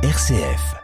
RCF. 0.00 0.76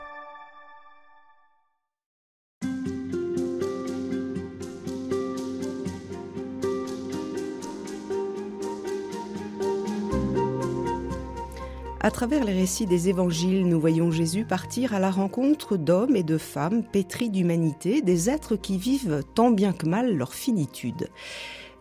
À 12.00 12.10
travers 12.10 12.42
les 12.42 12.52
récits 12.52 12.86
des 12.86 13.08
évangiles, 13.08 13.68
nous 13.68 13.78
voyons 13.78 14.10
Jésus 14.10 14.44
partir 14.44 14.94
à 14.94 14.98
la 14.98 15.12
rencontre 15.12 15.76
d'hommes 15.76 16.16
et 16.16 16.24
de 16.24 16.36
femmes 16.36 16.82
pétris 16.82 17.30
d'humanité, 17.30 18.02
des 18.02 18.28
êtres 18.28 18.56
qui 18.56 18.78
vivent 18.78 19.22
tant 19.36 19.52
bien 19.52 19.72
que 19.72 19.86
mal 19.86 20.16
leur 20.16 20.34
finitude. 20.34 21.08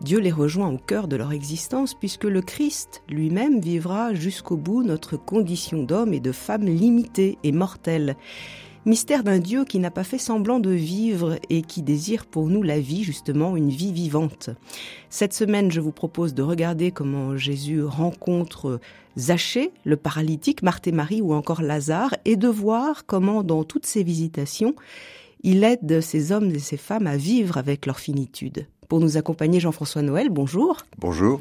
Dieu 0.00 0.18
les 0.18 0.32
rejoint 0.32 0.68
au 0.68 0.78
cœur 0.78 1.08
de 1.08 1.16
leur 1.16 1.32
existence 1.32 1.94
puisque 1.94 2.24
le 2.24 2.42
Christ 2.42 3.02
lui-même 3.08 3.60
vivra 3.60 4.14
jusqu'au 4.14 4.56
bout 4.56 4.82
notre 4.82 5.16
condition 5.16 5.82
d'homme 5.82 6.12
et 6.12 6.20
de 6.20 6.32
femme 6.32 6.66
limitée 6.66 7.38
et 7.42 7.52
mortelle. 7.52 8.16
Mystère 8.86 9.24
d'un 9.24 9.38
Dieu 9.38 9.64
qui 9.64 9.78
n'a 9.78 9.90
pas 9.90 10.04
fait 10.04 10.18
semblant 10.18 10.60
de 10.60 10.70
vivre 10.70 11.38
et 11.48 11.62
qui 11.62 11.80
désire 11.80 12.26
pour 12.26 12.48
nous 12.48 12.62
la 12.62 12.78
vie, 12.80 13.02
justement, 13.02 13.56
une 13.56 13.70
vie 13.70 13.92
vivante. 13.92 14.50
Cette 15.08 15.32
semaine, 15.32 15.72
je 15.72 15.80
vous 15.80 15.90
propose 15.90 16.34
de 16.34 16.42
regarder 16.42 16.90
comment 16.90 17.34
Jésus 17.34 17.82
rencontre 17.82 18.80
Zachée, 19.16 19.72
le 19.84 19.96
paralytique, 19.96 20.62
Marthe 20.62 20.86
et 20.86 20.92
Marie 20.92 21.22
ou 21.22 21.32
encore 21.32 21.62
Lazare, 21.62 22.14
et 22.26 22.36
de 22.36 22.48
voir 22.48 23.06
comment, 23.06 23.42
dans 23.42 23.64
toutes 23.64 23.86
ces 23.86 24.02
visitations, 24.02 24.74
il 25.42 25.64
aide 25.64 26.02
ces 26.02 26.32
hommes 26.32 26.50
et 26.50 26.58
ces 26.58 26.76
femmes 26.76 27.06
à 27.06 27.16
vivre 27.16 27.56
avec 27.56 27.86
leur 27.86 27.98
finitude. 27.98 28.66
Pour 28.88 29.00
nous 29.00 29.16
accompagner, 29.16 29.60
Jean-François 29.60 30.02
Noël, 30.02 30.28
bonjour. 30.30 30.78
Bonjour. 30.98 31.38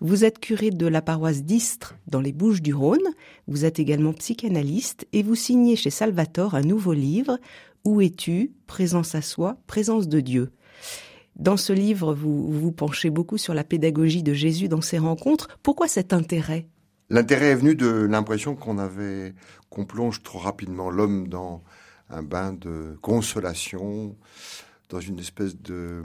Vous 0.00 0.24
êtes 0.24 0.38
curé 0.38 0.70
de 0.70 0.86
la 0.86 1.02
paroisse 1.02 1.42
d'Istres 1.42 1.94
dans 2.06 2.20
les 2.20 2.32
Bouches 2.32 2.62
du 2.62 2.74
Rhône. 2.74 2.98
Vous 3.46 3.64
êtes 3.64 3.78
également 3.78 4.12
psychanalyste 4.12 5.06
et 5.12 5.22
vous 5.22 5.34
signez 5.34 5.76
chez 5.76 5.90
Salvatore 5.90 6.54
un 6.54 6.62
nouveau 6.62 6.92
livre, 6.92 7.38
Où 7.84 8.00
es-tu? 8.00 8.52
Présence 8.66 9.14
à 9.14 9.22
soi, 9.22 9.58
présence 9.66 10.08
de 10.08 10.20
Dieu. 10.20 10.50
Dans 11.36 11.56
ce 11.56 11.72
livre, 11.72 12.14
vous 12.14 12.50
vous 12.50 12.72
penchez 12.72 13.10
beaucoup 13.10 13.38
sur 13.38 13.54
la 13.54 13.64
pédagogie 13.64 14.22
de 14.22 14.32
Jésus 14.32 14.68
dans 14.68 14.80
ses 14.80 14.98
rencontres. 14.98 15.48
Pourquoi 15.62 15.86
cet 15.86 16.12
intérêt? 16.12 16.66
L'intérêt 17.08 17.46
est 17.46 17.56
venu 17.56 17.74
de 17.74 17.88
l'impression 17.88 18.54
qu'on 18.54 18.78
avait, 18.78 19.34
qu'on 19.68 19.84
plonge 19.84 20.22
trop 20.22 20.38
rapidement 20.38 20.90
l'homme 20.90 21.28
dans 21.28 21.62
un 22.08 22.22
bain 22.22 22.52
de 22.52 22.96
consolation, 23.00 24.16
dans 24.90 25.00
une 25.00 25.18
espèce 25.18 25.56
de, 25.62 26.02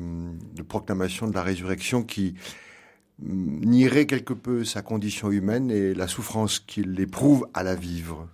proclamation 0.68 1.28
de 1.28 1.34
la 1.34 1.42
résurrection 1.42 2.04
qui 2.04 2.36
nierait 3.20 4.06
quelque 4.06 4.34
peu 4.34 4.64
sa 4.64 4.82
condition 4.82 5.32
humaine 5.32 5.72
et 5.72 5.94
la 5.94 6.08
souffrance 6.08 6.60
qu'il 6.60 7.00
éprouve 7.00 7.48
à 7.54 7.64
la 7.64 7.76
vivre. 7.76 8.28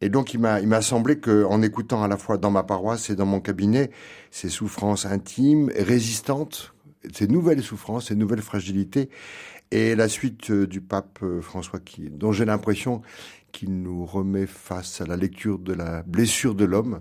Et 0.00 0.08
donc 0.08 0.32
il 0.32 0.40
m'a 0.40 0.60
il 0.60 0.66
m'a 0.66 0.80
semblé 0.80 1.18
que 1.18 1.44
en 1.44 1.60
écoutant 1.60 2.02
à 2.02 2.08
la 2.08 2.16
fois 2.16 2.38
dans 2.38 2.50
ma 2.50 2.62
paroisse 2.62 3.10
et 3.10 3.16
dans 3.16 3.26
mon 3.26 3.40
cabinet 3.40 3.90
ces 4.30 4.48
souffrances 4.48 5.04
intimes, 5.04 5.70
résistantes, 5.76 6.72
ces 7.12 7.26
nouvelles 7.26 7.62
souffrances, 7.62 8.08
ces 8.08 8.14
nouvelles 8.14 8.42
fragilités, 8.42 9.10
et 9.70 9.94
la 9.94 10.08
suite 10.08 10.50
euh, 10.50 10.66
du 10.66 10.80
pape 10.80 11.18
euh, 11.22 11.40
François 11.40 11.80
qui, 11.80 12.10
dont 12.10 12.32
j'ai 12.32 12.44
l'impression 12.44 13.02
qu'il 13.52 13.82
nous 13.82 14.04
remet 14.06 14.46
face 14.46 15.00
à 15.00 15.06
la 15.06 15.16
lecture 15.16 15.58
de 15.58 15.72
la 15.72 16.02
blessure 16.02 16.54
de 16.54 16.64
l'homme 16.64 17.00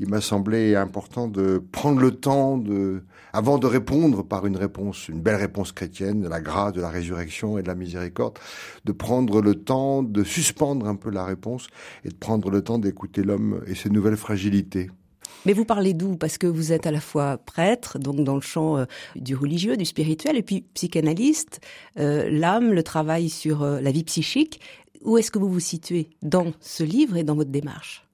il 0.00 0.08
m'a 0.08 0.22
semblé 0.22 0.74
important 0.74 1.28
de 1.28 1.62
prendre 1.72 2.00
le 2.00 2.10
temps 2.10 2.56
de, 2.56 3.02
avant 3.34 3.58
de 3.58 3.66
répondre 3.66 4.24
par 4.24 4.46
une 4.46 4.56
réponse, 4.56 5.08
une 5.08 5.20
belle 5.20 5.36
réponse 5.36 5.72
chrétienne, 5.72 6.22
de 6.22 6.28
la 6.28 6.40
grâce, 6.40 6.72
de 6.72 6.80
la 6.80 6.88
résurrection 6.88 7.58
et 7.58 7.62
de 7.62 7.68
la 7.68 7.74
miséricorde, 7.74 8.38
de 8.86 8.92
prendre 8.92 9.42
le 9.42 9.54
temps 9.54 10.02
de 10.02 10.24
suspendre 10.24 10.86
un 10.86 10.96
peu 10.96 11.10
la 11.10 11.26
réponse 11.26 11.68
et 12.04 12.08
de 12.08 12.14
prendre 12.14 12.50
le 12.50 12.62
temps 12.62 12.78
d'écouter 12.78 13.22
l'homme 13.22 13.62
et 13.66 13.74
ses 13.74 13.90
nouvelles 13.90 14.16
fragilités. 14.16 14.90
Mais 15.44 15.52
vous 15.52 15.66
parlez 15.66 15.92
d'où? 15.92 16.16
Parce 16.16 16.38
que 16.38 16.46
vous 16.46 16.72
êtes 16.72 16.86
à 16.86 16.90
la 16.90 17.00
fois 17.00 17.36
prêtre, 17.36 17.98
donc 17.98 18.24
dans 18.24 18.34
le 18.34 18.40
champ 18.40 18.78
euh, 18.78 18.84
du 19.16 19.34
religieux, 19.34 19.76
du 19.76 19.84
spirituel, 19.84 20.36
et 20.36 20.42
puis 20.42 20.62
psychanalyste, 20.74 21.60
euh, 21.98 22.28
l'âme, 22.30 22.72
le 22.72 22.82
travail 22.82 23.28
sur 23.28 23.62
euh, 23.62 23.80
la 23.80 23.90
vie 23.90 24.04
psychique. 24.04 24.60
Où 25.02 25.18
est-ce 25.18 25.30
que 25.30 25.38
vous 25.38 25.48
vous 25.48 25.60
situez 25.60 26.10
dans 26.22 26.52
ce 26.60 26.84
livre 26.84 27.16
et 27.16 27.24
dans 27.24 27.34
votre 27.34 27.50
démarche? 27.50 28.09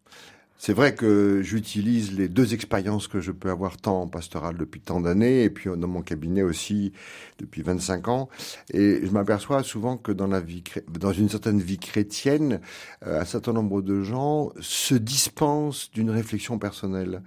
C'est 0.58 0.72
vrai 0.72 0.94
que 0.94 1.42
j'utilise 1.42 2.16
les 2.16 2.28
deux 2.28 2.54
expériences 2.54 3.08
que 3.08 3.20
je 3.20 3.30
peux 3.30 3.50
avoir 3.50 3.76
tant 3.76 4.02
en 4.02 4.06
pastoral 4.08 4.56
depuis 4.56 4.80
tant 4.80 5.00
d'années 5.00 5.44
et 5.44 5.50
puis 5.50 5.68
dans 5.76 5.88
mon 5.88 6.00
cabinet 6.00 6.42
aussi 6.42 6.92
depuis 7.38 7.62
25 7.62 8.08
ans. 8.08 8.28
Et 8.72 9.00
je 9.04 9.10
m'aperçois 9.10 9.62
souvent 9.62 9.98
que 9.98 10.12
dans 10.12 10.26
la 10.26 10.40
vie, 10.40 10.64
dans 10.88 11.12
une 11.12 11.28
certaine 11.28 11.60
vie 11.60 11.78
chrétienne, 11.78 12.60
euh, 13.06 13.20
un 13.20 13.24
certain 13.26 13.52
nombre 13.52 13.82
de 13.82 14.02
gens 14.02 14.50
se 14.60 14.94
dispensent 14.94 15.90
d'une 15.92 16.10
réflexion 16.10 16.58
personnelle, 16.58 17.22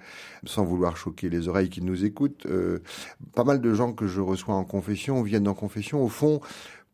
sans 0.46 0.66
vouloir 0.66 0.98
choquer 0.98 1.30
les 1.30 1.48
oreilles 1.48 1.70
qui 1.70 1.82
nous 1.82 2.06
écoutent. 2.06 2.48
Euh, 2.48 2.80
pas 3.36 3.44
mal 3.44 3.62
de 3.62 3.74
gens 3.74 3.94
que 3.94 4.08
je 4.08 4.22
reçois 4.22 4.56
en 4.56 4.66
confession 4.66 5.22
viennent 5.22 5.48
en 5.48 5.54
confession 5.54 6.04
au 6.04 6.10
fond 6.10 6.42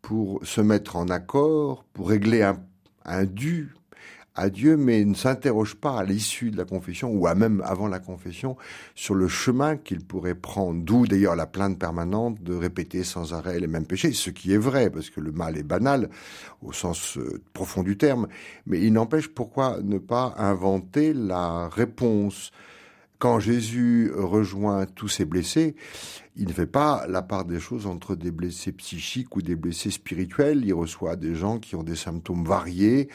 pour 0.01 0.45
se 0.45 0.61
mettre 0.61 0.97
en 0.97 1.07
accord, 1.07 1.85
pour 1.93 2.09
régler 2.09 2.43
un, 2.43 2.59
un 3.05 3.25
dû 3.25 3.73
à 4.35 4.49
Dieu, 4.49 4.77
mais 4.77 5.03
ne 5.05 5.15
s'interroge 5.15 5.75
pas 5.75 5.99
à 5.99 6.03
l'issue 6.03 6.51
de 6.51 6.57
la 6.57 6.65
confession 6.65 7.09
ou 7.11 7.27
à 7.27 7.35
même 7.35 7.61
avant 7.65 7.87
la 7.87 7.99
confession 7.99 8.57
sur 8.93 9.15
le 9.15 9.27
chemin 9.27 9.77
qu'il 9.77 10.01
pourrait 10.01 10.35
prendre. 10.35 10.83
D'où 10.83 11.07
d'ailleurs 11.07 11.35
la 11.35 11.47
plainte 11.47 11.79
permanente 11.79 12.43
de 12.43 12.53
répéter 12.53 13.03
sans 13.03 13.33
arrêt 13.33 13.59
les 13.59 13.67
mêmes 13.67 13.85
péchés, 13.85 14.11
ce 14.11 14.29
qui 14.29 14.53
est 14.53 14.57
vrai, 14.57 14.89
parce 14.89 15.09
que 15.09 15.21
le 15.21 15.31
mal 15.31 15.57
est 15.57 15.63
banal 15.63 16.09
au 16.61 16.73
sens 16.73 17.17
euh, 17.17 17.41
profond 17.53 17.83
du 17.83 17.97
terme, 17.97 18.27
mais 18.65 18.81
il 18.81 18.93
n'empêche 18.93 19.27
pourquoi 19.29 19.79
ne 19.81 19.97
pas 19.97 20.35
inventer 20.37 21.13
la 21.13 21.69
réponse? 21.69 22.51
Quand 23.19 23.39
Jésus 23.39 24.11
rejoint 24.15 24.85
tous 24.85 25.07
ses 25.07 25.25
blessés, 25.25 25.75
il 26.37 26.49
ne 26.49 26.53
fait 26.53 26.65
pas 26.65 27.05
la 27.07 27.21
part 27.21 27.45
des 27.45 27.61
choses 27.61 27.87
entre 27.87 28.15
des 28.15 28.31
blessés 28.31 28.73
psychiques 28.73 29.37
ou 29.37 29.41
des 29.41 29.55
blessés 29.55 29.89
spirituels. 29.89 30.65
Il 30.65 30.73
reçoit 30.73 31.15
des 31.15 31.33
gens 31.33 31.59
qui 31.59 31.75
ont 31.75 31.83
des 31.83 31.95
symptômes 31.95 32.43
variés. 32.43 33.09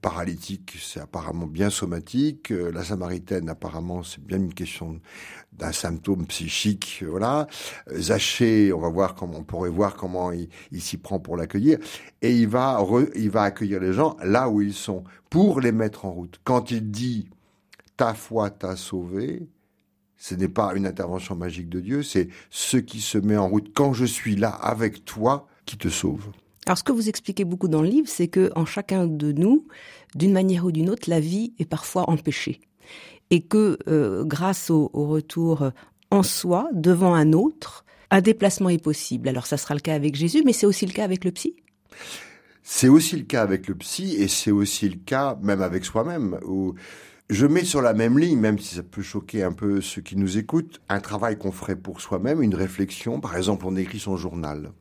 Paralytique, 0.00 0.76
c'est 0.80 1.00
apparemment 1.00 1.48
bien 1.48 1.68
somatique. 1.68 2.50
La 2.50 2.84
Samaritaine, 2.84 3.48
apparemment, 3.48 4.04
c'est 4.04 4.24
bien 4.24 4.38
une 4.38 4.54
question 4.54 5.00
d'un 5.52 5.72
symptôme 5.72 6.26
psychique. 6.26 7.02
Voilà. 7.08 7.48
Zaché, 7.92 8.72
on 8.72 8.78
va 8.78 8.88
voir 8.88 9.16
comment, 9.16 9.38
on 9.38 9.44
pourrait 9.44 9.68
voir 9.68 9.96
comment 9.96 10.30
il, 10.30 10.48
s'y 10.80 10.96
prend 10.96 11.18
pour 11.18 11.36
l'accueillir. 11.36 11.78
Et 12.22 12.32
il 12.32 12.46
va, 12.46 12.80
il 13.16 13.30
va 13.30 13.42
accueillir 13.42 13.80
les 13.80 13.92
gens 13.92 14.16
là 14.22 14.48
où 14.48 14.62
ils 14.62 14.74
sont 14.74 15.02
pour 15.28 15.60
les 15.60 15.72
mettre 15.72 16.04
en 16.04 16.12
route. 16.12 16.38
Quand 16.44 16.70
il 16.70 16.90
dit 16.92 17.28
ta 18.00 18.14
foi 18.14 18.48
t'a 18.48 18.76
sauvé, 18.76 19.46
ce 20.16 20.34
n'est 20.34 20.48
pas 20.48 20.72
une 20.74 20.86
intervention 20.86 21.36
magique 21.36 21.68
de 21.68 21.80
Dieu, 21.80 22.02
c'est 22.02 22.28
ce 22.48 22.78
qui 22.78 23.02
se 23.02 23.18
met 23.18 23.36
en 23.36 23.46
route 23.46 23.72
quand 23.74 23.92
je 23.92 24.06
suis 24.06 24.36
là 24.36 24.48
avec 24.48 25.04
toi 25.04 25.46
qui 25.66 25.76
te 25.76 25.88
sauve. 25.88 26.30
Alors 26.64 26.78
ce 26.78 26.82
que 26.82 26.92
vous 26.92 27.10
expliquez 27.10 27.44
beaucoup 27.44 27.68
dans 27.68 27.82
le 27.82 27.90
livre, 27.90 28.08
c'est 28.08 28.28
que 28.28 28.50
en 28.56 28.64
chacun 28.64 29.06
de 29.06 29.32
nous, 29.32 29.66
d'une 30.14 30.32
manière 30.32 30.64
ou 30.64 30.72
d'une 30.72 30.88
autre, 30.88 31.10
la 31.10 31.20
vie 31.20 31.52
est 31.58 31.66
parfois 31.66 32.08
empêchée. 32.08 32.62
Et 33.28 33.42
que 33.42 33.76
euh, 33.86 34.24
grâce 34.24 34.70
au, 34.70 34.88
au, 34.94 35.06
retour 35.06 35.70
en 36.10 36.22
soi, 36.22 36.70
devant 36.72 37.12
un 37.12 37.34
autre, 37.34 37.84
un 38.10 38.22
déplacement 38.22 38.70
est 38.70 38.82
possible. 38.82 39.28
Alors 39.28 39.46
ça 39.46 39.58
sera 39.58 39.74
le 39.74 39.80
cas 39.80 39.92
avec 39.92 40.14
Jésus, 40.14 40.42
mais 40.46 40.54
c'est 40.54 40.66
aussi 40.66 40.86
le 40.86 40.92
cas 40.92 41.04
avec 41.04 41.26
le 41.26 41.32
psy. 41.32 41.54
C'est 42.62 42.88
aussi 42.88 43.16
le 43.16 43.24
cas 43.24 43.42
avec 43.42 43.68
le 43.68 43.74
psy 43.74 44.14
et 44.16 44.28
c'est 44.28 44.52
aussi 44.52 44.88
le 44.88 44.96
cas 44.96 45.36
même 45.42 45.60
avec 45.60 45.84
soi-même. 45.84 46.38
Où 46.46 46.74
je 47.30 47.46
mets 47.46 47.64
sur 47.64 47.80
la 47.80 47.94
même 47.94 48.18
ligne, 48.18 48.40
même 48.40 48.58
si 48.58 48.74
ça 48.74 48.82
peut 48.82 49.02
choquer 49.02 49.44
un 49.44 49.52
peu 49.52 49.80
ceux 49.80 50.02
qui 50.02 50.16
nous 50.16 50.36
écoutent, 50.36 50.80
un 50.88 50.98
travail 50.98 51.38
qu'on 51.38 51.52
ferait 51.52 51.76
pour 51.76 52.00
soi-même, 52.00 52.42
une 52.42 52.56
réflexion. 52.56 53.20
Par 53.20 53.36
exemple, 53.36 53.66
on 53.66 53.76
écrit 53.76 54.00
son 54.00 54.16
journal. 54.16 54.72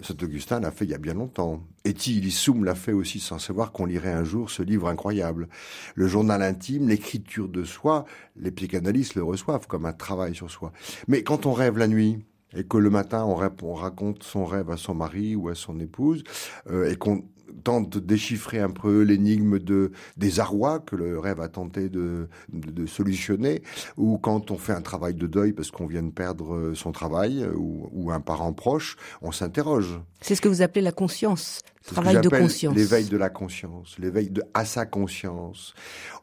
Saint-Augustin 0.00 0.60
l'a 0.60 0.70
fait 0.70 0.86
il 0.86 0.92
y 0.92 0.94
a 0.94 0.98
bien 0.98 1.12
longtemps. 1.12 1.60
Eti 1.84 2.16
Ilissoum 2.16 2.64
l'a 2.64 2.74
fait 2.74 2.92
aussi 2.92 3.20
sans 3.20 3.38
savoir 3.38 3.72
qu'on 3.72 3.84
lirait 3.84 4.12
un 4.12 4.24
jour 4.24 4.48
ce 4.48 4.62
livre 4.62 4.88
incroyable. 4.88 5.48
Le 5.96 6.08
journal 6.08 6.40
intime, 6.40 6.88
l'écriture 6.88 7.48
de 7.48 7.64
soi, 7.64 8.06
les 8.36 8.52
psychanalystes 8.52 9.16
le 9.16 9.24
reçoivent 9.24 9.66
comme 9.66 9.84
un 9.84 9.92
travail 9.92 10.34
sur 10.34 10.50
soi. 10.50 10.72
Mais 11.08 11.22
quand 11.22 11.44
on 11.44 11.52
rêve 11.52 11.76
la 11.76 11.88
nuit, 11.88 12.24
et 12.56 12.64
que 12.64 12.78
le 12.78 12.88
matin 12.88 13.24
on, 13.24 13.38
on, 13.62 13.74
raconte 13.74 14.22
son 14.22 14.46
rêve 14.46 14.70
à 14.70 14.78
son 14.78 14.94
mari 14.94 15.36
ou 15.36 15.50
à 15.50 15.54
son 15.54 15.78
épouse, 15.80 16.24
euh, 16.70 16.90
et 16.90 16.96
qu'on 16.96 17.24
tente 17.58 17.90
de 17.90 18.00
déchiffrer 18.00 18.58
un 18.60 18.70
peu 18.70 19.02
l'énigme 19.02 19.58
de 19.58 19.92
des 20.16 20.40
arrois 20.40 20.80
que 20.80 20.96
le 20.96 21.18
rêve 21.18 21.40
a 21.40 21.48
tenté 21.48 21.88
de, 21.88 22.28
de, 22.52 22.86
solutionner, 22.86 23.62
ou 23.96 24.18
quand 24.18 24.50
on 24.50 24.58
fait 24.58 24.72
un 24.72 24.82
travail 24.82 25.14
de 25.14 25.26
deuil 25.26 25.52
parce 25.52 25.70
qu'on 25.70 25.86
vient 25.86 26.02
de 26.02 26.10
perdre 26.10 26.72
son 26.74 26.92
travail 26.92 27.46
ou, 27.54 27.88
ou 27.92 28.10
un 28.10 28.20
parent 28.20 28.52
proche, 28.52 28.96
on 29.22 29.32
s'interroge. 29.32 30.00
C'est 30.20 30.34
ce 30.34 30.40
que 30.40 30.48
vous 30.48 30.62
appelez 30.62 30.82
la 30.82 30.92
conscience, 30.92 31.62
travail 31.84 32.20
de 32.20 32.28
conscience. 32.28 32.74
L'éveil 32.74 33.06
de 33.06 33.16
la 33.16 33.30
conscience, 33.30 33.98
l'éveil 33.98 34.30
de 34.30 34.42
à 34.54 34.64
sa 34.64 34.86
conscience. 34.86 35.74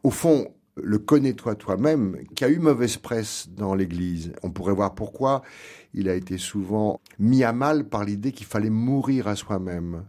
Au 0.04 0.10
fond, 0.10 0.48
le 0.76 0.98
connais-toi 0.98 1.56
toi-même, 1.56 2.18
qui 2.36 2.44
a 2.44 2.50
eu 2.50 2.60
mauvaise 2.60 2.98
presse 2.98 3.48
dans 3.50 3.76
l'Église. 3.76 4.34
On 4.44 4.52
pourrait 4.52 4.74
voir 4.74 4.94
pourquoi 4.94 5.42
il 5.94 6.10
a 6.10 6.16
été 6.16 6.38
souvent 6.38 7.00
mis 7.20 7.44
à 7.44 7.54
mal 7.54 7.86
par 7.86 8.04
l'idée 8.04 8.32
qu'il 8.32 8.48
fallait 8.48 8.70
mourir 8.70 9.28
à 9.28 9.36
soi-même. 9.36 10.06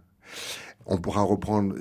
On 0.86 0.98
pourra 0.98 1.22
reprendre 1.22 1.74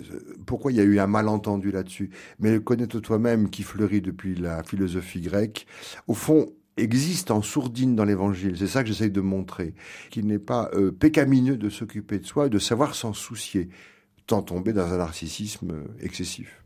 pourquoi 0.46 0.72
il 0.72 0.78
y 0.78 0.82
a 0.82 0.84
eu 0.84 1.00
un 1.00 1.08
malentendu 1.08 1.72
là-dessus? 1.72 2.10
Mais 2.40 2.60
connaître 2.60 3.00
toi-même 3.00 3.50
qui 3.50 3.64
fleurit 3.64 4.02
depuis 4.02 4.36
la 4.36 4.64
philosophie 4.64 5.22
grecque, 5.22 5.68
au 6.08 6.14
fond, 6.14 6.48
existe 6.78 7.32
en 7.32 7.42
sourdine 7.42 7.96
dans 7.96 8.06
l'évangile. 8.06 8.58
C'est 8.58 8.68
ça 8.68 8.84
que 8.84 8.90
j'essaye 8.90 9.12
de 9.12 9.22
montrer. 9.22 9.74
Qu'il 10.10 10.28
n'est 10.28 10.40
pas 10.40 10.70
euh, 10.74 10.92
pécamineux 10.92 11.58
de 11.58 11.70
s'occuper 11.70 12.20
de 12.20 12.26
soi 12.26 12.48
et 12.48 12.50
de 12.50 12.60
savoir 12.60 12.96
s'en 12.96 13.14
soucier, 13.14 13.70
tant 14.28 14.42
tomber 14.42 14.74
dans 14.74 14.92
un 14.92 14.98
narcissisme 14.98 15.72
euh, 15.72 15.84
excessif. 16.02 16.65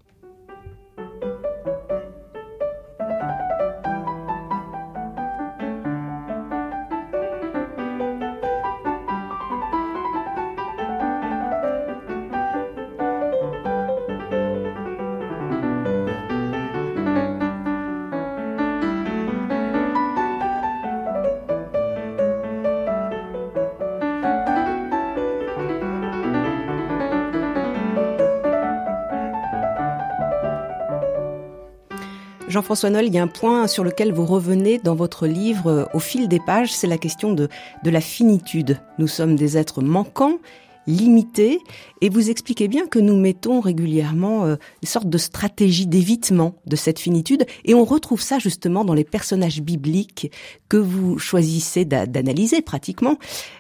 Jean-François 32.70 32.92
Noël, 32.92 33.08
il 33.08 33.16
y 33.16 33.18
a 33.18 33.24
un 33.24 33.28
point 33.28 33.66
sur 33.66 33.84
lequel 33.84 34.14
vous 34.14 34.28
revenez 34.28 34.78
dans 34.78 34.94
votre 34.94 35.26
livre 35.26 35.72
euh, 35.72 35.86
au 35.96 36.00
fil 36.00 36.28
des 36.28 36.40
pages, 36.40 36.72
c'est 36.72 36.86
la 36.86 37.00
question 37.00 37.34
de, 37.34 37.50
de 37.84 37.90
la 37.90 38.00
finitude. 38.00 38.80
Nous 39.00 39.08
sommes 39.08 39.36
des 39.36 39.58
êtres 39.58 39.82
manquants, 39.82 40.38
limités, 40.86 41.58
et 42.02 42.10
vous 42.10 42.30
expliquez 42.30 42.68
bien 42.68 42.86
que 42.86 43.00
nous 43.00 43.16
mettons 43.16 43.60
régulièrement 43.60 44.46
euh, 44.46 44.56
une 44.84 44.88
sorte 44.88 45.10
de 45.10 45.18
stratégie 45.18 45.88
d'évitement 45.88 46.58
de 46.68 46.76
cette 46.76 47.00
finitude, 47.00 47.48
et 47.66 47.74
on 47.74 47.84
retrouve 47.84 48.22
ça 48.22 48.38
justement 48.38 48.86
dans 48.86 48.94
les 48.94 49.04
personnages 49.04 49.64
bibliques 49.64 50.32
que 50.70 50.78
vous 50.78 51.18
choisissez 51.18 51.86
d'analyser 51.86 52.62
pratiquement. 52.62 53.18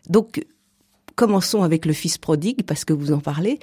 Donc, 0.07 0.45
commençons 1.15 1.63
avec 1.63 1.88
le 1.88 1.94
fils 1.94 2.19
prodigue, 2.19 2.61
parce 2.61 2.85
que 2.85 2.94
vous 2.94 3.11
en 3.11 3.21
parlez. 3.21 3.57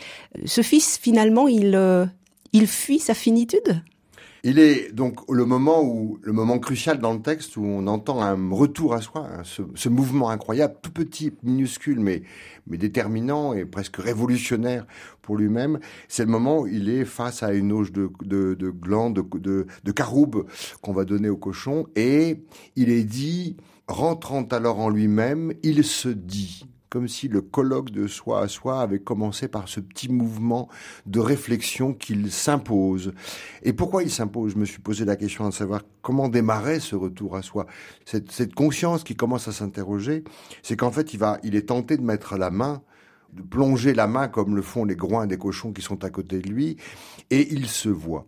Ce 0.45 0.63
fils, 0.63 0.99
finalement, 1.01 1.47
il, 1.47 1.77
euh, 1.77 2.05
il 2.53 2.67
fuit 2.67 2.99
sa 2.99 3.15
finitude? 3.15 3.81
Il 4.49 4.61
est 4.61 4.93
donc 4.93 5.29
le 5.29 5.45
moment 5.45 5.83
où 5.83 6.21
le 6.23 6.33
moment 6.33 6.61
crucial 6.61 6.99
dans 7.01 7.13
le 7.13 7.21
texte 7.21 7.57
où 7.57 7.65
on 7.65 7.89
entend 7.89 8.23
un 8.23 8.49
retour 8.55 8.95
à 8.95 9.01
soi, 9.01 9.27
hein, 9.29 9.43
ce, 9.43 9.89
mouvement 9.89 10.31
incroyable, 10.31 10.77
tout 10.83 10.93
petit, 10.93 11.33
minuscule, 11.43 11.99
mais 11.99 12.23
déterminant 12.69 13.55
et 13.55 13.65
presque 13.65 13.97
révolutionnaire 13.97 14.87
pour 15.21 15.37
lui-même. 15.37 15.81
C'est 16.07 16.25
le 16.25 16.31
moment 16.31 16.61
où 16.61 16.69
il 16.69 16.89
est 16.89 17.05
face 17.05 17.43
à 17.43 17.53
une 17.55 17.73
auge 17.73 17.91
de 17.91 18.09
de, 18.23 18.55
de 18.55 18.71
gland, 18.71 19.11
de 19.11 19.25
de, 19.35 19.67
de 19.83 19.93
caroube 19.93 20.47
qu'on 20.81 20.93
va 20.93 21.05
donner 21.05 21.29
au 21.29 21.37
cochon 21.37 21.89
et 21.97 22.45
il 22.77 22.89
est 22.89 23.03
dit 23.03 23.57
rentrant 23.89 24.45
alors 24.53 24.79
en 24.79 24.91
lui-même, 24.91 25.55
il 25.65 25.83
se 25.83 26.09
dit 26.09 26.67
comme 26.97 27.09
si 27.09 27.29
le 27.29 27.43
colloque 27.43 27.91
de 27.91 28.07
soi 28.07 28.41
à 28.41 28.49
soi 28.49 28.81
avait 28.81 29.01
commencé 29.01 29.49
par 29.49 29.69
ce 29.69 29.81
petit 29.81 30.09
mouvement 30.09 30.71
de 31.05 31.21
réflexion 31.21 31.93
qu'il 31.93 32.33
s'impose. 32.33 33.13
Et 33.63 33.75
pourquoi 33.75 34.03
il 34.03 34.11
s'impose? 34.11 34.55
Je 34.55 34.57
me 34.57 34.65
suis 34.65 34.79
posé 34.79 35.05
la 35.05 35.15
question 35.15 35.47
de 35.47 35.53
savoir 35.53 35.83
comment 36.01 36.31
démarrer 36.31 36.81
ce 36.81 36.97
retour 36.97 37.37
à 37.37 37.43
soi. 37.43 37.67
Cette, 38.07 38.55
conscience 38.55 39.05
qui 39.05 39.15
commence 39.15 39.47
à 39.47 39.53
s'interroger, 39.53 40.25
c'est 40.63 40.77
qu'en 40.77 40.91
fait, 40.91 41.13
il, 41.13 41.19
va, 41.19 41.39
il 41.43 41.55
est 41.55 41.69
tenté 41.69 41.99
de 41.99 42.03
mettre 42.03 42.39
la 42.39 42.51
main 42.51 42.81
de 43.35 43.43
plonger 43.43 43.93
la 43.93 44.07
main 44.07 44.29
comme 44.29 44.57
le 44.57 44.63
font 44.63 44.87
les 44.87 44.97
groins 44.97 45.27
des 45.27 45.37
cochons 45.37 45.75
qui 45.75 45.83
sont 45.83 46.03
à 46.03 46.09
côté 46.09 46.39
de 46.39 46.49
lui, 46.49 46.79
et 47.29 47.53
il 47.53 47.67
se 47.67 47.91
voit. 47.91 48.27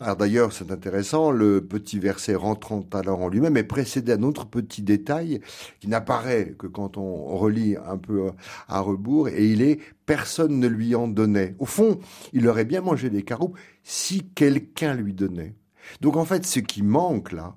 Alors 0.00 0.16
d'ailleurs, 0.16 0.52
c'est 0.52 0.70
intéressant, 0.70 1.30
le 1.30 1.64
petit 1.64 1.98
verset 1.98 2.34
rentrant 2.34 2.84
alors 2.92 3.22
en 3.22 3.28
lui-même 3.28 3.56
est 3.56 3.64
précédé 3.64 4.14
d'un 4.14 4.24
autre 4.24 4.46
petit 4.46 4.82
détail 4.82 5.40
qui 5.80 5.88
n'apparaît 5.88 6.54
que 6.58 6.66
quand 6.66 6.98
on 6.98 7.34
relit 7.36 7.76
un 7.76 7.96
peu 7.96 8.30
à 8.68 8.80
rebours, 8.80 9.28
et 9.28 9.46
il 9.46 9.62
est 9.62 9.80
«personne 10.06 10.60
ne 10.60 10.68
lui 10.68 10.94
en 10.94 11.08
donnait». 11.08 11.56
Au 11.58 11.64
fond, 11.64 11.98
il 12.34 12.46
aurait 12.46 12.66
bien 12.66 12.82
mangé 12.82 13.08
des 13.08 13.22
caroupes 13.22 13.56
si 13.84 14.28
quelqu'un 14.34 14.94
lui 14.94 15.14
donnait. 15.14 15.54
Donc 16.02 16.16
en 16.16 16.26
fait, 16.26 16.44
ce 16.44 16.60
qui 16.60 16.82
manque 16.82 17.32
là, 17.32 17.56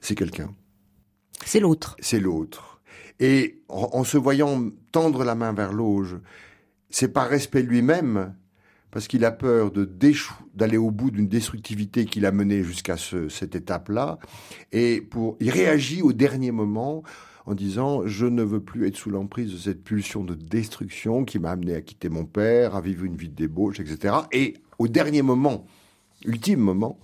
c'est 0.00 0.16
quelqu'un. 0.16 0.52
C'est 1.44 1.60
l'autre. 1.60 1.94
C'est 2.00 2.18
l'autre. 2.18 2.80
Et 3.20 3.62
en, 3.68 3.90
en, 3.92 4.04
se 4.04 4.18
voyant 4.18 4.70
tendre 4.90 5.22
la 5.22 5.36
main 5.36 5.52
vers 5.52 5.72
l'auge, 5.72 6.18
c'est 6.90 7.12
par 7.12 7.28
respect 7.28 7.62
lui-même 7.62 8.34
parce 8.90 9.08
qu'il 9.08 9.24
a 9.24 9.30
peur 9.30 9.70
de 9.70 9.88
d'aller 10.54 10.76
au 10.76 10.90
bout 10.90 11.10
d'une 11.10 11.28
destructivité 11.28 12.04
qu'il 12.04 12.26
a 12.26 12.32
menée 12.32 12.62
jusqu'à 12.62 12.96
cette 12.96 13.54
étape-là, 13.54 14.18
et 14.72 15.00
pour, 15.00 15.36
il 15.40 15.50
réagit 15.50 16.02
au 16.02 16.12
dernier 16.12 16.50
moment 16.50 17.02
en 17.46 17.54
disant 17.54 18.06
je 18.06 18.26
ne 18.26 18.42
veux 18.42 18.60
plus 18.60 18.86
être 18.86 18.96
sous 18.96 19.10
l'emprise 19.10 19.52
de 19.52 19.58
cette 19.58 19.82
pulsion 19.82 20.24
de 20.24 20.34
destruction 20.34 21.24
qui 21.24 21.38
m'a 21.38 21.50
amené 21.50 21.74
à 21.74 21.80
quitter 21.80 22.08
mon 22.08 22.24
père, 22.24 22.76
à 22.76 22.80
vivre 22.80 23.04
une 23.04 23.16
vie 23.16 23.28
de 23.28 23.34
débauche, 23.34 23.80
etc. 23.80 24.14
Et 24.32 24.54
au 24.78 24.88
dernier 24.88 25.22
moment, 25.22 25.66
ultime 26.24 26.60
moment, 26.60 26.98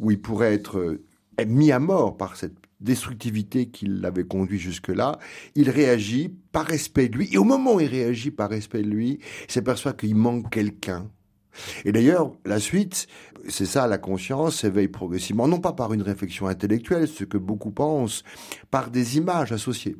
où 0.00 0.10
il 0.10 0.20
pourrait 0.20 0.54
être 0.54 1.00
mis 1.46 1.72
à 1.72 1.78
mort 1.78 2.16
par 2.16 2.36
cette 2.36 2.56
destructivité 2.80 3.66
qui 3.66 3.86
l'avait 3.86 4.24
conduit 4.24 4.58
jusque-là, 4.58 5.18
il 5.56 5.68
réagit 5.70 6.32
par 6.52 6.64
respect 6.64 7.08
de 7.08 7.18
lui. 7.18 7.28
Et 7.32 7.38
au 7.38 7.44
moment 7.44 7.74
où 7.74 7.80
il 7.80 7.88
réagit 7.88 8.30
par 8.30 8.50
respect 8.50 8.82
de 8.82 8.88
lui, 8.88 9.18
il 9.48 9.52
s'aperçoit 9.52 9.94
qu'il 9.94 10.14
manque 10.14 10.50
quelqu'un 10.50 11.10
et 11.84 11.92
d'ailleurs, 11.92 12.32
la 12.44 12.60
suite, 12.60 13.06
c'est 13.48 13.66
ça, 13.66 13.86
la 13.86 13.98
conscience 13.98 14.60
s'éveille 14.60 14.88
progressivement, 14.88 15.48
non 15.48 15.60
pas 15.60 15.72
par 15.72 15.92
une 15.92 16.02
réflexion 16.02 16.46
intellectuelle, 16.46 17.08
ce 17.08 17.24
que 17.24 17.38
beaucoup 17.38 17.70
pensent, 17.70 18.22
par 18.70 18.90
des 18.90 19.16
images 19.16 19.52
associées 19.52 19.96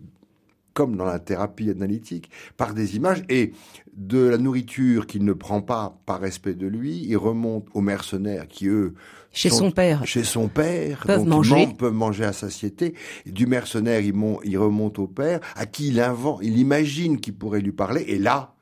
comme 0.78 0.94
dans 0.94 1.06
la 1.06 1.18
thérapie 1.18 1.70
analytique, 1.70 2.30
par 2.56 2.72
des 2.72 2.94
images 2.94 3.24
et 3.28 3.50
de 3.96 4.20
la 4.20 4.38
nourriture 4.38 5.08
qu'il 5.08 5.24
ne 5.24 5.32
prend 5.32 5.60
pas 5.60 5.98
par 6.06 6.20
respect 6.20 6.54
de 6.54 6.68
lui, 6.68 7.04
il 7.04 7.16
remonte 7.16 7.66
aux 7.74 7.80
mercenaires 7.80 8.46
qui 8.46 8.68
eux 8.68 8.94
chez 9.32 9.50
son 9.50 9.72
père, 9.72 10.06
chez 10.06 10.22
son 10.22 10.46
père, 10.46 11.02
peuvent 11.04 11.26
manger, 11.26 11.68
peuvent 11.76 11.92
manger 11.92 12.24
à 12.26 12.32
satiété. 12.32 12.94
du 13.26 13.48
mercenaire, 13.48 14.00
il, 14.02 14.14
il 14.44 14.56
remonte 14.56 15.00
au 15.00 15.08
père, 15.08 15.40
à 15.56 15.66
qui 15.66 15.88
il 15.88 16.00
invente, 16.00 16.38
il 16.42 16.56
imagine 16.58 17.18
qu'il 17.18 17.34
pourrait 17.34 17.60
lui 17.60 17.72
parler, 17.72 18.04
et 18.06 18.18
là, 18.18 18.54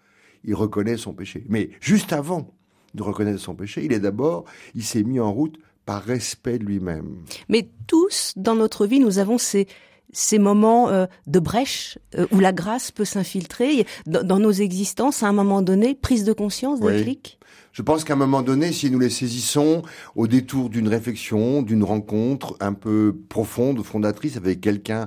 il 0.42 0.54
reconnaît 0.54 0.96
son 0.96 1.12
péché. 1.12 1.44
Mais 1.50 1.68
juste 1.80 2.14
avant, 2.14 2.55
de 2.96 3.02
reconnaître 3.02 3.40
son 3.40 3.54
péché. 3.54 3.84
Il 3.84 3.92
est 3.92 4.00
d'abord, 4.00 4.44
il 4.74 4.82
s'est 4.82 5.02
mis 5.02 5.20
en 5.20 5.32
route 5.32 5.56
par 5.84 6.02
respect 6.02 6.58
de 6.58 6.64
lui-même. 6.64 7.16
Mais 7.48 7.68
tous, 7.86 8.32
dans 8.36 8.56
notre 8.56 8.86
vie, 8.86 8.98
nous 8.98 9.18
avons 9.18 9.38
ces, 9.38 9.68
ces 10.12 10.38
moments 10.38 10.88
euh, 10.88 11.06
de 11.26 11.38
brèche 11.38 11.98
euh, 12.18 12.26
où 12.32 12.40
la 12.40 12.52
grâce 12.52 12.90
peut 12.90 13.04
s'infiltrer 13.04 13.86
dans, 14.06 14.38
nos 14.38 14.50
existences 14.50 15.22
à 15.22 15.28
un 15.28 15.32
moment 15.32 15.62
donné, 15.62 15.94
prise 15.94 16.24
de 16.24 16.32
conscience, 16.32 16.80
déclic 16.80 17.38
Je 17.72 17.82
pense 17.82 18.02
qu'à 18.02 18.14
un 18.14 18.16
moment 18.16 18.42
donné, 18.42 18.72
si 18.72 18.90
nous 18.90 18.98
les 18.98 19.10
saisissons 19.10 19.82
au 20.16 20.26
détour 20.26 20.70
d'une 20.70 20.88
réflexion, 20.88 21.62
d'une 21.62 21.84
rencontre 21.84 22.56
un 22.60 22.72
peu 22.72 23.16
profonde, 23.28 23.82
fondatrice 23.84 24.36
avec 24.36 24.60
quelqu'un 24.60 25.06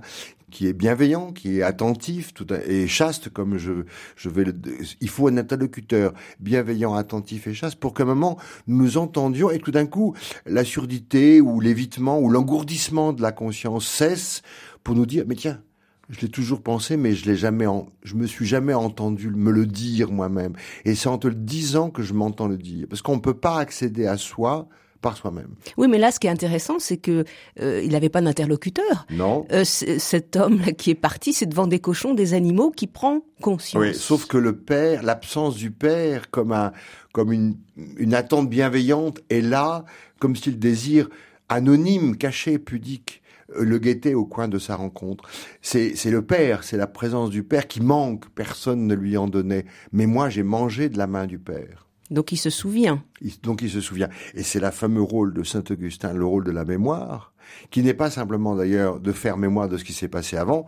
qui 0.50 0.68
est 0.68 0.74
bienveillant, 0.74 1.32
qui 1.32 1.60
est 1.60 1.62
attentif, 1.62 2.34
tout 2.34 2.48
et 2.54 2.88
chaste, 2.88 3.30
comme 3.30 3.58
je, 3.58 3.86
je 4.16 4.30
vais 4.30 4.44
le, 4.44 4.54
il 5.02 5.10
faut 5.10 5.28
un 5.28 5.38
interlocuteur 5.38 6.14
bienveillant, 6.40 6.94
attentif 6.94 7.48
et 7.48 7.54
chaste 7.54 7.80
pour 7.80 7.94
qu'à 7.94 8.04
un 8.04 8.08
moment 8.08 8.38
nous 8.68 8.98
entendions 8.98 9.50
et 9.50 9.60
tout 9.60 9.72
d'un 9.72 9.86
coup 9.86 10.16
la 10.46 10.64
surdité 10.64 11.42
ou 11.42 11.60
l'évitement 11.60 12.20
ou 12.20 12.30
l'engourdissement 12.30 13.14
de 13.14 13.22
la 13.22 13.32
conscience 13.32 13.88
cesse 13.88 14.42
pour 14.84 14.96
nous 14.96 15.06
dire 15.06 15.24
mais 15.28 15.36
tiens 15.36 15.62
je 16.10 16.22
l'ai 16.22 16.30
toujours 16.30 16.62
pensé, 16.62 16.98
mais 16.98 17.14
je 17.14 17.26
l'ai 17.26 17.36
jamais, 17.36 17.66
je 18.04 18.16
me 18.16 18.26
suis 18.26 18.48
jamais 18.48 18.74
entendu 18.74 19.30
me 19.30 19.52
le 19.52 19.68
dire 19.68 20.12
moi-même. 20.12 20.54
Et 20.84 20.96
c'est 20.96 21.08
en 21.08 21.20
te 21.20 21.28
le 21.28 21.36
disant 21.36 21.92
que 21.92 22.02
je 22.02 22.14
m'entends 22.14 22.48
le 22.48 22.58
dire, 22.58 22.88
parce 22.90 23.04
qu'on 23.04 23.18
ne 23.18 23.22
peut 23.22 23.36
pas 23.36 23.60
accéder 23.60 24.08
à 24.08 24.18
soi 24.18 24.68
par 25.02 25.18
soi-même. 25.18 25.56
Oui, 25.78 25.88
mais 25.88 25.98
là, 25.98 26.12
ce 26.12 26.20
qui 26.20 26.28
est 26.28 26.32
intéressant, 26.32 26.80
c'est 26.80 26.98
que 26.98 27.24
euh, 27.62 27.82
il 27.84 27.92
n'avait 27.92 28.10
pas 28.10 28.22
d'interlocuteur. 28.22 29.06
Non. 29.10 29.46
Euh, 29.52 29.64
cet 29.64 30.36
homme 30.36 30.60
là 30.60 30.72
qui 30.72 30.90
est 30.92 30.96
parti, 30.96 31.34
c'est 31.34 31.46
devant 31.46 31.68
des 31.68 31.80
cochons, 31.80 32.14
des 32.14 32.34
animaux, 32.34 32.72
qui 32.72 32.88
prend 32.88 33.22
conscience. 33.42 33.82
Oui, 33.82 33.96
sauf 33.96 34.26
que 34.26 34.38
le 34.38 34.58
père, 34.58 35.04
l'absence 35.04 35.56
du 35.56 35.72
père, 35.72 36.30
comme 36.30 36.52
un, 36.52 36.74
comme 37.14 37.32
une, 37.32 37.56
une 37.98 38.14
attente 38.14 38.50
bienveillante, 38.50 39.20
est 39.30 39.42
là, 39.42 39.86
comme 40.20 40.36
s'il 40.36 40.60
désire 40.60 41.10
anonyme, 41.48 42.16
caché, 42.18 42.60
pudique 42.60 43.22
euh, 43.56 43.64
le 43.64 43.80
guettait 43.80 44.14
au 44.14 44.26
coin 44.26 44.48
de 44.48 44.60
sa 44.60 44.76
rencontre. 44.76 45.24
C'est, 45.62 45.96
c'est 45.96 46.12
le 46.12 46.22
père, 46.22 46.64
c'est 46.64 46.78
la 46.78 46.88
présence 46.88 47.30
du 47.30 47.44
père 47.44 47.68
qui 47.68 47.82
manque, 47.82 48.30
personne 48.30 48.86
ne 48.86 48.96
lui 48.96 49.18
en 49.18 49.28
donnait. 49.28 49.66
Mais 49.92 50.06
moi, 50.06 50.30
j'ai 50.30 50.44
mangé 50.44 50.90
de 50.90 50.98
la 50.98 51.08
main 51.08 51.26
du 51.26 51.40
père. 51.40 51.89
Donc 52.10 52.32
il 52.32 52.38
se 52.38 52.50
souvient. 52.50 53.04
donc 53.44 53.62
il 53.62 53.70
se 53.70 53.82
souvient. 53.82 54.10
Et 54.34 54.44
c'est 54.44 54.60
la 54.60 54.72
fameux 54.72 55.02
rôle 55.02 55.34
de 55.34 55.44
Saint 55.44 55.64
Augustin, 55.70 56.14
le 56.14 56.26
rôle 56.26 56.44
de 56.44 56.52
la 56.52 56.66
mémoire, 56.66 57.34
qui 57.70 57.84
n'est 57.84 57.94
pas 57.94 58.10
simplement 58.10 58.56
d'ailleurs 58.56 59.00
de 59.00 59.12
faire 59.12 59.38
mémoire 59.38 59.70
de 59.70 59.78
ce 59.78 59.84
qui 59.84 59.94
s'est 59.94 60.08
passé 60.08 60.38
avant, 60.38 60.66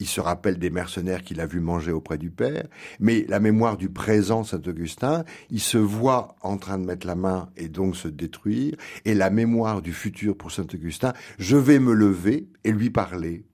il 0.00 0.06
se 0.06 0.20
rappelle 0.20 0.58
des 0.58 0.70
mercenaires 0.70 1.22
qu'il 1.22 1.40
a 1.40 1.46
vus 1.46 1.60
manger 1.60 1.92
auprès 1.92 2.18
du 2.18 2.30
Père, 2.30 2.66
mais 2.98 3.24
la 3.28 3.40
mémoire 3.40 3.76
du 3.76 3.88
présent 3.88 4.42
Saint-Augustin, 4.42 5.24
il 5.50 5.60
se 5.60 5.78
voit 5.78 6.36
en 6.42 6.58
train 6.58 6.78
de 6.78 6.84
mettre 6.84 7.06
la 7.06 7.14
main 7.14 7.48
et 7.56 7.68
donc 7.68 7.96
se 7.96 8.08
détruire, 8.08 8.74
et 9.04 9.14
la 9.14 9.30
mémoire 9.30 9.82
du 9.82 9.92
futur 9.92 10.36
pour 10.36 10.50
Saint-Augustin, 10.50 11.12
je 11.38 11.56
vais 11.56 11.78
me 11.78 11.94
lever 11.94 12.48
et 12.64 12.72
lui 12.72 12.90
parler. 12.90 13.44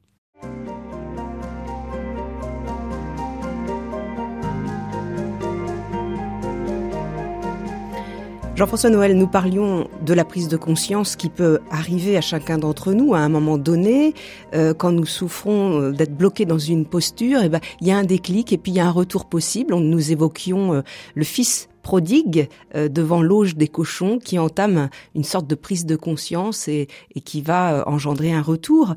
Jean-François 8.61 8.91
Noël, 8.91 9.17
nous 9.17 9.27
parlions 9.27 9.89
de 10.05 10.13
la 10.13 10.27
prise 10.27 10.47
de 10.49 10.59
conscience 10.59 11.17
qui 11.17 11.31
peut 11.31 11.61
arriver 11.71 12.19
à 12.19 12.21
chacun 12.21 12.59
d'entre 12.59 12.93
nous 12.93 13.15
à 13.15 13.21
un 13.21 13.31
moment 13.31 13.57
donné, 13.57 14.13
euh, 14.53 14.75
quand 14.75 14.93
nous 14.93 15.07
souffrons 15.07 15.81
euh, 15.81 15.93
d'être 15.93 16.15
bloqués 16.15 16.45
dans 16.45 16.59
une 16.59 16.85
posture. 16.85 17.41
Et 17.41 17.47
eh 17.47 17.49
ben, 17.49 17.61
il 17.81 17.87
y 17.87 17.91
a 17.91 17.97
un 17.97 18.05
déclic 18.05 18.53
et 18.53 18.59
puis 18.59 18.73
il 18.73 18.75
y 18.75 18.81
a 18.81 18.87
un 18.87 18.91
retour 18.91 19.31
possible. 19.31 19.75
Nous 19.75 20.13
évoquions 20.13 20.75
euh, 20.75 20.83
le 21.15 21.25
fils 21.25 21.71
prodigue 21.81 22.51
devant 22.75 23.23
l'auge 23.23 23.57
des 23.57 23.67
cochons 23.67 24.19
qui 24.19 24.39
entame 24.39 24.91
une 25.15 25.25
sorte 25.25 25.47
de 25.47 25.55
prise 25.55 25.87
de 25.87 25.97
conscience 25.97 26.69
et, 26.69 26.87
et 27.15 27.23
qui 27.23 27.41
va 27.41 27.89
engendrer 27.89 28.31
un 28.31 28.43
retour. 28.43 28.95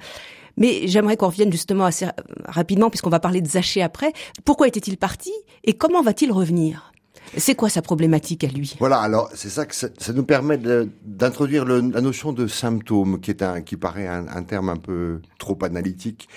Mais 0.58 0.89
j'aimerais 0.89 1.15
qu'on 1.15 1.27
revienne 1.27 1.53
justement 1.53 1.86
assez 1.86 2.08
rapidement, 2.43 2.89
puisqu'on 2.89 3.10
va 3.10 3.22
parler 3.22 3.39
de 3.39 3.48
Zaché 3.48 3.82
après. 3.82 4.12
Pourquoi 4.43 4.67
était-il 4.67 4.98
parti 4.98 5.32
et 5.63 5.72
comment 5.72 6.01
va-t-il 6.01 6.34
revenir? 6.34 6.92
C'est 7.37 7.55
quoi 7.55 7.69
sa 7.69 7.81
problématique 7.81 8.43
à 8.43 8.47
lui? 8.47 8.75
Voilà, 8.79 8.99
alors 8.99 9.29
c'est 9.33 9.49
ça 9.49 9.65
que 9.65 9.75
ça, 9.75 9.89
nous 10.13 10.23
permet 10.23 10.59
d'introduire 11.03 11.65
la 11.65 12.01
notion 12.01 12.33
de 12.33 12.47
symptôme, 12.47 13.19
qui 13.19 13.31
est 13.31 13.41
un, 13.41 13.61
qui 13.61 13.77
paraît 13.77 14.07
un, 14.07 14.43
terme 14.43 14.69
un 14.69 14.77
peu 14.77 15.21
trop 15.39 15.57
analytique, 15.63 16.27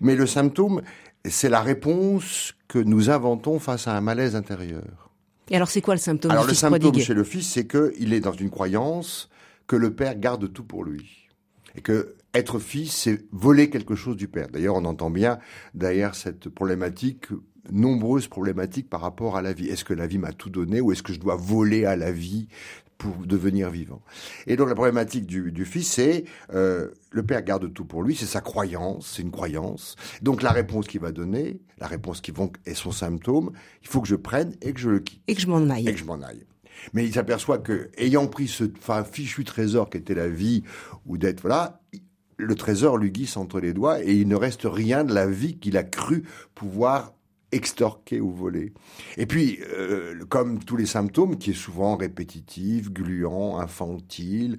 mais 0.00 0.14
le 0.14 0.26
symptôme, 0.26 0.82
c'est 1.24 1.48
la 1.48 1.60
réponse 1.60 2.54
que 2.68 2.78
nous 2.78 3.10
inventons 3.10 3.58
face 3.58 3.88
à 3.88 3.96
un 3.96 4.00
malaise 4.00 4.36
intérieur. 4.36 5.10
Et 5.50 5.56
alors 5.56 5.68
c'est 5.68 5.80
quoi 5.80 5.94
le 5.94 6.00
symptôme? 6.00 6.30
Alors 6.30 6.46
le 6.46 6.54
symptôme 6.54 6.98
chez 6.98 7.14
le 7.14 7.24
fils, 7.24 7.48
c'est 7.48 7.66
qu'il 7.66 8.12
est 8.12 8.20
dans 8.20 8.32
une 8.32 8.50
croyance 8.50 9.28
que 9.66 9.76
le 9.76 9.94
père 9.94 10.18
garde 10.18 10.52
tout 10.52 10.64
pour 10.64 10.84
lui. 10.84 11.28
Et 11.74 11.80
que 11.80 12.16
être 12.34 12.58
fils, 12.58 12.92
c'est 12.92 13.24
voler 13.32 13.70
quelque 13.70 13.94
chose 13.94 14.16
du 14.16 14.28
père. 14.28 14.48
D'ailleurs, 14.48 14.76
on 14.76 14.84
entend 14.84 15.10
bien 15.10 15.38
derrière 15.74 16.14
cette 16.14 16.48
problématique 16.48 17.26
nombreuses 17.70 18.28
problématiques 18.28 18.88
par 18.88 19.00
rapport 19.00 19.36
à 19.36 19.42
la 19.42 19.52
vie. 19.52 19.68
Est-ce 19.68 19.84
que 19.84 19.94
la 19.94 20.06
vie 20.06 20.18
m'a 20.18 20.32
tout 20.32 20.50
donné 20.50 20.80
ou 20.80 20.92
est-ce 20.92 21.02
que 21.02 21.12
je 21.12 21.20
dois 21.20 21.36
voler 21.36 21.84
à 21.84 21.96
la 21.96 22.12
vie 22.12 22.48
pour 22.98 23.14
devenir 23.26 23.70
vivant? 23.70 24.02
Et 24.46 24.56
donc 24.56 24.68
la 24.68 24.74
problématique 24.74 25.26
du, 25.26 25.64
fils, 25.64 25.92
c'est 25.92 26.24
euh, 26.52 26.88
le 27.10 27.22
père 27.22 27.42
garde 27.42 27.72
tout 27.72 27.84
pour 27.84 28.02
lui, 28.02 28.16
c'est 28.16 28.26
sa 28.26 28.40
croyance, 28.40 29.14
c'est 29.14 29.22
une 29.22 29.30
croyance. 29.30 29.96
Donc 30.22 30.42
la 30.42 30.50
réponse 30.50 30.86
qu'il 30.86 31.00
va 31.00 31.12
donner, 31.12 31.60
la 31.78 31.86
réponse 31.86 32.20
qui 32.20 32.30
vont 32.30 32.50
est 32.66 32.74
son 32.74 32.92
symptôme, 32.92 33.52
il 33.82 33.88
faut 33.88 34.00
que 34.00 34.08
je 34.08 34.16
prenne 34.16 34.54
et 34.62 34.72
que 34.72 34.80
je 34.80 34.90
le 34.90 35.00
quitte. 35.00 35.22
Et 35.28 35.34
que 35.34 35.40
je 35.40 35.48
m'en 35.48 35.68
aille. 35.70 35.88
Et 35.88 35.92
que 35.92 35.98
je 35.98 36.04
m'en 36.04 36.20
aille. 36.20 36.44
Mais 36.94 37.04
il 37.04 37.12
s'aperçoit 37.12 37.58
que, 37.58 37.90
ayant 37.96 38.26
pris 38.26 38.48
ce 38.48 38.64
fichu 39.10 39.44
trésor 39.44 39.88
qui 39.88 39.98
était 39.98 40.14
la 40.14 40.28
vie, 40.28 40.64
ou 41.06 41.16
d'être, 41.16 41.40
voilà, 41.42 41.80
le 42.36 42.54
trésor 42.54 42.98
lui 42.98 43.10
glisse 43.10 43.36
entre 43.36 43.60
les 43.60 43.72
doigts 43.72 44.02
et 44.02 44.14
il 44.14 44.28
ne 44.28 44.36
reste 44.36 44.62
rien 44.64 45.04
de 45.04 45.14
la 45.14 45.26
vie 45.26 45.58
qu'il 45.58 45.76
a 45.76 45.84
cru 45.84 46.24
pouvoir 46.54 47.14
extorquer 47.52 48.20
ou 48.20 48.32
voler. 48.32 48.72
Et 49.16 49.26
puis, 49.26 49.58
euh, 49.74 50.24
comme 50.28 50.58
tous 50.64 50.76
les 50.76 50.86
symptômes, 50.86 51.36
qui 51.36 51.50
est 51.50 51.54
souvent 51.54 51.96
répétitif, 51.96 52.90
gluant, 52.90 53.58
infantile, 53.58 54.58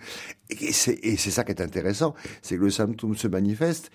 et 0.50 0.72
c'est 0.72 1.18
ça 1.18 1.44
qui 1.44 1.52
est 1.52 1.62
intéressant, 1.62 2.14
c'est 2.42 2.58
que 2.58 2.62
le 2.62 2.70
symptôme 2.70 3.16
se 3.16 3.28
manifeste, 3.28 3.92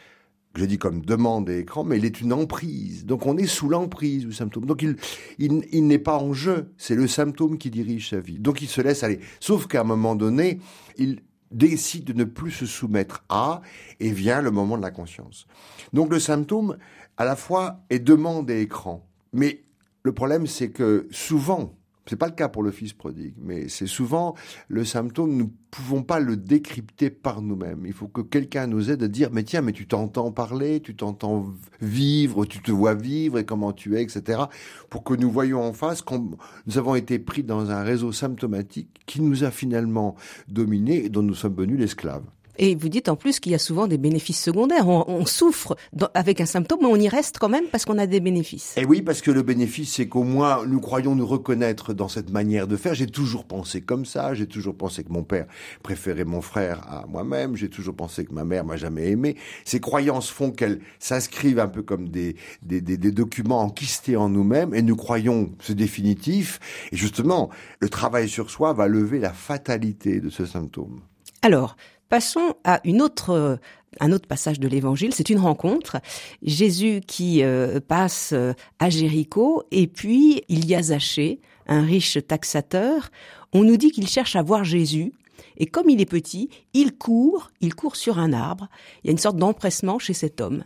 je 0.54 0.64
dis 0.64 0.78
comme 0.78 1.02
demande 1.02 1.48
et 1.50 1.60
écran, 1.60 1.84
mais 1.84 1.98
il 1.98 2.04
est 2.04 2.20
une 2.20 2.32
emprise. 2.32 3.06
Donc 3.06 3.26
on 3.26 3.36
est 3.36 3.46
sous 3.46 3.68
l'emprise 3.68 4.26
du 4.26 4.32
symptôme. 4.32 4.66
Donc 4.66 4.82
il, 4.82 4.96
il, 5.38 5.64
il 5.70 5.86
n'est 5.86 5.98
pas 5.98 6.18
en 6.18 6.32
jeu, 6.32 6.72
c'est 6.76 6.96
le 6.96 7.06
symptôme 7.06 7.58
qui 7.58 7.70
dirige 7.70 8.10
sa 8.10 8.18
vie. 8.18 8.38
Donc 8.38 8.60
il 8.60 8.68
se 8.68 8.80
laisse 8.80 9.04
aller. 9.04 9.20
Sauf 9.40 9.66
qu'à 9.66 9.82
un 9.82 9.84
moment 9.84 10.16
donné, 10.16 10.58
il 10.96 11.20
décide 11.50 12.04
de 12.04 12.12
ne 12.12 12.24
plus 12.24 12.50
se 12.50 12.66
soumettre 12.66 13.24
à, 13.28 13.62
et 14.00 14.10
vient 14.10 14.42
le 14.42 14.50
moment 14.50 14.76
de 14.76 14.82
la 14.82 14.90
conscience. 14.90 15.46
Donc 15.92 16.10
le 16.10 16.20
symptôme, 16.20 16.76
à 17.16 17.24
la 17.24 17.36
fois 17.36 17.80
est 17.90 17.98
demande 17.98 18.50
et 18.50 18.60
écran. 18.60 19.06
Mais 19.32 19.64
le 20.02 20.12
problème, 20.12 20.46
c'est 20.46 20.70
que 20.70 21.08
souvent, 21.10 21.77
c'est 22.08 22.16
pas 22.16 22.26
le 22.26 22.32
cas 22.32 22.48
pour 22.48 22.62
le 22.62 22.70
fils 22.70 22.92
prodigue, 22.92 23.34
mais 23.38 23.68
c'est 23.68 23.86
souvent 23.86 24.34
le 24.68 24.84
symptôme, 24.84 25.32
nous 25.32 25.44
ne 25.44 25.50
pouvons 25.70 26.02
pas 26.02 26.20
le 26.20 26.36
décrypter 26.36 27.10
par 27.10 27.42
nous-mêmes. 27.42 27.84
Il 27.86 27.92
faut 27.92 28.08
que 28.08 28.20
quelqu'un 28.20 28.66
nous 28.66 28.90
aide 28.90 29.02
à 29.02 29.08
dire, 29.08 29.30
mais 29.32 29.42
tiens, 29.42 29.60
mais 29.60 29.72
tu 29.72 29.86
t'entends 29.86 30.32
parler, 30.32 30.80
tu 30.80 30.94
t'entends 30.96 31.46
vivre, 31.80 32.46
tu 32.46 32.60
te 32.60 32.70
vois 32.70 32.94
vivre 32.94 33.38
et 33.38 33.44
comment 33.44 33.72
tu 33.72 33.96
es, 33.96 34.02
etc. 34.02 34.42
Pour 34.90 35.04
que 35.04 35.14
nous 35.14 35.30
voyions 35.30 35.62
en 35.62 35.72
face 35.72 36.02
qu'on 36.02 36.36
nous 36.66 36.78
avons 36.78 36.94
été 36.94 37.18
pris 37.18 37.42
dans 37.42 37.70
un 37.70 37.82
réseau 37.82 38.12
symptomatique 38.12 38.88
qui 39.06 39.20
nous 39.20 39.44
a 39.44 39.50
finalement 39.50 40.16
dominés 40.48 41.04
et 41.04 41.08
dont 41.08 41.22
nous 41.22 41.34
sommes 41.34 41.54
venus 41.54 41.78
l'esclave. 41.78 42.24
Et 42.58 42.74
vous 42.74 42.88
dites 42.88 43.08
en 43.08 43.16
plus 43.16 43.40
qu'il 43.40 43.52
y 43.52 43.54
a 43.54 43.58
souvent 43.58 43.86
des 43.86 43.98
bénéfices 43.98 44.42
secondaires. 44.42 44.88
On, 44.88 45.24
souffre 45.26 45.76
avec 46.14 46.40
un 46.40 46.46
symptôme, 46.46 46.80
mais 46.82 46.88
on 46.88 46.96
y 46.96 47.08
reste 47.08 47.38
quand 47.38 47.48
même 47.48 47.66
parce 47.70 47.84
qu'on 47.84 47.98
a 47.98 48.06
des 48.06 48.20
bénéfices. 48.20 48.74
Et 48.76 48.84
oui, 48.84 49.02
parce 49.02 49.20
que 49.20 49.30
le 49.30 49.42
bénéfice, 49.42 49.94
c'est 49.94 50.08
qu'au 50.08 50.24
moins 50.24 50.66
nous 50.66 50.80
croyons 50.80 51.14
nous 51.14 51.26
reconnaître 51.26 51.92
dans 51.92 52.08
cette 52.08 52.30
manière 52.30 52.66
de 52.66 52.76
faire. 52.76 52.94
J'ai 52.94 53.06
toujours 53.06 53.44
pensé 53.44 53.82
comme 53.82 54.04
ça. 54.04 54.34
J'ai 54.34 54.46
toujours 54.46 54.76
pensé 54.76 55.04
que 55.04 55.12
mon 55.12 55.22
père 55.22 55.46
préférait 55.82 56.24
mon 56.24 56.40
frère 56.40 56.80
à 56.88 57.06
moi-même. 57.06 57.56
J'ai 57.56 57.68
toujours 57.68 57.94
pensé 57.94 58.24
que 58.24 58.32
ma 58.32 58.44
mère 58.44 58.64
m'a 58.64 58.76
jamais 58.76 59.10
aimé. 59.10 59.36
Ces 59.64 59.80
croyances 59.80 60.30
font 60.30 60.50
qu'elles 60.50 60.80
s'inscrivent 60.98 61.60
un 61.60 61.68
peu 61.68 61.82
comme 61.82 62.08
des, 62.08 62.36
des, 62.62 62.80
des, 62.80 62.96
des 62.96 63.12
documents 63.12 63.60
enquistés 63.60 64.16
en 64.16 64.28
nous-mêmes 64.28 64.74
et 64.74 64.82
nous 64.82 64.96
croyons 64.96 65.52
c'est 65.60 65.74
définitif. 65.74 66.58
Et 66.92 66.96
justement, 66.96 67.50
le 67.80 67.88
travail 67.88 68.28
sur 68.28 68.50
soi 68.50 68.72
va 68.72 68.88
lever 68.88 69.18
la 69.18 69.32
fatalité 69.32 70.20
de 70.20 70.30
ce 70.30 70.46
symptôme. 70.46 71.00
Alors, 71.42 71.76
Passons 72.08 72.54
à 72.64 72.80
une 72.84 73.02
autre, 73.02 73.30
euh, 73.30 73.56
un 74.00 74.12
autre 74.12 74.26
passage 74.26 74.58
de 74.58 74.66
l'évangile, 74.66 75.12
c'est 75.12 75.28
une 75.28 75.38
rencontre. 75.38 75.98
Jésus 76.42 77.02
qui 77.06 77.42
euh, 77.42 77.80
passe 77.80 78.30
euh, 78.32 78.54
à 78.78 78.88
Jéricho 78.88 79.62
et 79.70 79.86
puis 79.86 80.42
il 80.48 80.66
y 80.66 80.74
a 80.74 80.82
Zachée, 80.82 81.40
un 81.66 81.82
riche 81.82 82.18
taxateur. 82.26 83.10
On 83.52 83.62
nous 83.62 83.76
dit 83.76 83.90
qu'il 83.90 84.08
cherche 84.08 84.36
à 84.36 84.42
voir 84.42 84.64
Jésus 84.64 85.12
et 85.58 85.66
comme 85.66 85.90
il 85.90 86.00
est 86.00 86.06
petit, 86.06 86.48
il 86.72 86.96
court, 86.96 87.50
il 87.60 87.74
court 87.74 87.96
sur 87.96 88.18
un 88.18 88.32
arbre. 88.32 88.68
Il 89.04 89.08
y 89.08 89.10
a 89.10 89.12
une 89.12 89.18
sorte 89.18 89.36
d'empressement 89.36 89.98
chez 89.98 90.14
cet 90.14 90.40
homme. 90.40 90.64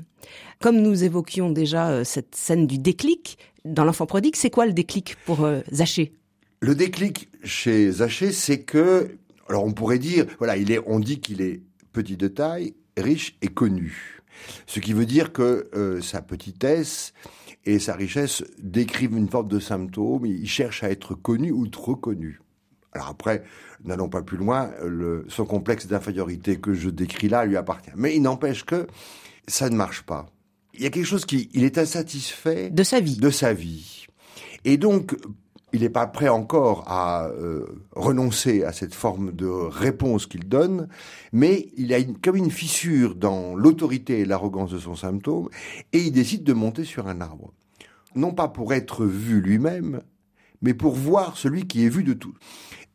Comme 0.61 0.81
nous 0.81 1.03
évoquions 1.03 1.51
déjà 1.51 2.05
cette 2.05 2.37
scène 2.37 2.69
du 2.69 2.79
déclic 2.79 3.37
dans 3.65 3.85
l'enfant 3.85 4.07
prodigue, 4.07 4.37
c'est 4.37 4.51
quoi 4.51 4.67
le 4.67 4.73
déclic 4.73 5.17
pour 5.25 5.49
Zachée? 5.73 6.13
Le 6.61 6.77
déclic 6.77 7.29
chez 7.43 7.91
Zachée, 7.91 8.31
c'est 8.31 8.61
que 8.61 9.17
alors 9.49 9.65
on 9.65 9.73
pourrait 9.73 9.99
dire, 9.99 10.27
voilà, 10.39 10.57
il 10.57 10.71
est, 10.71 10.81
on 10.87 11.01
dit 11.01 11.21
qu'il 11.21 11.41
est 11.41 11.61
petit 11.93 12.17
de 12.17 12.29
taille, 12.29 12.75
riche 12.97 13.37
et 13.43 13.49
connu. 13.49 14.21
Ce 14.67 14.81
qui 14.81 14.93
veut 14.93 15.07
dire 15.07 15.33
que 15.33 15.69
euh, 15.75 16.01
sa 16.01 16.23
petitesse 16.23 17.13
et 17.65 17.79
sa 17.79 17.95
richesse 17.95 18.45
décrivent 18.59 19.17
une 19.17 19.29
forme 19.29 19.49
de 19.49 19.61
symptôme. 19.61 20.27
Il 20.27 20.49
cherche 20.49 20.83
à 20.83 20.91
être 20.91 21.15
connu 21.15 21.53
ou 21.53 21.69
trop 21.69 21.97
connu. 21.97 22.41
Alors 22.93 23.09
après, 23.09 23.45
n'allons 23.85 24.09
pas 24.09 24.23
plus 24.23 24.37
loin, 24.37 24.71
le, 24.85 25.25
son 25.29 25.47
complexe 25.47 25.87
d'infériorité 25.87 26.59
que 26.59 26.75
je 26.75 26.91
décris 26.91 27.29
là 27.29 27.45
lui 27.45 27.57
appartient. 27.57 27.91
Mais 27.97 28.15
il 28.17 28.23
n'empêche 28.23 28.65
que 28.65 28.87
ça 29.49 29.71
ne 29.71 29.77
marche 29.77 30.03
pas. 30.03 30.27
Il 30.75 30.83
y 30.83 30.87
a 30.87 30.91
quelque 30.91 31.07
chose 31.07 31.25
qui, 31.25 31.51
il 31.53 31.65
est 31.65 31.79
insatisfait 31.79 32.71
de 32.71 32.83
sa 32.83 33.01
vie. 33.01 33.17
De 33.17 33.31
sa 33.31 33.53
vie. 33.53 34.07
Et 34.65 34.77
donc, 34.77 35.15
il 35.73 35.81
n'est 35.81 35.91
pas 35.91 36.07
prêt 36.07 36.29
encore 36.29 36.85
à 36.87 37.29
euh, 37.29 37.67
renoncer 37.93 38.63
à 38.65 38.73
cette 38.73 38.95
forme 38.95 39.33
de 39.33 39.47
réponse 39.47 40.27
qu'il 40.27 40.49
donne, 40.49 40.89
mais 41.33 41.69
il 41.77 41.95
a 41.95 41.99
comme 42.23 42.37
une 42.37 42.51
fissure 42.51 43.15
dans 43.15 43.55
l'autorité 43.55 44.21
et 44.21 44.25
l'arrogance 44.25 44.71
de 44.71 44.79
son 44.79 44.95
symptôme, 44.95 45.49
et 45.93 45.99
il 45.99 46.13
décide 46.13 46.45
de 46.45 46.53
monter 46.53 46.85
sur 46.85 47.09
un 47.09 47.21
arbre. 47.21 47.53
Non 48.15 48.33
pas 48.33 48.49
pour 48.49 48.75
être 48.75 49.07
vu 49.07 49.41
lui-même, 49.41 50.03
mais 50.61 50.75
pour 50.75 50.95
voir 50.95 51.37
celui 51.37 51.67
qui 51.67 51.85
est 51.87 51.89
vu 51.89 52.05
de 52.05 52.13
tout. 52.13 52.35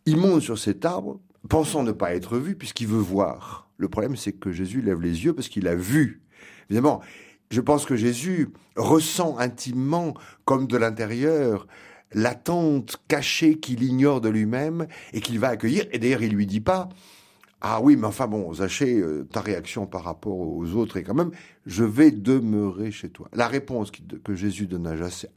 Il 0.05 0.17
monte 0.17 0.41
sur 0.41 0.57
cet 0.57 0.85
arbre, 0.85 1.19
pensant 1.49 1.83
ne 1.83 1.91
pas 1.91 2.13
être 2.13 2.37
vu, 2.37 2.55
puisqu'il 2.55 2.87
veut 2.87 2.97
voir. 2.97 3.69
Le 3.77 3.89
problème, 3.89 4.15
c'est 4.15 4.33
que 4.33 4.51
Jésus 4.51 4.81
lève 4.81 5.01
les 5.01 5.25
yeux 5.25 5.33
parce 5.33 5.49
qu'il 5.49 5.67
a 5.67 5.75
vu. 5.75 6.21
Évidemment, 6.69 7.01
je 7.49 7.61
pense 7.61 7.85
que 7.85 7.95
Jésus 7.95 8.49
ressent 8.75 9.37
intimement, 9.37 10.13
comme 10.45 10.67
de 10.67 10.77
l'intérieur, 10.77 11.67
l'attente 12.13 12.97
cachée 13.07 13.59
qu'il 13.59 13.83
ignore 13.83 14.21
de 14.21 14.29
lui-même 14.29 14.87
et 15.13 15.21
qu'il 15.21 15.39
va 15.39 15.49
accueillir. 15.49 15.85
Et 15.91 15.99
d'ailleurs, 15.99 16.23
il 16.23 16.33
lui 16.33 16.45
dit 16.45 16.61
pas, 16.61 16.89
ah 17.61 17.81
oui, 17.81 17.95
mais 17.95 18.07
enfin 18.07 18.27
bon, 18.27 18.53
Zachée, 18.53 18.99
euh, 18.99 19.27
ta 19.31 19.41
réaction 19.41 19.87
par 19.87 20.03
rapport 20.03 20.37
aux 20.37 20.73
autres 20.73 20.97
est 20.97 21.03
quand 21.03 21.15
même, 21.15 21.31
je 21.65 21.83
vais 21.83 22.11
demeurer 22.11 22.91
chez 22.91 23.09
toi. 23.09 23.29
La 23.33 23.47
réponse 23.47 23.91
que 23.91 24.35
Jésus 24.35 24.67
donne 24.67 24.87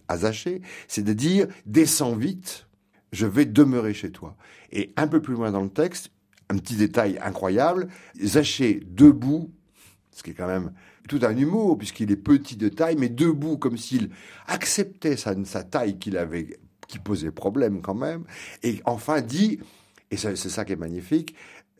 à 0.09 0.17
Zachée, 0.17 0.61
c'est 0.87 1.03
de 1.03 1.12
dire, 1.12 1.47
descends 1.67 2.15
vite, 2.15 2.67
je 3.12 3.27
vais 3.27 3.47
demeurer 3.47 3.95
chez 3.95 4.11
toi. 4.11 4.37
Et 4.71 4.93
un 4.97 5.09
peu 5.09 5.23
plus 5.23 5.35
loin 5.35 5.50
dans 5.50 5.62
le 5.62 5.71
texte, 5.71 6.11
un 6.50 6.59
petit 6.59 6.77
détail 6.77 7.19
incroyable, 7.23 7.89
Zachée 8.23 8.81
debout 8.87 9.50
ce 10.12 10.23
qui 10.23 10.31
est 10.31 10.35
quand 10.35 10.47
même 10.47 10.73
tout 11.09 11.21
un 11.23 11.37
humour, 11.37 11.79
puisqu'il 11.79 12.12
est 12.12 12.17
petit 12.17 12.57
de 12.57 12.69
taille, 12.69 12.97
mais 12.97 13.09
debout, 13.09 13.57
comme 13.57 13.77
s'il 13.77 14.11
acceptait 14.47 15.17
sa 15.17 15.65
taille 15.65 15.99
qu'il 15.99 16.17
avait, 16.17 16.60
qui 16.90 16.99
posait 16.99 17.30
problème 17.30 17.80
quand 17.80 17.94
même, 17.94 18.25
et 18.62 18.80
enfin 18.85 19.20
dit, 19.20 19.61
et 20.11 20.16
c'est 20.16 20.37
ça 20.37 20.64
qui 20.64 20.73
est 20.73 20.76
magnifique, 20.76 21.35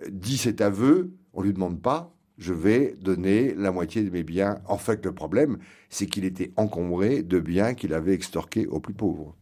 dit 0.08 0.38
cet 0.38 0.60
aveu, 0.60 1.12
on 1.32 1.42
lui 1.42 1.52
demande 1.52 1.80
pas, 1.80 2.14
je 2.38 2.54
vais 2.54 2.96
donner 3.00 3.54
la 3.54 3.70
moitié 3.70 4.02
de 4.02 4.10
mes 4.10 4.22
biens. 4.22 4.60
En 4.66 4.78
fait, 4.78 5.04
le 5.04 5.12
problème, 5.12 5.58
c'est 5.90 6.06
qu'il 6.06 6.24
était 6.24 6.52
encombré 6.56 7.22
de 7.22 7.38
biens 7.38 7.74
qu'il 7.74 7.92
avait 7.92 8.14
extorqués 8.14 8.66
aux 8.66 8.80
plus 8.80 8.94
pauvres. 8.94 9.36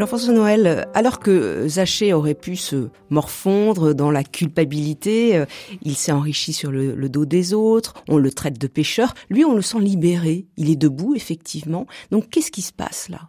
Jean-François 0.00 0.32
Noël, 0.32 0.88
alors 0.94 1.18
que 1.18 1.68
Zaché 1.68 2.14
aurait 2.14 2.32
pu 2.34 2.56
se 2.56 2.88
morfondre 3.10 3.94
dans 3.94 4.10
la 4.10 4.24
culpabilité, 4.24 5.36
euh, 5.36 5.44
il 5.82 5.94
s'est 5.94 6.10
enrichi 6.10 6.54
sur 6.54 6.72
le, 6.72 6.94
dos 7.10 7.26
des 7.26 7.52
autres, 7.52 7.92
on 8.08 8.16
le 8.16 8.30
traite 8.30 8.58
de 8.58 8.66
pécheur, 8.66 9.12
lui 9.28 9.44
on 9.44 9.54
le 9.54 9.60
sent 9.60 9.78
libéré, 9.78 10.46
il 10.56 10.70
est 10.70 10.76
debout 10.76 11.14
effectivement. 11.14 11.86
Donc 12.10 12.30
qu'est-ce 12.30 12.50
qui 12.50 12.62
se 12.62 12.72
passe 12.72 13.10
là? 13.10 13.28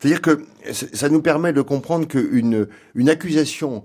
C'est-à-dire 0.00 0.20
que 0.20 0.44
ça 0.72 1.08
nous 1.08 1.22
permet 1.22 1.52
de 1.52 1.62
comprendre 1.62 2.08
qu'une 2.08 2.66
une 2.96 3.08
accusation 3.08 3.84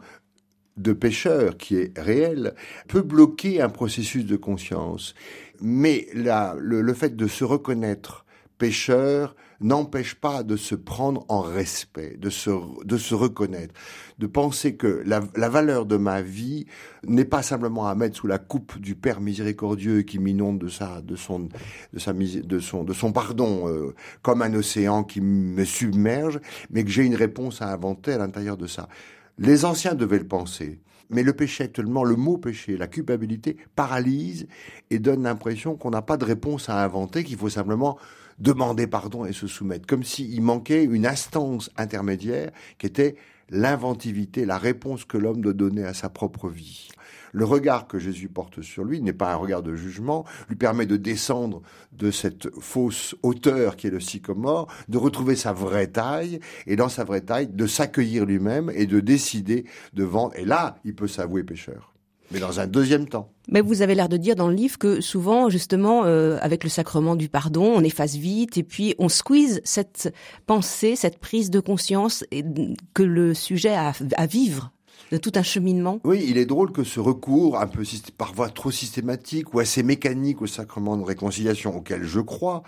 de 0.77 0.93
pécheur 0.93 1.57
qui 1.57 1.75
est 1.75 1.95
réelle 1.95 2.55
peut 2.87 3.03
bloquer 3.03 3.61
un 3.61 3.69
processus 3.69 4.25
de 4.25 4.35
conscience. 4.35 5.13
Mais 5.61 6.07
là, 6.15 6.55
le 6.59 6.93
fait 6.95 7.15
de 7.15 7.27
se 7.27 7.43
reconnaître 7.43 8.24
pécheur 8.57 9.35
n'empêche 9.61 10.15
pas 10.15 10.43
de 10.43 10.55
se 10.55 10.75
prendre 10.75 11.25
en 11.29 11.41
respect, 11.41 12.17
de 12.17 12.29
se, 12.29 12.49
de 12.83 12.97
se 12.97 13.15
reconnaître, 13.15 13.73
de 14.19 14.27
penser 14.27 14.75
que 14.75 15.01
la, 15.05 15.21
la 15.35 15.49
valeur 15.49 15.85
de 15.85 15.97
ma 15.97 16.21
vie 16.21 16.65
n'est 17.05 17.25
pas 17.25 17.41
simplement 17.41 17.87
à 17.87 17.95
mettre 17.95 18.17
sous 18.17 18.27
la 18.27 18.37
coupe 18.37 18.79
du 18.79 18.95
Père 18.95 19.21
miséricordieux 19.21 20.01
qui 20.01 20.19
m'inonde 20.19 20.59
de 20.59 20.67
sa, 20.67 21.01
de 21.01 21.15
son, 21.15 21.49
de 21.93 21.99
sa, 21.99 22.13
de 22.13 22.59
son, 22.59 22.83
de 22.83 22.93
son 22.93 23.11
pardon, 23.11 23.69
euh, 23.69 23.93
comme 24.21 24.41
un 24.41 24.53
océan 24.53 25.03
qui 25.03 25.21
me 25.21 25.63
submerge, 25.63 26.39
mais 26.69 26.83
que 26.83 26.89
j'ai 26.89 27.03
une 27.03 27.15
réponse 27.15 27.61
à 27.61 27.71
inventer 27.71 28.13
à 28.13 28.17
l'intérieur 28.17 28.57
de 28.57 28.67
ça. 28.67 28.87
Les 29.37 29.65
anciens 29.65 29.95
devaient 29.95 30.19
le 30.19 30.27
penser. 30.27 30.79
Mais 31.11 31.21
le 31.21 31.33
péché 31.33 31.65
actuellement, 31.65 32.03
le 32.03 32.15
mot 32.15 32.37
péché, 32.37 32.77
la 32.77 32.87
culpabilité, 32.87 33.57
paralyse 33.75 34.47
et 34.89 34.97
donne 34.97 35.21
l'impression 35.21 35.75
qu'on 35.75 35.91
n'a 35.91 36.01
pas 36.01 36.17
de 36.17 36.25
réponse 36.25 36.67
à 36.67 36.83
inventer, 36.83 37.23
qu'il 37.23 37.37
faut 37.37 37.49
simplement 37.49 37.99
demander 38.39 38.87
pardon 38.87 39.25
et 39.25 39.33
se 39.33 39.47
soumettre, 39.47 39.87
comme 39.87 40.03
s'il 40.03 40.41
manquait 40.41 40.83
une 40.83 41.05
instance 41.05 41.69
intermédiaire 41.77 42.51
qui 42.77 42.85
était 42.85 43.15
l'inventivité, 43.49 44.45
la 44.45 44.57
réponse 44.57 45.05
que 45.05 45.17
l'homme 45.17 45.41
doit 45.41 45.53
donner 45.53 45.83
à 45.83 45.93
sa 45.93 46.09
propre 46.09 46.49
vie. 46.49 46.89
Le 47.31 47.43
regard 47.43 47.87
que 47.87 47.99
Jésus 47.99 48.29
porte 48.29 48.61
sur 48.61 48.85
lui 48.85 49.01
n'est 49.01 49.11
pas 49.11 49.33
un 49.33 49.35
regard 49.35 49.61
de 49.61 49.75
jugement, 49.75 50.23
lui 50.47 50.55
permet 50.55 50.85
de 50.85 50.95
descendre 50.95 51.61
de 51.91 52.09
cette 52.09 52.49
fausse 52.61 53.13
hauteur 53.23 53.75
qui 53.75 53.87
est 53.87 53.91
le 53.91 53.99
sycomore, 53.99 54.71
de 54.87 54.97
retrouver 54.97 55.35
sa 55.35 55.51
vraie 55.51 55.87
taille, 55.87 56.39
et 56.65 56.77
dans 56.77 56.87
sa 56.87 57.03
vraie 57.03 57.21
taille, 57.21 57.47
de 57.47 57.67
s'accueillir 57.67 58.25
lui-même 58.25 58.71
et 58.73 58.85
de 58.85 59.01
décider 59.01 59.65
de 59.93 60.03
vendre. 60.05 60.33
Et 60.37 60.45
là, 60.45 60.77
il 60.85 60.95
peut 60.95 61.09
s'avouer 61.09 61.43
pécheur 61.43 61.94
mais 62.31 62.39
dans 62.39 62.59
un 62.59 62.67
deuxième 62.67 63.07
temps. 63.07 63.29
Mais 63.47 63.61
vous 63.61 63.81
avez 63.81 63.95
l'air 63.95 64.09
de 64.09 64.17
dire 64.17 64.35
dans 64.35 64.47
le 64.47 64.55
livre 64.55 64.77
que 64.77 65.01
souvent, 65.01 65.49
justement, 65.49 66.03
euh, 66.05 66.37
avec 66.41 66.63
le 66.63 66.69
sacrement 66.69 67.15
du 67.15 67.29
pardon, 67.29 67.73
on 67.75 67.81
efface 67.81 68.15
vite 68.15 68.57
et 68.57 68.63
puis 68.63 68.95
on 68.97 69.09
squeeze 69.09 69.61
cette 69.63 70.13
pensée, 70.45 70.95
cette 70.95 71.19
prise 71.19 71.49
de 71.49 71.59
conscience 71.59 72.23
et 72.31 72.43
que 72.93 73.03
le 73.03 73.33
sujet 73.33 73.75
a 73.75 73.93
à 74.17 74.25
vivre 74.25 74.71
de 75.11 75.17
tout 75.17 75.31
un 75.35 75.43
cheminement. 75.43 75.99
Oui, 76.03 76.25
il 76.27 76.37
est 76.37 76.45
drôle 76.45 76.71
que 76.71 76.83
ce 76.83 76.99
recours, 76.99 77.59
un 77.59 77.67
peu 77.67 77.83
parfois 78.17 78.49
trop 78.49 78.71
systématique 78.71 79.53
ou 79.53 79.59
assez 79.59 79.83
mécanique 79.83 80.41
au 80.41 80.47
sacrement 80.47 80.97
de 80.97 81.03
réconciliation 81.03 81.75
auquel 81.75 82.03
je 82.03 82.19
crois, 82.19 82.63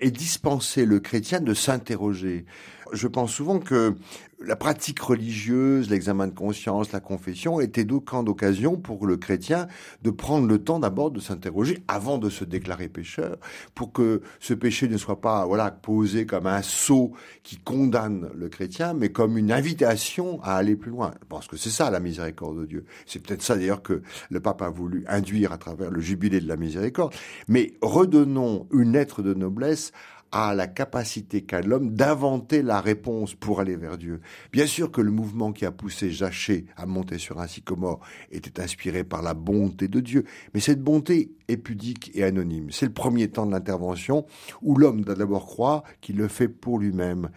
ait 0.00 0.10
dispensé 0.10 0.84
le 0.84 1.00
chrétien 1.00 1.40
de 1.40 1.54
s'interroger. 1.54 2.44
Je 2.92 3.06
pense 3.06 3.32
souvent 3.32 3.58
que 3.58 3.94
la 4.42 4.56
pratique 4.56 5.00
religieuse, 5.00 5.90
l'examen 5.90 6.26
de 6.26 6.34
conscience, 6.34 6.92
la 6.92 7.00
confession 7.00 7.60
étaient 7.60 7.84
d'aucun 7.84 8.22
d'occasion 8.22 8.76
pour 8.76 9.06
le 9.06 9.16
chrétien 9.16 9.68
de 10.02 10.10
prendre 10.10 10.46
le 10.46 10.62
temps 10.62 10.78
d'abord 10.78 11.10
de 11.10 11.20
s'interroger 11.20 11.78
avant 11.88 12.18
de 12.18 12.30
se 12.30 12.44
déclarer 12.44 12.88
pécheur, 12.88 13.36
pour 13.74 13.92
que 13.92 14.22
ce 14.38 14.54
péché 14.54 14.88
ne 14.88 14.96
soit 14.96 15.20
pas 15.20 15.44
voilà 15.46 15.70
posé 15.70 16.24
comme 16.26 16.46
un 16.46 16.62
sceau 16.62 17.12
qui 17.42 17.58
condamne 17.58 18.30
le 18.34 18.48
chrétien, 18.48 18.94
mais 18.94 19.10
comme 19.10 19.36
une 19.36 19.52
invitation 19.52 20.40
à 20.42 20.54
aller 20.54 20.76
plus 20.76 20.90
loin. 20.90 21.12
Je 21.20 21.26
pense 21.26 21.46
que 21.46 21.56
c'est 21.56 21.70
ça 21.70 21.90
la 21.90 22.00
miséricorde 22.00 22.60
de 22.60 22.66
Dieu. 22.66 22.84
C'est 23.06 23.22
peut-être 23.22 23.42
ça 23.42 23.56
d'ailleurs 23.56 23.82
que 23.82 24.02
le 24.30 24.40
pape 24.40 24.62
a 24.62 24.70
voulu 24.70 25.04
induire 25.06 25.52
à 25.52 25.58
travers 25.58 25.90
le 25.90 26.00
jubilé 26.00 26.40
de 26.40 26.48
la 26.48 26.56
miséricorde. 26.56 27.14
Mais 27.46 27.74
redonnons 27.82 28.66
une 28.72 28.92
lettre 28.92 29.22
de 29.22 29.34
noblesse 29.34 29.92
a 30.32 30.54
la 30.54 30.66
capacité 30.66 31.42
qu'a 31.42 31.60
l'homme 31.60 31.94
d'inventer 31.94 32.62
la 32.62 32.80
réponse 32.80 33.34
pour 33.34 33.60
aller 33.60 33.76
vers 33.76 33.98
Dieu. 33.98 34.20
Bien 34.52 34.66
sûr 34.66 34.90
que 34.90 35.00
le 35.00 35.10
mouvement 35.10 35.52
qui 35.52 35.66
a 35.66 35.72
poussé 35.72 36.10
Jaché 36.10 36.66
à 36.76 36.86
monter 36.86 37.18
sur 37.18 37.40
un 37.40 37.46
sycomore 37.46 38.00
était 38.30 38.60
inspiré 38.60 39.04
par 39.04 39.22
la 39.22 39.34
bonté 39.34 39.88
de 39.88 40.00
Dieu, 40.00 40.24
mais 40.54 40.60
cette 40.60 40.82
bonté 40.82 41.32
est 41.48 41.56
pudique 41.56 42.10
et 42.14 42.24
anonyme. 42.24 42.70
C'est 42.70 42.86
le 42.86 42.92
premier 42.92 43.28
temps 43.28 43.46
de 43.46 43.52
l'intervention 43.52 44.26
où 44.62 44.76
l'homme 44.76 45.04
doit 45.04 45.14
d'abord 45.14 45.46
croire 45.46 45.82
qu'il 46.00 46.16
le 46.16 46.28
fait 46.28 46.48
pour 46.48 46.78
lui-même. 46.78 47.30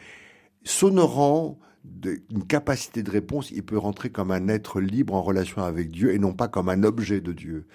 S'honorant 0.63 1.59
d'une 1.83 2.45
capacité 2.47 3.03
de 3.03 3.11
réponse, 3.11 3.51
il 3.51 3.63
peut 3.63 3.77
rentrer 3.77 4.09
comme 4.09 4.31
un 4.31 4.47
être 4.47 4.79
libre 4.79 5.13
en 5.13 5.21
relation 5.21 5.63
avec 5.63 5.91
Dieu 5.91 6.13
et 6.13 6.19
non 6.19 6.33
pas 6.33 6.47
comme 6.47 6.69
un 6.69 6.83
objet 6.83 7.19
de 7.19 7.33
Dieu. 7.33 7.65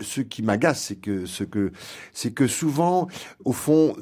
Ce 0.00 0.22
qui 0.22 0.42
m'agace, 0.42 0.84
c'est 0.84 0.96
que, 0.96 1.26
ce 1.26 1.44
que, 1.44 1.72
c'est 2.12 2.32
que 2.32 2.46
souvent, 2.46 3.08
au 3.44 3.52
fond, 3.52 3.94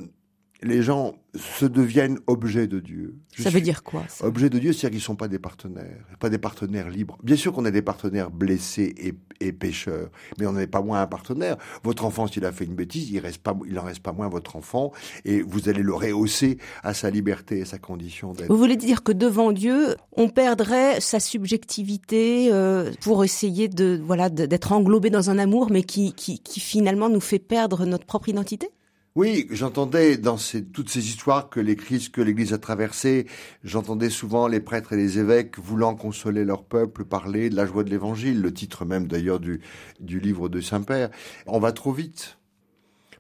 les 0.67 0.83
gens 0.83 1.15
se 1.35 1.67
deviennent 1.67 2.19
objets 2.27 2.67
de 2.67 2.81
Dieu. 2.81 3.17
ça 3.39 3.51
veut 3.51 3.61
dire 3.61 3.83
quoi 3.83 4.05
Objets 4.21 4.51
de 4.51 4.59
Dieu, 4.59 4.73
c'est-à-dire 4.73 4.91
qu'ils 4.91 4.99
ne 4.99 5.05
sont 5.05 5.17
pas 5.17 5.29
des 5.29 5.39
partenaires, 5.39 6.05
pas 6.19 6.31
des 6.31 6.39
partenaires 6.39 6.91
libres. 6.91 7.19
Bien 7.23 7.37
sûr 7.37 7.53
qu'on 7.53 7.65
a 7.65 7.71
des 7.71 7.83
partenaires 7.83 8.31
blessés 8.31 8.95
et, 8.97 9.15
et 9.47 9.53
pécheurs, 9.53 10.11
mais 10.39 10.47
on 10.47 10.53
n'est 10.53 10.67
pas 10.67 10.83
moins 10.83 11.03
un 11.03 11.07
partenaire. 11.07 11.57
Votre 11.83 12.05
enfant, 12.05 12.27
s'il 12.27 12.45
a 12.45 12.53
fait 12.53 12.65
une 12.65 12.75
bêtise, 12.75 13.11
il 13.11 13.19
reste 13.19 13.39
pas, 13.39 13.57
il 13.67 13.79
en 13.79 13.83
reste 13.83 14.01
pas 14.01 14.13
moins 14.13 14.29
votre 14.29 14.57
enfant, 14.57 14.93
et 15.25 15.43
vous 15.43 15.69
allez 15.69 15.83
le 15.83 15.95
rehausser 15.95 16.59
à 16.83 16.95
sa 16.95 17.11
liberté 17.11 17.59
et 17.59 17.65
sa 17.65 17.79
condition 17.79 18.33
d'être. 18.33 18.49
Vous 18.49 18.59
voulez 18.59 18.77
dire 18.77 19.03
que 19.03 19.13
devant 19.13 19.53
Dieu, 19.53 19.97
on 20.13 20.29
perdrait 20.29 21.01
sa 21.01 21.21
subjectivité 21.21 22.53
euh, 22.53 22.93
pour 23.03 23.25
essayer 23.25 23.69
de 23.69 24.01
voilà 24.03 24.31
d'être 24.31 24.73
englobé 24.73 25.11
dans 25.11 25.31
un 25.31 25.39
amour, 25.39 25.71
mais 25.71 25.83
qui, 25.83 26.13
qui, 26.13 26.39
qui 26.39 26.61
finalement 26.61 27.09
nous 27.09 27.21
fait 27.21 27.39
perdre 27.39 27.85
notre 27.85 28.07
propre 28.07 28.29
identité? 28.29 28.71
Oui, 29.17 29.47
j'entendais 29.51 30.19
dans 30.19 30.37
toutes 30.75 30.91
ces 30.91 31.09
histoires 31.09 31.49
que 31.49 31.59
les 31.59 31.75
crises 31.75 32.11
que 32.11 32.21
l'Église 32.21 32.53
a 32.53 32.59
traversées, 32.59 33.27
j'entendais 33.65 34.11
souvent 34.11 34.47
les 34.47 34.61
prêtres 34.61 34.93
et 34.93 34.97
les 34.97 35.19
évêques 35.19 35.59
voulant 35.59 35.97
consoler 35.97 36.45
leur 36.45 36.65
peuple 36.65 37.07
parler 37.07 37.49
de 37.49 37.57
la 37.57 37.65
joie 37.65 37.83
de 37.83 37.89
l'Évangile, 37.89 38.43
le 38.43 38.53
titre 38.53 38.85
même 38.85 39.09
d'ailleurs 39.09 39.41
du, 39.41 39.63
du 40.01 40.21
livre 40.21 40.51
de 40.51 40.61
Saint-Père. 40.61 41.09
On 41.47 41.59
va 41.59 41.73
trop 41.73 41.93
vite. 41.93 42.37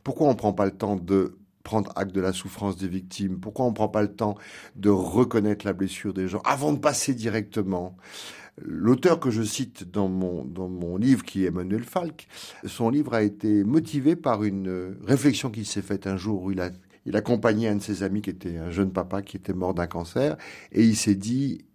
Pourquoi 0.04 0.26
on 0.26 0.32
ne 0.32 0.36
prend 0.36 0.52
pas 0.52 0.66
le 0.66 0.76
temps 0.76 0.96
de 0.96 1.38
prendre 1.62 1.90
acte 1.96 2.14
de 2.14 2.20
la 2.20 2.34
souffrance 2.34 2.76
des 2.76 2.88
victimes? 2.88 3.40
Pourquoi 3.40 3.64
on 3.64 3.70
ne 3.70 3.74
prend 3.74 3.88
pas 3.88 4.02
le 4.02 4.14
temps 4.14 4.36
de 4.76 4.90
reconnaître 4.90 5.64
la 5.64 5.72
blessure 5.72 6.12
des 6.12 6.28
gens 6.28 6.42
avant 6.44 6.74
de 6.74 6.78
passer 6.78 7.14
directement? 7.14 7.96
L'auteur 8.58 9.20
que 9.20 9.30
je 9.30 9.42
cite 9.42 9.90
dans 9.90 10.08
mon, 10.08 10.44
dans 10.44 10.68
mon 10.68 10.96
livre, 10.96 11.24
qui 11.24 11.44
est 11.44 11.48
Emmanuel 11.48 11.84
Falk, 11.84 12.26
son 12.64 12.88
livre 12.88 13.12
a 13.12 13.22
été 13.22 13.64
motivé 13.64 14.16
par 14.16 14.44
une 14.44 14.96
réflexion 15.04 15.50
qu'il 15.50 15.66
s'est 15.66 15.82
faite 15.82 16.06
un 16.06 16.16
jour 16.16 16.42
où 16.42 16.52
il 16.52 16.60
a, 16.60 16.70
il 17.04 17.16
accompagnait 17.16 17.68
un 17.68 17.76
de 17.76 17.82
ses 17.82 18.02
amis 18.02 18.22
qui 18.22 18.30
était 18.30 18.56
un 18.56 18.70
jeune 18.70 18.92
papa 18.92 19.20
qui 19.20 19.36
était 19.36 19.52
mort 19.52 19.74
d'un 19.74 19.86
cancer, 19.86 20.36
et 20.72 20.82
il 20.82 20.96
s'est 20.96 21.14
dit, 21.14 21.66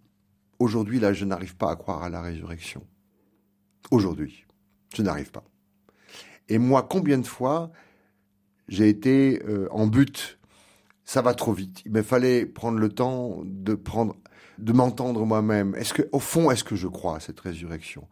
aujourd'hui, 0.58 0.98
là, 0.98 1.12
je 1.12 1.24
n'arrive 1.24 1.56
pas 1.56 1.70
à 1.70 1.76
croire 1.76 2.02
à 2.02 2.10
la 2.10 2.20
résurrection. 2.20 2.84
Aujourd'hui, 3.90 4.44
je 4.94 5.02
n'arrive 5.02 5.30
pas. 5.30 5.44
Et 6.48 6.58
moi, 6.58 6.86
combien 6.88 7.18
de 7.18 7.26
fois 7.26 7.70
j'ai 8.68 8.88
été 8.88 9.40
euh, 9.46 9.68
en 9.70 9.86
but? 9.86 10.38
Ça 11.04 11.22
va 11.22 11.34
trop 11.34 11.52
vite. 11.52 11.82
Il 11.84 11.92
me 11.92 12.02
fallait 12.02 12.46
prendre 12.46 12.78
le 12.78 12.88
temps 12.88 13.42
de 13.44 13.74
prendre 13.74 14.16
de 14.58 14.72
m'entendre 14.72 15.24
moi-même. 15.24 15.74
Est-ce 15.76 15.94
que, 15.94 16.02
au 16.12 16.18
fond, 16.18 16.50
est-ce 16.50 16.64
que 16.64 16.76
je 16.76 16.88
crois 16.88 17.16
à 17.16 17.20
cette 17.20 17.40
résurrection? 17.40 18.06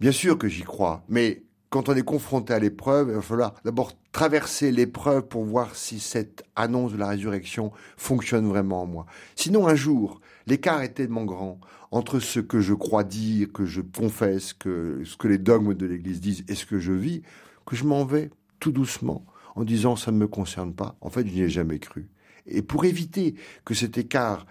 Bien 0.00 0.12
sûr 0.12 0.38
que 0.38 0.48
j'y 0.48 0.62
crois, 0.62 1.04
mais 1.08 1.42
quand 1.70 1.88
on 1.88 1.94
est 1.94 2.02
confronté 2.02 2.54
à 2.54 2.58
l'épreuve, 2.58 3.08
il 3.08 3.14
va 3.14 3.22
falloir 3.22 3.54
d'abord 3.64 3.92
traverser 4.12 4.72
l'épreuve 4.72 5.26
pour 5.26 5.44
voir 5.44 5.74
si 5.76 6.00
cette 6.00 6.44
annonce 6.56 6.92
de 6.92 6.96
la 6.98 7.08
résurrection 7.08 7.72
fonctionne 7.96 8.48
vraiment 8.48 8.82
en 8.82 8.86
moi. 8.86 9.06
Sinon, 9.36 9.66
un 9.68 9.74
jour, 9.74 10.20
l'écart 10.46 10.82
est 10.82 10.94
tellement 10.94 11.24
grand 11.24 11.60
entre 11.90 12.20
ce 12.20 12.40
que 12.40 12.60
je 12.60 12.74
crois 12.74 13.04
dire, 13.04 13.52
que 13.52 13.66
je 13.66 13.80
confesse, 13.80 14.52
que 14.52 15.02
ce 15.04 15.16
que 15.16 15.28
les 15.28 15.38
dogmes 15.38 15.74
de 15.74 15.86
l'Église 15.86 16.20
disent 16.20 16.44
et 16.48 16.54
ce 16.54 16.64
que 16.64 16.78
je 16.78 16.92
vis, 16.92 17.22
que 17.66 17.76
je 17.76 17.84
m'en 17.84 18.04
vais 18.04 18.30
tout 18.60 18.72
doucement 18.72 19.24
en 19.54 19.64
disant 19.64 19.96
ça 19.96 20.10
ne 20.10 20.16
me 20.16 20.28
concerne 20.28 20.72
pas. 20.72 20.96
En 21.00 21.10
fait, 21.10 21.26
je 21.26 21.32
n'y 21.32 21.42
ai 21.42 21.48
jamais 21.48 21.78
cru. 21.78 22.08
Et 22.46 22.62
pour 22.62 22.84
éviter 22.84 23.34
que 23.64 23.74
cet 23.74 23.98
écart 23.98 24.46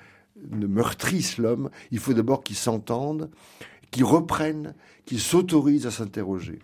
ne 0.52 0.67
meurtrisse 0.67 1.38
l'homme, 1.38 1.69
il 1.91 2.00
faut 2.00 2.13
d'abord 2.13 2.43
qu'il 2.43 2.56
s'entende, 2.56 3.30
qu'il 3.91 4.04
reprenne, 4.04 4.76
qu'il 5.06 5.19
s'autorise 5.19 5.86
à 5.88 5.91
s'interroger. 5.91 6.60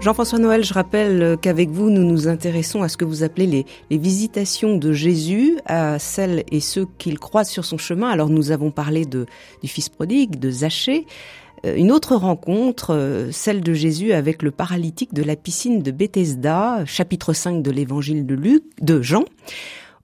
Jean-François 0.00 0.38
Noël, 0.38 0.64
je 0.64 0.72
rappelle 0.72 1.36
qu'avec 1.42 1.68
vous, 1.68 1.90
nous 1.90 2.04
nous 2.04 2.26
intéressons 2.26 2.82
à 2.82 2.88
ce 2.88 2.96
que 2.96 3.04
vous 3.04 3.22
appelez 3.22 3.46
les, 3.46 3.66
les, 3.90 3.98
visitations 3.98 4.78
de 4.78 4.94
Jésus 4.94 5.58
à 5.66 5.98
celles 5.98 6.42
et 6.50 6.60
ceux 6.60 6.86
qu'il 6.96 7.18
croise 7.18 7.50
sur 7.50 7.66
son 7.66 7.76
chemin. 7.76 8.08
Alors 8.08 8.30
nous 8.30 8.50
avons 8.50 8.70
parlé 8.70 9.04
de, 9.04 9.26
du 9.62 9.68
Fils 9.68 9.90
prodigue, 9.90 10.38
de 10.38 10.50
Zachée. 10.50 11.06
Euh, 11.64 11.76
une 11.76 11.92
autre 11.92 12.16
rencontre, 12.16 12.94
euh, 12.94 13.30
celle 13.32 13.60
de 13.60 13.72
Jésus 13.72 14.12
avec 14.12 14.42
le 14.42 14.50
paralytique 14.50 15.12
de 15.14 15.22
la 15.22 15.36
piscine 15.36 15.82
de 15.82 15.90
Bethesda, 15.90 16.84
chapitre 16.86 17.32
5 17.32 17.62
de 17.62 17.70
l'évangile 17.70 18.26
de 18.26 18.34
Luc, 18.34 18.64
de 18.80 19.02
Jean. 19.02 19.24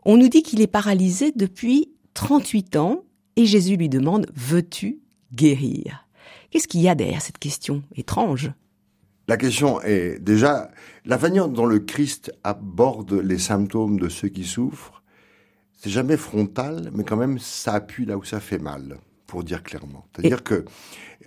On 0.05 0.17
nous 0.17 0.29
dit 0.29 0.43
qu'il 0.43 0.61
est 0.61 0.67
paralysé 0.67 1.33
depuis 1.35 1.91
38 2.15 2.77
ans 2.77 3.05
et 3.37 3.47
Jésus 3.47 3.77
lui 3.77 3.89
demande, 3.89 4.27
veux-tu 4.35 5.01
guérir? 5.35 6.07
Qu'est-ce 6.51 6.69
qu'il 6.69 6.81
y 6.81 6.89
a 6.89 6.95
derrière 6.95 7.23
cette 7.23 7.39
question 7.39 7.83
étrange? 7.95 8.53
La 9.29 9.37
question 9.37 9.81
est 9.83 10.21
déjà 10.21 10.71
la 11.05 11.19
manière 11.19 11.49
dont 11.49 11.67
le 11.67 11.81
Christ 11.81 12.33
aborde 12.45 13.13
les 13.13 13.39
symptômes 13.39 13.99
de 13.99 14.09
ceux 14.09 14.29
qui 14.29 14.45
souffrent. 14.45 15.03
C'est 15.73 15.91
jamais 15.91 16.17
frontal, 16.17 16.91
mais 16.95 17.03
quand 17.03 17.17
même 17.17 17.39
ça 17.39 17.75
appuie 17.75 18.07
là 18.07 18.17
où 18.17 18.25
ça 18.25 18.41
fait 18.41 18.59
mal, 18.59 18.99
pour 19.27 19.45
dire 19.45 19.63
clairement. 19.63 20.07
C'est-à-dire 20.15 20.43
que 20.43 20.65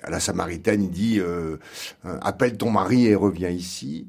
à 0.02 0.10
la 0.10 0.20
Samaritaine, 0.20 0.84
il 0.84 0.90
dit 0.90 1.20
euh, 1.20 1.58
euh, 2.06 2.18
appelle 2.22 2.58
ton 2.58 2.72
mari 2.72 3.06
et 3.06 3.16
reviens 3.16 3.50
ici. 3.50 4.08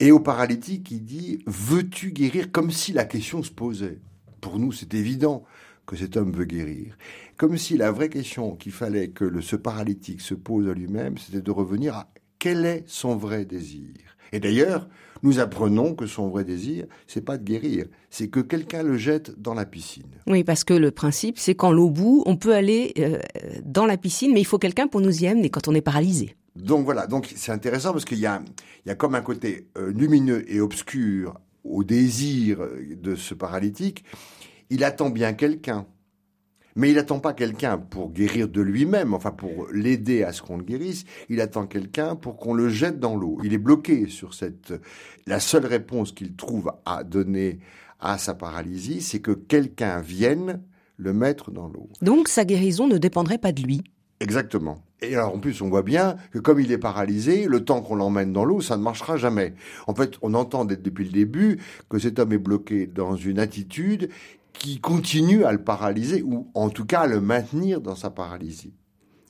Et 0.00 0.10
au 0.10 0.20
paralytique, 0.20 0.90
il 0.90 1.04
dit 1.04 1.42
veux-tu 1.46 2.12
guérir 2.12 2.50
Comme 2.52 2.70
si 2.70 2.92
la 2.92 3.04
question 3.04 3.42
se 3.42 3.50
posait? 3.50 3.98
Pour 4.40 4.58
nous, 4.58 4.72
c'est 4.72 4.94
évident 4.94 5.44
que 5.86 5.96
cet 5.96 6.16
homme 6.16 6.32
veut 6.32 6.44
guérir. 6.44 6.96
Comme 7.36 7.56
si 7.58 7.76
la 7.76 7.90
vraie 7.90 8.08
question 8.08 8.56
qu'il 8.56 8.72
fallait 8.72 9.08
que 9.08 9.24
le, 9.24 9.40
ce 9.40 9.56
paralytique 9.56 10.20
se 10.20 10.34
pose 10.34 10.68
à 10.68 10.74
lui-même, 10.74 11.18
c'était 11.18 11.42
de 11.42 11.50
revenir 11.50 11.94
à 11.94 12.08
quel 12.38 12.64
est 12.64 12.84
son 12.86 13.16
vrai 13.16 13.44
désir 13.44 13.94
Et 14.32 14.40
d'ailleurs, 14.40 14.88
nous 15.26 15.40
apprenons 15.40 15.96
que 15.96 16.06
son 16.06 16.28
vrai 16.28 16.44
désir, 16.44 16.86
c'est 17.08 17.20
pas 17.20 17.36
de 17.36 17.42
guérir, 17.42 17.86
c'est 18.10 18.28
que 18.28 18.38
quelqu'un 18.38 18.84
le 18.84 18.96
jette 18.96 19.40
dans 19.40 19.54
la 19.54 19.66
piscine. 19.66 20.06
Oui, 20.28 20.44
parce 20.44 20.62
que 20.62 20.72
le 20.72 20.92
principe, 20.92 21.36
c'est 21.36 21.56
qu'en 21.56 21.72
l'eau 21.72 21.90
bout, 21.90 22.22
on 22.26 22.36
peut 22.36 22.54
aller 22.54 22.92
euh, 23.00 23.18
dans 23.64 23.86
la 23.86 23.96
piscine, 23.96 24.32
mais 24.32 24.40
il 24.40 24.44
faut 24.44 24.58
quelqu'un 24.58 24.86
pour 24.86 25.00
nous 25.00 25.24
y 25.24 25.26
amener 25.26 25.50
quand 25.50 25.66
on 25.66 25.74
est 25.74 25.80
paralysé. 25.80 26.36
Donc 26.54 26.84
voilà, 26.84 27.08
donc 27.08 27.28
c'est 27.34 27.50
intéressant 27.50 27.90
parce 27.90 28.04
qu'il 28.04 28.20
y 28.20 28.26
a, 28.26 28.40
il 28.84 28.88
y 28.88 28.92
a 28.92 28.94
comme 28.94 29.16
un 29.16 29.20
côté 29.20 29.66
euh, 29.76 29.90
lumineux 29.90 30.44
et 30.50 30.60
obscur 30.60 31.34
au 31.64 31.82
désir 31.82 32.58
de 32.88 33.16
ce 33.16 33.34
paralytique. 33.34 34.04
Il 34.70 34.84
attend 34.84 35.10
bien 35.10 35.32
quelqu'un. 35.32 35.86
Mais 36.76 36.90
il 36.90 36.96
n'attend 36.96 37.18
pas 37.18 37.32
quelqu'un 37.32 37.78
pour 37.78 38.12
guérir 38.12 38.48
de 38.48 38.60
lui-même, 38.60 39.14
enfin 39.14 39.30
pour 39.30 39.66
l'aider 39.72 40.22
à 40.22 40.32
ce 40.32 40.42
qu'on 40.42 40.58
le 40.58 40.62
guérisse. 40.62 41.04
Il 41.30 41.40
attend 41.40 41.66
quelqu'un 41.66 42.14
pour 42.16 42.36
qu'on 42.36 42.54
le 42.54 42.68
jette 42.68 43.00
dans 43.00 43.16
l'eau. 43.16 43.38
Il 43.42 43.54
est 43.54 43.58
bloqué 43.58 44.08
sur 44.08 44.34
cette. 44.34 44.74
La 45.26 45.40
seule 45.40 45.66
réponse 45.66 46.12
qu'il 46.12 46.36
trouve 46.36 46.72
à 46.84 47.02
donner 47.02 47.58
à 47.98 48.18
sa 48.18 48.34
paralysie, 48.34 49.00
c'est 49.00 49.20
que 49.20 49.32
quelqu'un 49.32 50.00
vienne 50.00 50.60
le 50.98 51.12
mettre 51.12 51.50
dans 51.50 51.68
l'eau. 51.68 51.88
Donc 52.02 52.28
sa 52.28 52.44
guérison 52.44 52.86
ne 52.86 52.98
dépendrait 52.98 53.38
pas 53.38 53.52
de 53.52 53.62
lui. 53.62 53.82
Exactement. 54.20 54.82
Et 55.02 55.14
alors 55.14 55.34
en 55.34 55.38
plus, 55.38 55.60
on 55.60 55.68
voit 55.68 55.82
bien 55.82 56.16
que 56.30 56.38
comme 56.38 56.58
il 56.58 56.72
est 56.72 56.78
paralysé, 56.78 57.46
le 57.46 57.64
temps 57.64 57.82
qu'on 57.82 57.96
l'emmène 57.96 58.32
dans 58.32 58.46
l'eau, 58.46 58.62
ça 58.62 58.78
ne 58.78 58.82
marchera 58.82 59.18
jamais. 59.18 59.54
En 59.86 59.94
fait, 59.94 60.14
on 60.22 60.32
entend 60.32 60.64
depuis 60.64 61.04
le 61.04 61.10
début 61.10 61.58
que 61.90 61.98
cet 61.98 62.18
homme 62.18 62.32
est 62.32 62.38
bloqué 62.38 62.86
dans 62.86 63.14
une 63.14 63.38
attitude 63.38 64.08
qui 64.58 64.80
continue 64.80 65.44
à 65.44 65.52
le 65.52 65.62
paralyser, 65.62 66.22
ou 66.22 66.50
en 66.54 66.70
tout 66.70 66.84
cas 66.84 67.00
à 67.00 67.06
le 67.06 67.20
maintenir 67.20 67.80
dans 67.80 67.96
sa 67.96 68.10
paralysie. 68.10 68.74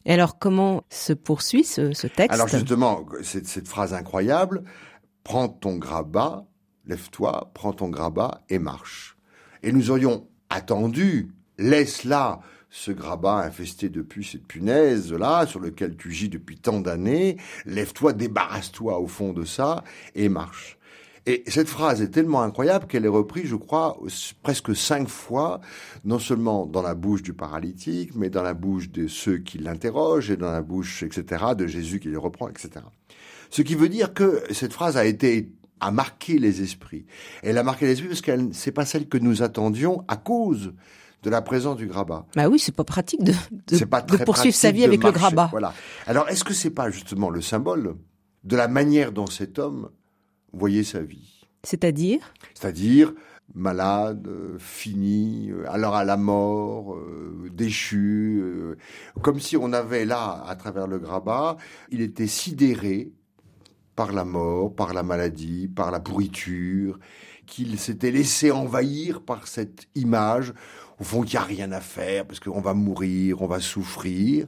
Et 0.04 0.12
alors 0.12 0.38
comment 0.38 0.84
se 0.88 1.12
poursuit 1.12 1.64
ce, 1.64 2.06
texte? 2.06 2.32
Alors 2.32 2.48
justement, 2.48 3.04
cette, 3.22 3.46
cette 3.46 3.68
phrase 3.68 3.92
incroyable, 3.92 4.62
prends 5.24 5.48
ton 5.48 5.76
grabat, 5.76 6.46
lève-toi, 6.86 7.50
prends 7.54 7.72
ton 7.72 7.88
grabat 7.88 8.42
et 8.48 8.60
marche. 8.60 9.16
Et 9.62 9.72
nous 9.72 9.90
aurions 9.90 10.28
attendu, 10.48 11.32
laisse 11.58 12.04
là 12.04 12.40
ce 12.70 12.92
grabat 12.92 13.38
infesté 13.38 13.88
de 13.88 14.02
puces 14.02 14.34
et 14.34 14.38
de 14.38 14.44
punaises 14.44 15.12
là, 15.12 15.46
sur 15.46 15.60
lequel 15.60 15.96
tu 15.96 16.12
gis 16.12 16.28
depuis 16.28 16.58
tant 16.58 16.80
d'années, 16.80 17.36
lève-toi, 17.64 18.12
débarrasse-toi 18.12 18.98
au 18.98 19.06
fond 19.06 19.32
de 19.32 19.44
ça 19.44 19.82
et 20.14 20.28
marche. 20.28 20.75
Et 21.26 21.42
cette 21.48 21.68
phrase 21.68 22.02
est 22.02 22.10
tellement 22.10 22.42
incroyable 22.42 22.86
qu'elle 22.86 23.04
est 23.04 23.08
reprise, 23.08 23.46
je 23.46 23.56
crois, 23.56 23.98
presque 24.42 24.76
cinq 24.76 25.08
fois, 25.08 25.60
non 26.04 26.20
seulement 26.20 26.66
dans 26.66 26.82
la 26.82 26.94
bouche 26.94 27.22
du 27.22 27.32
paralytique, 27.32 28.14
mais 28.14 28.30
dans 28.30 28.42
la 28.42 28.54
bouche 28.54 28.90
de 28.90 29.08
ceux 29.08 29.38
qui 29.38 29.58
l'interrogent 29.58 30.30
et 30.30 30.36
dans 30.36 30.52
la 30.52 30.62
bouche, 30.62 31.02
etc., 31.02 31.46
de 31.58 31.66
Jésus 31.66 31.98
qui 31.98 32.08
le 32.08 32.18
reprend, 32.18 32.48
etc. 32.48 32.70
Ce 33.50 33.62
qui 33.62 33.74
veut 33.74 33.88
dire 33.88 34.14
que 34.14 34.44
cette 34.52 34.72
phrase 34.72 34.96
a 34.96 35.04
été 35.04 35.50
a 35.80 35.90
marqué 35.90 36.38
les 36.38 36.62
esprits. 36.62 37.04
Elle 37.42 37.58
a 37.58 37.62
marqué 37.62 37.86
les 37.86 37.92
esprits 37.92 38.08
parce 38.08 38.22
qu'elle 38.22 38.48
c'est 38.52 38.72
pas 38.72 38.86
celle 38.86 39.08
que 39.08 39.18
nous 39.18 39.42
attendions 39.42 40.04
à 40.08 40.16
cause 40.16 40.72
de 41.22 41.30
la 41.30 41.42
présence 41.42 41.76
du 41.76 41.86
grabat. 41.86 42.24
Bah 42.36 42.48
oui, 42.48 42.58
c'est 42.58 42.74
pas 42.74 42.84
pratique 42.84 43.22
de, 43.22 43.32
de, 43.66 44.24
poursuivre 44.24 44.54
sa 44.54 44.70
vie 44.70 44.84
avec 44.84 45.02
le 45.02 45.10
grabat. 45.10 45.48
Voilà. 45.50 45.74
Alors, 46.06 46.28
est-ce 46.28 46.44
que 46.44 46.54
c'est 46.54 46.70
pas 46.70 46.90
justement 46.90 47.30
le 47.30 47.40
symbole 47.40 47.96
de 48.44 48.56
la 48.56 48.68
manière 48.68 49.12
dont 49.12 49.26
cet 49.26 49.58
homme 49.58 49.90
voyez 50.58 50.84
sa 50.84 51.00
vie. 51.00 51.46
C'est-à-dire 51.62 52.32
C'est-à-dire 52.54 53.12
malade, 53.54 54.28
fini, 54.58 55.50
euh, 55.50 55.64
alors 55.70 55.94
à 55.94 56.04
la 56.04 56.16
mort, 56.16 56.94
euh, 56.94 57.48
déchu, 57.52 58.40
euh, 58.42 58.76
comme 59.22 59.40
si 59.40 59.56
on 59.56 59.72
avait 59.72 60.04
là, 60.04 60.44
à 60.46 60.56
travers 60.56 60.86
le 60.86 60.98
grabat, 60.98 61.56
il 61.90 62.00
était 62.00 62.26
sidéré 62.26 63.12
par 63.94 64.12
la 64.12 64.24
mort, 64.24 64.74
par 64.74 64.92
la 64.92 65.02
maladie, 65.02 65.68
par 65.68 65.90
la 65.90 66.00
pourriture, 66.00 66.98
qu'il 67.46 67.78
s'était 67.78 68.10
laissé 68.10 68.50
envahir 68.50 69.22
par 69.22 69.46
cette 69.46 69.86
image, 69.94 70.52
au 71.00 71.04
fond 71.04 71.22
qu'il 71.22 71.38
n'y 71.38 71.44
a 71.44 71.46
rien 71.46 71.72
à 71.72 71.80
faire, 71.80 72.26
parce 72.26 72.40
qu'on 72.40 72.60
va 72.60 72.74
mourir, 72.74 73.40
on 73.40 73.46
va 73.46 73.60
souffrir. 73.60 74.46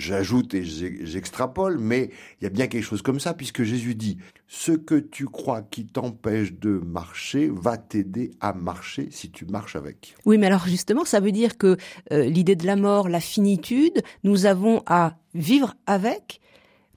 J'ajoute 0.00 0.54
et 0.54 0.64
j'extrapole, 0.64 1.78
mais 1.78 2.10
il 2.40 2.44
y 2.44 2.46
a 2.46 2.50
bien 2.50 2.66
quelque 2.66 2.84
chose 2.84 3.02
comme 3.02 3.20
ça, 3.20 3.34
puisque 3.34 3.62
Jésus 3.62 3.94
dit, 3.94 4.16
ce 4.48 4.72
que 4.72 4.94
tu 4.94 5.26
crois 5.26 5.60
qui 5.60 5.84
t'empêche 5.84 6.54
de 6.54 6.70
marcher 6.70 7.50
va 7.52 7.76
t'aider 7.76 8.32
à 8.40 8.54
marcher 8.54 9.08
si 9.10 9.30
tu 9.30 9.44
marches 9.44 9.76
avec. 9.76 10.14
Oui, 10.24 10.38
mais 10.38 10.46
alors 10.46 10.66
justement, 10.66 11.04
ça 11.04 11.20
veut 11.20 11.32
dire 11.32 11.58
que 11.58 11.76
euh, 12.12 12.24
l'idée 12.24 12.56
de 12.56 12.66
la 12.66 12.76
mort, 12.76 13.08
la 13.10 13.20
finitude, 13.20 14.02
nous 14.24 14.46
avons 14.46 14.82
à 14.86 15.16
vivre 15.34 15.74
avec, 15.86 16.40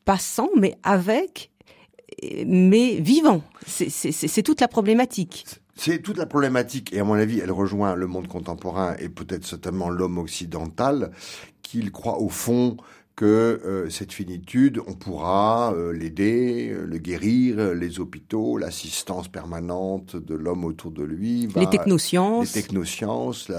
pas 0.05 0.17
sans, 0.17 0.49
mais 0.57 0.77
avec, 0.83 1.51
mais 2.45 2.95
vivant. 3.01 3.43
C'est 3.67 4.43
toute 4.43 4.61
la 4.61 4.67
problématique. 4.69 5.45
C'est 5.75 6.03
toute 6.03 6.17
la 6.17 6.27
problématique, 6.27 6.93
et 6.93 6.99
à 6.99 7.03
mon 7.03 7.15
avis, 7.15 7.39
elle 7.39 7.51
rejoint 7.51 7.95
le 7.95 8.05
monde 8.05 8.27
contemporain 8.27 8.95
et 8.99 9.09
peut-être 9.09 9.43
certainement 9.43 9.89
l'homme 9.89 10.19
occidental, 10.19 11.11
qu'il 11.73 11.91
croit 11.91 12.19
au 12.19 12.29
fond 12.29 12.77
que 13.15 13.25
euh, 13.25 13.89
cette 13.89 14.11
finitude, 14.11 14.79
on 14.85 14.93
pourra 14.93 15.73
euh, 15.73 15.91
l'aider, 15.91 16.69
euh, 16.69 16.85
le 16.85 16.97
guérir, 16.99 17.73
les 17.73 17.99
hôpitaux, 17.99 18.57
l'assistance 18.57 19.27
permanente 19.27 20.15
de 20.15 20.35
l'homme 20.35 20.65
autour 20.65 20.91
de 20.91 21.03
lui, 21.03 21.47
les 21.55 21.69
technosciences, 21.69 22.53
les 22.53 22.61
technosciences, 22.61 23.51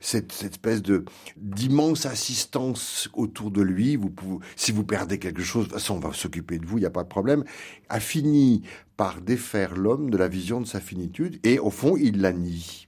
cette, 0.00 0.32
cette, 0.32 0.52
espèce 0.52 0.82
de 0.82 1.04
d'immense 1.36 2.04
assistance 2.04 3.08
autour 3.12 3.52
de 3.52 3.62
lui. 3.62 3.94
Vous 3.94 4.10
pouvez, 4.10 4.44
si 4.56 4.72
vous 4.72 4.84
perdez 4.84 5.18
quelque 5.18 5.42
chose, 5.42 5.68
on 5.88 5.98
va 6.00 6.12
s'occuper 6.12 6.58
de 6.58 6.66
vous, 6.66 6.78
il 6.78 6.82
n'y 6.82 6.86
a 6.86 6.90
pas 6.90 7.04
de 7.04 7.08
problème. 7.08 7.44
A 7.88 8.00
fini 8.00 8.62
par 8.96 9.20
défaire 9.20 9.76
l'homme 9.76 10.10
de 10.10 10.16
la 10.16 10.28
vision 10.28 10.60
de 10.60 10.66
sa 10.66 10.80
finitude 10.80 11.38
et 11.44 11.60
au 11.60 11.70
fond, 11.70 11.96
il 11.96 12.20
la 12.20 12.32
nie 12.32 12.86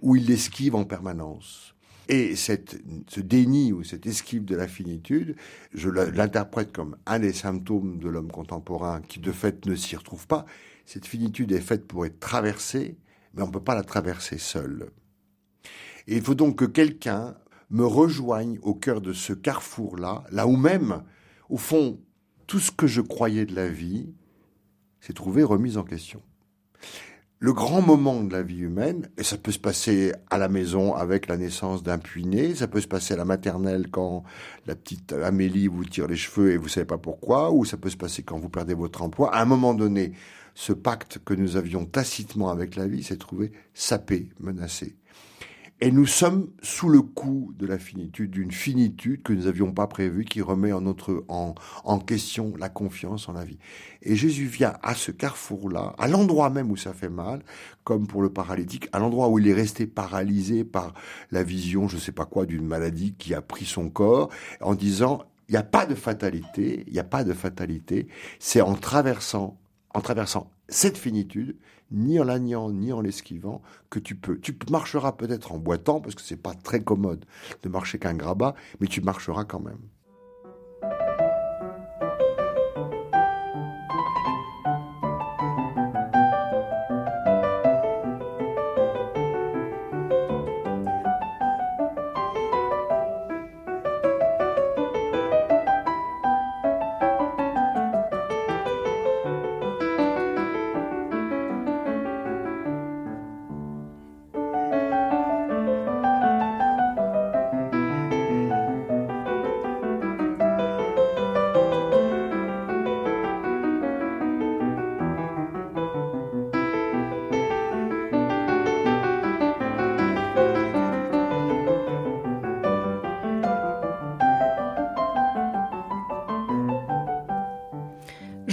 ou 0.00 0.16
il 0.16 0.26
l'esquive 0.26 0.74
en 0.74 0.84
permanence. 0.84 1.74
Et 2.08 2.36
cette, 2.36 2.80
ce 3.06 3.20
déni 3.20 3.72
ou 3.72 3.84
cette 3.84 4.06
esquive 4.06 4.44
de 4.44 4.56
la 4.56 4.66
finitude, 4.66 5.36
je 5.74 5.90
l'interprète 5.90 6.72
comme 6.72 6.96
un 7.04 7.18
des 7.18 7.34
symptômes 7.34 7.98
de 7.98 8.08
l'homme 8.08 8.32
contemporain 8.32 9.02
qui 9.02 9.20
de 9.20 9.30
fait 9.30 9.66
ne 9.66 9.74
s'y 9.74 9.94
retrouve 9.94 10.26
pas. 10.26 10.46
Cette 10.86 11.06
finitude 11.06 11.52
est 11.52 11.60
faite 11.60 11.86
pour 11.86 12.06
être 12.06 12.18
traversée, 12.18 12.96
mais 13.34 13.42
on 13.42 13.48
ne 13.48 13.52
peut 13.52 13.60
pas 13.62 13.74
la 13.74 13.84
traverser 13.84 14.38
seul. 14.38 14.90
Et 16.06 16.16
il 16.16 16.22
faut 16.22 16.34
donc 16.34 16.56
que 16.56 16.64
quelqu'un 16.64 17.36
me 17.68 17.84
rejoigne 17.84 18.58
au 18.62 18.74
cœur 18.74 19.02
de 19.02 19.12
ce 19.12 19.34
carrefour-là, 19.34 20.24
là 20.30 20.46
où 20.46 20.56
même, 20.56 21.02
au 21.50 21.58
fond, 21.58 22.00
tout 22.46 22.58
ce 22.58 22.70
que 22.70 22.86
je 22.86 23.02
croyais 23.02 23.44
de 23.44 23.54
la 23.54 23.68
vie 23.68 24.14
s'est 25.00 25.12
trouvé 25.12 25.42
remis 25.42 25.76
en 25.76 25.84
question 25.84 26.22
le 27.40 27.52
grand 27.52 27.80
moment 27.80 28.22
de 28.22 28.32
la 28.32 28.42
vie 28.42 28.58
humaine, 28.58 29.08
et 29.16 29.22
ça 29.22 29.38
peut 29.38 29.52
se 29.52 29.60
passer 29.60 30.12
à 30.28 30.38
la 30.38 30.48
maison 30.48 30.94
avec 30.94 31.28
la 31.28 31.36
naissance 31.36 31.84
d'un 31.84 31.98
puiné, 31.98 32.56
ça 32.56 32.66
peut 32.66 32.80
se 32.80 32.88
passer 32.88 33.14
à 33.14 33.16
la 33.16 33.24
maternelle 33.24 33.88
quand 33.90 34.24
la 34.66 34.74
petite 34.74 35.12
Amélie 35.12 35.68
vous 35.68 35.84
tire 35.84 36.08
les 36.08 36.16
cheveux 36.16 36.50
et 36.50 36.56
vous 36.56 36.68
savez 36.68 36.86
pas 36.86 36.98
pourquoi, 36.98 37.52
ou 37.52 37.64
ça 37.64 37.76
peut 37.76 37.90
se 37.90 37.96
passer 37.96 38.24
quand 38.24 38.38
vous 38.38 38.48
perdez 38.48 38.74
votre 38.74 39.02
emploi. 39.02 39.32
À 39.32 39.40
un 39.40 39.44
moment 39.44 39.74
donné, 39.74 40.12
ce 40.54 40.72
pacte 40.72 41.20
que 41.24 41.34
nous 41.34 41.56
avions 41.56 41.86
tacitement 41.86 42.50
avec 42.50 42.74
la 42.74 42.88
vie 42.88 43.04
s'est 43.04 43.16
trouvé 43.16 43.52
sapé, 43.72 44.30
menacé. 44.40 44.97
Et 45.80 45.92
nous 45.92 46.06
sommes 46.06 46.50
sous 46.60 46.88
le 46.88 47.02
coup 47.02 47.54
de 47.56 47.64
la 47.64 47.78
finitude, 47.78 48.32
d'une 48.32 48.50
finitude 48.50 49.22
que 49.22 49.32
nous 49.32 49.44
n'avions 49.44 49.72
pas 49.72 49.86
prévue, 49.86 50.24
qui 50.24 50.42
remet 50.42 50.72
en, 50.72 50.84
en 51.28 51.98
question 52.00 52.52
la 52.58 52.68
confiance 52.68 53.28
en 53.28 53.32
la 53.32 53.44
vie. 53.44 53.58
Et 54.02 54.16
Jésus 54.16 54.46
vient 54.46 54.74
à 54.82 54.94
ce 54.94 55.12
carrefour-là, 55.12 55.94
à 55.96 56.08
l'endroit 56.08 56.50
même 56.50 56.72
où 56.72 56.76
ça 56.76 56.92
fait 56.92 57.08
mal, 57.08 57.44
comme 57.84 58.08
pour 58.08 58.22
le 58.22 58.30
paralytique, 58.30 58.88
à 58.92 58.98
l'endroit 58.98 59.28
où 59.28 59.38
il 59.38 59.46
est 59.46 59.54
resté 59.54 59.86
paralysé 59.86 60.64
par 60.64 60.94
la 61.30 61.44
vision, 61.44 61.86
je 61.86 61.94
ne 61.94 62.00
sais 62.00 62.12
pas 62.12 62.26
quoi, 62.26 62.44
d'une 62.44 62.66
maladie 62.66 63.14
qui 63.16 63.32
a 63.32 63.40
pris 63.40 63.64
son 63.64 63.88
corps, 63.88 64.30
en 64.60 64.74
disant, 64.74 65.22
il 65.48 65.52
n'y 65.52 65.58
a 65.58 65.62
pas 65.62 65.86
de 65.86 65.94
fatalité, 65.94 66.82
il 66.88 66.92
n'y 66.92 66.98
a 66.98 67.04
pas 67.04 67.22
de 67.22 67.32
fatalité, 67.32 68.08
c'est 68.40 68.60
en 68.60 68.74
traversant, 68.74 69.56
en 69.94 70.00
traversant 70.00 70.50
cette 70.68 70.98
finitude 70.98 71.56
ni 71.90 72.20
en 72.20 72.24
l'agnant, 72.24 72.70
ni 72.70 72.92
en 72.92 73.00
l'esquivant, 73.00 73.62
que 73.90 73.98
tu 73.98 74.14
peux. 74.14 74.38
Tu 74.40 74.56
marcheras 74.70 75.12
peut-être 75.12 75.52
en 75.52 75.58
boitant, 75.58 76.00
parce 76.00 76.14
que 76.14 76.22
c'est 76.22 76.36
pas 76.36 76.54
très 76.54 76.82
commode 76.82 77.24
de 77.62 77.68
marcher 77.68 77.98
qu'un 77.98 78.14
grabat, 78.14 78.54
mais 78.80 78.86
tu 78.86 79.00
marcheras 79.00 79.44
quand 79.44 79.60
même. 79.60 79.80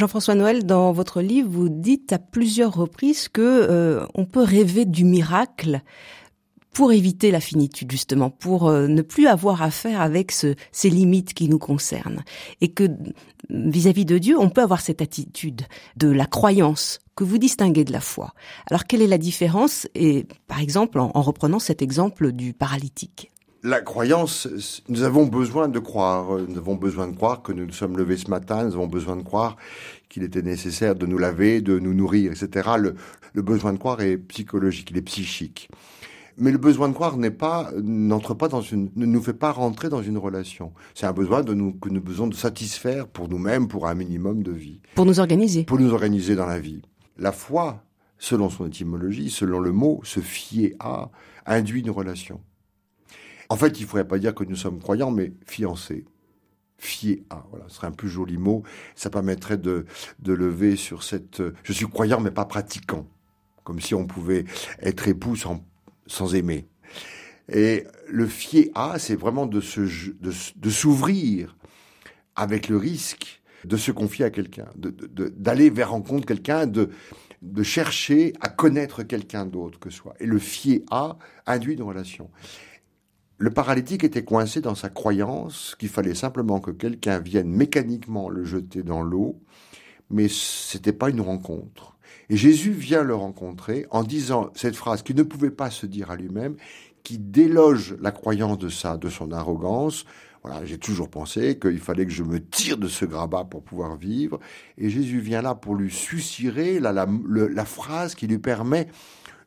Jean-François 0.05 0.35
Noël, 0.35 0.67
dans 0.67 0.91
votre 0.91 1.19
livre, 1.19 1.49
vous 1.49 1.67
dites 1.67 2.13
à 2.13 2.19
plusieurs 2.19 2.75
reprises 2.75 3.27
que 3.27 3.41
euh, 3.41 4.05
on 4.13 4.25
peut 4.25 4.43
rêver 4.43 4.85
du 4.85 5.03
miracle 5.03 5.81
pour 6.73 6.91
éviter 6.91 7.31
la 7.31 7.39
finitude 7.39 7.91
justement, 7.91 8.29
pour 8.29 8.67
euh, 8.67 8.85
ne 8.85 9.01
plus 9.01 9.25
avoir 9.25 9.63
affaire 9.63 10.01
avec 10.01 10.31
ce, 10.31 10.53
ces 10.71 10.91
limites 10.91 11.33
qui 11.33 11.49
nous 11.49 11.57
concernent, 11.57 12.23
et 12.61 12.67
que 12.67 12.87
vis-à-vis 13.49 14.05
de 14.05 14.19
Dieu, 14.19 14.37
on 14.37 14.51
peut 14.51 14.61
avoir 14.61 14.79
cette 14.79 15.01
attitude 15.01 15.63
de 15.97 16.11
la 16.11 16.27
croyance 16.27 16.99
que 17.15 17.23
vous 17.23 17.39
distinguez 17.39 17.83
de 17.83 17.91
la 17.91 17.99
foi. 17.99 18.35
Alors 18.69 18.83
quelle 18.83 19.01
est 19.01 19.07
la 19.07 19.17
différence? 19.17 19.87
Et 19.95 20.27
par 20.47 20.59
exemple, 20.59 20.99
en 20.99 21.21
reprenant 21.23 21.57
cet 21.57 21.81
exemple 21.81 22.31
du 22.31 22.53
paralytique 22.53 23.31
la 23.65 23.81
croyance, 23.81 24.47
nous 24.89 25.01
avons 25.01 25.25
besoin 25.25 25.67
de 25.67 25.79
croire. 25.79 26.37
Nous 26.47 26.57
avons 26.57 26.75
besoin 26.75 27.07
de 27.07 27.15
croire 27.15 27.41
que 27.41 27.51
nous 27.51 27.65
nous 27.65 27.73
sommes 27.73 27.97
levés 27.97 28.15
ce 28.15 28.29
matin. 28.29 28.63
Nous 28.63 28.75
avons 28.75 28.87
besoin 28.87 29.15
de 29.15 29.23
croire 29.23 29.57
qu'il 30.07 30.21
était 30.21 30.43
nécessaire 30.43 30.95
de 30.95 31.07
nous 31.07 31.17
laver, 31.17 31.61
de 31.61 31.79
nous 31.79 31.95
nourrir, 31.95 32.31
etc. 32.31 32.69
Le, 33.33 33.41
besoin 33.41 33.73
de 33.73 33.79
croire 33.79 34.01
est 34.01 34.17
psychologique, 34.17 34.91
il 34.91 34.97
est 34.97 35.01
psychique. 35.01 35.69
Mais 36.37 36.51
le 36.51 36.59
besoin 36.59 36.89
de 36.89 36.93
croire 36.93 37.17
n'est 37.17 37.31
pas, 37.31 37.71
n'entre 37.81 38.35
pas 38.35 38.49
dans 38.49 38.61
une, 38.61 38.91
ne 38.95 39.05
nous 39.05 39.21
fait 39.21 39.33
pas 39.33 39.51
rentrer 39.51 39.89
dans 39.89 40.03
une 40.03 40.19
relation. 40.19 40.71
C'est 40.93 41.07
un 41.07 41.13
besoin 41.13 41.41
de 41.41 41.53
nous, 41.55 41.73
que 41.73 41.89
nous 41.89 42.01
besoin 42.01 42.27
de 42.27 42.35
satisfaire 42.35 43.07
pour 43.07 43.29
nous-mêmes, 43.29 43.67
pour 43.67 43.87
un 43.87 43.95
minimum 43.95 44.43
de 44.43 44.51
vie. 44.51 44.79
Pour 44.93 45.05
nous 45.05 45.19
organiser. 45.19 45.63
Pour 45.63 45.79
nous 45.79 45.91
organiser 45.91 46.35
dans 46.35 46.45
la 46.45 46.59
vie. 46.59 46.83
La 47.17 47.31
foi, 47.31 47.83
selon 48.19 48.49
son 48.49 48.67
étymologie, 48.67 49.31
selon 49.31 49.59
le 49.59 49.71
mot, 49.71 50.01
se 50.03 50.19
fier 50.19 50.75
à, 50.79 51.09
induit 51.47 51.81
une 51.81 51.89
relation. 51.89 52.41
En 53.49 53.57
fait, 53.57 53.79
il 53.79 53.83
ne 53.83 53.87
faudrait 53.87 54.07
pas 54.07 54.19
dire 54.19 54.33
que 54.33 54.43
nous 54.43 54.55
sommes 54.55 54.79
croyants, 54.79 55.11
mais 55.11 55.33
fiancés. 55.45 56.05
Fier 56.77 57.23
à, 57.29 57.45
voilà, 57.49 57.65
ce 57.67 57.75
serait 57.75 57.87
un 57.87 57.91
plus 57.91 58.09
joli 58.09 58.37
mot. 58.37 58.63
Ça 58.95 59.09
permettrait 59.09 59.57
de, 59.57 59.85
lever 60.25 60.75
sur 60.75 61.03
cette. 61.03 61.41
Je 61.63 61.73
suis 61.73 61.87
croyant, 61.87 62.19
mais 62.19 62.31
pas 62.31 62.45
pratiquant. 62.45 63.07
Comme 63.63 63.79
si 63.79 63.95
on 63.95 64.05
pouvait 64.05 64.45
être 64.81 65.07
époux 65.07 65.35
sans, 65.35 65.65
sans 66.05 66.35
aimer. 66.35 66.67
Et 67.49 67.85
le 68.09 68.27
fier 68.27 68.69
à, 68.75 68.99
c'est 68.99 69.15
vraiment 69.15 69.45
de, 69.45 69.61
se, 69.61 69.81
de, 69.81 70.31
de 70.55 70.69
s'ouvrir 70.69 71.55
avec 72.35 72.67
le 72.67 72.77
risque 72.77 73.41
de 73.65 73.77
se 73.77 73.91
confier 73.91 74.25
à 74.25 74.29
quelqu'un, 74.29 74.67
d'aller 74.75 75.69
vers 75.69 75.89
rencontre 75.91 76.25
quelqu'un, 76.25 76.67
de, 76.67 76.89
de 77.41 77.63
chercher 77.63 78.33
à 78.39 78.49
connaître 78.49 79.03
quelqu'un 79.03 79.45
d'autre 79.45 79.79
que 79.79 79.89
soi. 79.89 80.13
Et 80.19 80.25
le 80.25 80.39
fier 80.39 80.81
à 80.91 81.17
induit 81.45 81.73
une 81.73 81.83
relation. 81.83 82.29
Le 83.37 83.49
paralytique 83.49 84.05
était 84.05 84.23
coincé 84.23 84.61
dans 84.61 84.75
sa 84.75 84.89
croyance 84.89 85.75
qu'il 85.77 85.89
fallait 85.89 86.15
simplement 86.15 86.61
que 86.61 86.71
quelqu'un 86.71 87.19
vienne 87.19 87.49
mécaniquement 87.49 88.29
le 88.29 88.45
jeter 88.45 88.81
dans 88.81 89.01
l'eau, 89.01 89.41
mais 90.09 90.27
c'était 90.29 90.93
pas 90.93 91.09
une 91.09 91.19
rencontre. 91.19 91.97
Et 92.29 92.37
Jésus 92.37 92.71
vient 92.71 93.03
le 93.03 93.13
rencontrer 93.13 93.87
en 93.91 94.03
disant 94.03 94.51
cette 94.55 94.77
phrase 94.77 95.03
qu'il 95.03 95.17
ne 95.17 95.23
pouvait 95.23 95.51
pas 95.51 95.69
se 95.69 95.85
dire 95.85 96.11
à 96.11 96.15
lui-même, 96.15 96.55
qui 97.03 97.17
déloge 97.17 97.95
la 98.01 98.11
croyance 98.11 98.57
de 98.57 98.69
ça, 98.69 98.97
de 98.97 99.09
son 99.09 99.31
arrogance. 99.31 100.05
Voilà, 100.41 100.63
j'ai 100.65 100.77
toujours 100.77 101.09
pensé 101.09 101.59
qu'il 101.59 101.79
fallait 101.79 102.05
que 102.05 102.11
je 102.11 102.23
me 102.23 102.39
tire 102.39 102.77
de 102.77 102.87
ce 102.87 103.03
grabat 103.03 103.43
pour 103.43 103.63
pouvoir 103.63 103.97
vivre. 103.97 104.39
Et 104.77 104.89
Jésus 104.89 105.19
vient 105.19 105.41
là 105.41 105.55
pour 105.55 105.75
lui 105.75 105.91
susurrer 105.91 106.79
la, 106.79 106.93
la 106.93 107.65
phrase 107.65 108.15
qui 108.15 108.27
lui 108.27 108.39
permet 108.39 108.87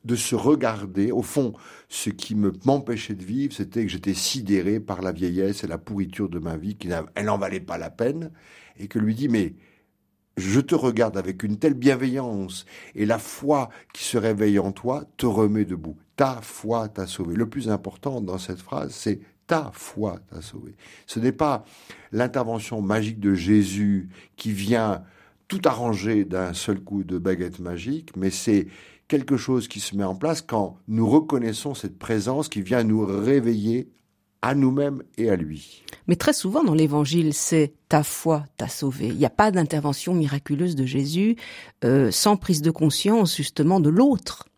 de 0.04 0.16
se 0.16 0.34
regarder. 0.34 1.12
Au 1.12 1.22
fond, 1.22 1.52
ce 1.88 2.10
qui 2.10 2.34
me 2.34 2.52
m'empêchait 2.64 3.14
de 3.14 3.24
vivre, 3.24 3.52
c'était 3.52 3.84
que 3.84 3.90
j'étais 3.90 4.14
sidéré 4.14 4.80
par 4.80 5.02
la 5.02 5.12
vieillesse 5.12 5.64
et 5.64 5.66
la 5.66 5.78
pourriture 5.78 6.28
de 6.28 6.38
ma 6.38 6.56
vie, 6.56 6.76
qui 6.76 6.88
elle 7.14 7.26
n'en 7.26 7.38
valait 7.38 7.60
pas 7.60 7.78
la 7.78 7.90
peine, 7.90 8.30
et 8.78 8.88
que 8.88 8.98
lui 8.98 9.14
dit, 9.14 9.28
mais 9.28 9.54
je 10.36 10.60
te 10.60 10.74
regarde 10.74 11.16
avec 11.16 11.42
une 11.42 11.58
telle 11.58 11.74
bienveillance, 11.74 12.64
et 12.94 13.06
la 13.06 13.18
foi 13.18 13.70
qui 13.92 14.04
se 14.04 14.16
réveille 14.16 14.58
en 14.58 14.72
toi 14.72 15.04
te 15.16 15.26
remet 15.26 15.64
debout. 15.64 15.96
Ta 16.16 16.40
foi 16.42 16.88
t'a 16.88 17.06
sauvé. 17.06 17.34
Le 17.36 17.48
plus 17.48 17.68
important 17.68 18.20
dans 18.20 18.38
cette 18.38 18.60
phrase, 18.60 18.92
c'est 18.94 19.20
ta 19.46 19.70
foi 19.72 20.20
t'a 20.30 20.42
sauvé. 20.42 20.76
Ce 21.06 21.18
n'est 21.18 21.32
pas 21.32 21.64
l'intervention 22.12 22.82
magique 22.82 23.18
de 23.18 23.34
Jésus 23.34 24.08
qui 24.36 24.52
vient 24.52 25.02
tout 25.48 25.62
arranger 25.64 26.24
d'un 26.24 26.52
seul 26.52 26.80
coup 26.80 27.02
de 27.02 27.18
baguette 27.18 27.58
magique, 27.58 28.14
mais 28.16 28.30
c'est 28.30 28.68
quelque 29.08 29.36
chose 29.36 29.68
qui 29.68 29.80
se 29.80 29.96
met 29.96 30.04
en 30.04 30.14
place 30.14 30.42
quand 30.42 30.76
nous 30.86 31.08
reconnaissons 31.08 31.74
cette 31.74 31.98
présence 31.98 32.48
qui 32.48 32.62
vient 32.62 32.84
nous 32.84 33.04
réveiller 33.04 33.88
à 34.42 34.54
nous-mêmes 34.54 35.02
et 35.16 35.30
à 35.30 35.36
lui. 35.36 35.82
Mais 36.06 36.16
très 36.16 36.32
souvent 36.32 36.62
dans 36.62 36.74
l'évangile, 36.74 37.34
c'est 37.34 37.72
ta 37.88 38.02
foi 38.02 38.44
t'a 38.56 38.68
sauvé. 38.68 39.08
Il 39.08 39.16
n'y 39.16 39.26
a 39.26 39.30
pas 39.30 39.50
d'intervention 39.50 40.14
miraculeuse 40.14 40.76
de 40.76 40.84
Jésus 40.84 41.36
euh, 41.84 42.10
sans 42.10 42.36
prise 42.36 42.62
de 42.62 42.70
conscience 42.70 43.36
justement 43.36 43.80
de 43.80 43.90
l'autre. 43.90 44.48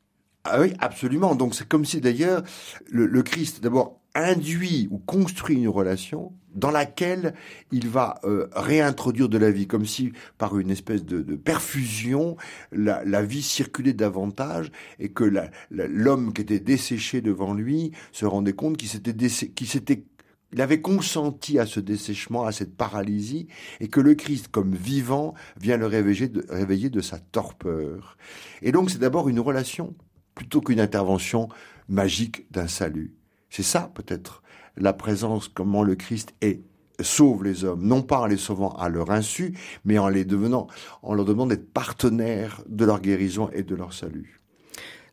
Ah 0.45 0.61
oui, 0.61 0.75
absolument. 0.81 1.35
Donc 1.35 1.55
c'est 1.55 1.67
comme 1.67 1.85
si 1.85 2.01
d'ailleurs 2.01 2.43
le, 2.91 3.07
le 3.07 3.23
Christ 3.23 3.63
d'abord 3.63 4.00
induit 4.15 4.89
ou 4.91 4.99
construit 4.99 5.57
une 5.57 5.69
relation 5.69 6.33
dans 6.55 6.71
laquelle 6.71 7.35
il 7.71 7.89
va 7.89 8.21
euh, 8.25 8.49
réintroduire 8.53 9.29
de 9.29 9.39
la 9.39 9.51
vie, 9.51 9.67
comme 9.67 9.87
si 9.87 10.13
par 10.37 10.59
une 10.59 10.71
espèce 10.71 11.05
de, 11.05 11.37
perfusion, 11.37 12.37
la, 12.73 13.23
vie 13.23 13.43
circulait 13.43 13.93
davantage 13.93 14.73
et 14.99 15.11
que 15.11 15.25
l'homme 15.71 16.33
qui 16.33 16.43
était 16.43 16.59
desséché 16.59 17.21
devant 17.21 17.55
lui 17.55 17.93
se 18.13 18.27
rendait 18.27 18.53
compte 18.53 18.77
qu'il 18.77 18.89
s'était 18.89 19.15
qu'il 19.15 19.69
s'était 19.69 20.05
il 20.53 20.61
avait 20.61 20.81
consenti 20.81 21.61
à 21.61 21.67
ce 21.67 21.79
dessèchement, 21.79 22.45
à 22.45 22.51
cette 22.51 22.77
paralysie, 22.77 23.47
et 23.79 23.87
que 23.87 24.01
le 24.01 24.17
Christ, 24.17 24.49
comme 24.49 24.75
vivant, 24.75 25.35
vient 25.61 25.77
le 25.77 25.87
réveiller 25.87 26.27
de, 26.27 26.45
réveiller 26.49 26.91
de 26.91 27.01
sa 27.01 27.21
torpeur. 27.21 28.17
Et 28.61 28.73
donc 28.73 28.91
c'est 28.91 28.99
d'abord 28.99 29.29
une 29.29 29.39
relation 29.39 29.95
plutôt 30.35 30.61
qu'une 30.61 30.81
intervention 30.81 31.49
magique 31.89 32.51
d'un 32.51 32.67
salut. 32.67 33.15
C'est 33.51 33.63
ça 33.63 33.91
peut-être 33.95 34.43
la 34.77 34.93
présence, 34.93 35.49
comment 35.49 35.83
le 35.83 35.97
Christ 35.97 36.35
est 36.41 36.63
sauve 37.01 37.45
les 37.45 37.65
hommes, 37.65 37.83
non 37.83 38.03
pas 38.03 38.21
en 38.21 38.27
les 38.27 38.37
sauvant 38.37 38.71
à 38.71 38.89
leur 38.89 39.11
insu, 39.11 39.57
mais 39.85 39.99
en 39.99 40.09
les 40.09 40.25
devenant, 40.25 40.67
en 41.03 41.15
leur 41.15 41.25
demandant 41.25 41.49
d'être 41.49 41.73
partenaires 41.73 42.63
de 42.69 42.85
leur 42.85 43.01
guérison 43.01 43.49
et 43.53 43.63
de 43.63 43.75
leur 43.75 43.93
salut. 43.93 44.41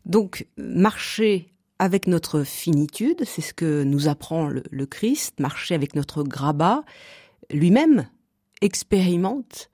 Donc, 0.05 0.47
marcher 0.57 1.53
avec 1.79 2.07
notre 2.07 2.43
finitude, 2.43 3.23
c'est 3.25 3.41
ce 3.41 3.53
que 3.53 3.83
nous 3.83 4.07
apprend 4.07 4.47
le, 4.47 4.63
le 4.71 4.85
Christ, 4.85 5.39
marcher 5.39 5.75
avec 5.75 5.95
notre 5.95 6.23
grabat, 6.23 6.83
lui-même 7.51 8.07
expérimente 8.61 9.69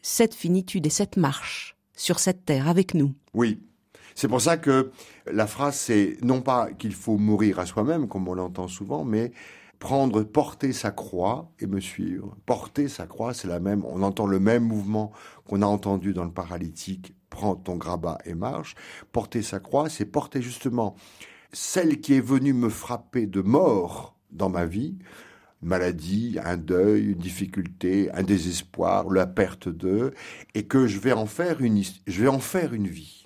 cette 0.00 0.34
finitude 0.34 0.86
et 0.86 0.90
cette 0.90 1.16
marche 1.16 1.76
sur 1.96 2.18
cette 2.20 2.44
terre 2.44 2.68
avec 2.68 2.94
nous. 2.94 3.14
Oui. 3.34 3.58
C'est 4.18 4.26
pour 4.26 4.40
ça 4.40 4.56
que 4.56 4.90
la 5.30 5.46
phrase, 5.46 5.76
c'est 5.76 6.16
non 6.22 6.40
pas 6.40 6.72
qu'il 6.72 6.92
faut 6.92 7.18
mourir 7.18 7.60
à 7.60 7.66
soi-même, 7.66 8.08
comme 8.08 8.26
on 8.26 8.34
l'entend 8.34 8.66
souvent, 8.66 9.04
mais 9.04 9.30
prendre, 9.78 10.24
porter 10.24 10.72
sa 10.72 10.90
croix 10.90 11.52
et 11.60 11.68
me 11.68 11.78
suivre. 11.78 12.36
Porter 12.44 12.88
sa 12.88 13.06
croix, 13.06 13.32
c'est 13.32 13.46
la 13.46 13.60
même, 13.60 13.84
on 13.84 14.02
entend 14.02 14.26
le 14.26 14.40
même 14.40 14.64
mouvement 14.64 15.12
qu'on 15.46 15.62
a 15.62 15.66
entendu 15.66 16.14
dans 16.14 16.24
le 16.24 16.32
paralytique, 16.32 17.14
prends 17.30 17.54
ton 17.54 17.76
grabat 17.76 18.18
et 18.24 18.34
marche. 18.34 18.74
Porter 19.12 19.40
sa 19.40 19.60
croix, 19.60 19.88
c'est 19.88 20.04
porter 20.04 20.42
justement 20.42 20.96
celle 21.52 22.00
qui 22.00 22.14
est 22.14 22.20
venue 22.20 22.54
me 22.54 22.70
frapper 22.70 23.28
de 23.28 23.40
mort 23.40 24.16
dans 24.32 24.48
ma 24.48 24.66
vie, 24.66 24.98
maladie, 25.62 26.40
un 26.44 26.56
deuil, 26.56 27.12
une 27.12 27.18
difficulté, 27.18 28.10
un 28.14 28.24
désespoir, 28.24 29.10
la 29.10 29.28
perte 29.28 29.68
d'eux, 29.68 30.12
et 30.56 30.64
que 30.64 30.88
je 30.88 30.98
vais 30.98 31.12
en 31.12 31.26
faire 31.26 31.60
une, 31.60 31.80
je 32.08 32.20
vais 32.20 32.26
en 32.26 32.40
faire 32.40 32.74
une 32.74 32.88
vie 32.88 33.17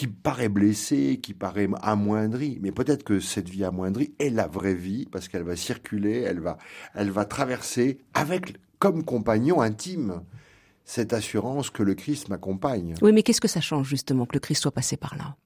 qui 0.00 0.06
paraît 0.06 0.48
blessée, 0.48 1.20
qui 1.22 1.34
paraît 1.34 1.68
amoindrie, 1.82 2.58
mais 2.62 2.72
peut-être 2.72 3.04
que 3.04 3.20
cette 3.20 3.50
vie 3.50 3.64
amoindrie 3.64 4.14
est 4.18 4.30
la 4.30 4.46
vraie 4.46 4.72
vie 4.74 5.04
parce 5.12 5.28
qu'elle 5.28 5.42
va 5.42 5.56
circuler, 5.56 6.22
elle 6.22 6.40
va, 6.40 6.56
elle 6.94 7.10
va 7.10 7.26
traverser 7.26 7.98
avec 8.14 8.56
comme 8.78 9.04
compagnon 9.04 9.60
intime 9.60 10.22
cette 10.86 11.12
assurance 11.12 11.68
que 11.68 11.82
le 11.82 11.94
Christ 11.94 12.30
m'accompagne. 12.30 12.94
Oui, 13.02 13.12
mais 13.12 13.22
qu'est-ce 13.22 13.42
que 13.42 13.46
ça 13.46 13.60
change 13.60 13.88
justement 13.88 14.24
que 14.24 14.32
le 14.32 14.40
Christ 14.40 14.62
soit 14.62 14.70
passé 14.70 14.96
par 14.96 15.18
là? 15.18 15.36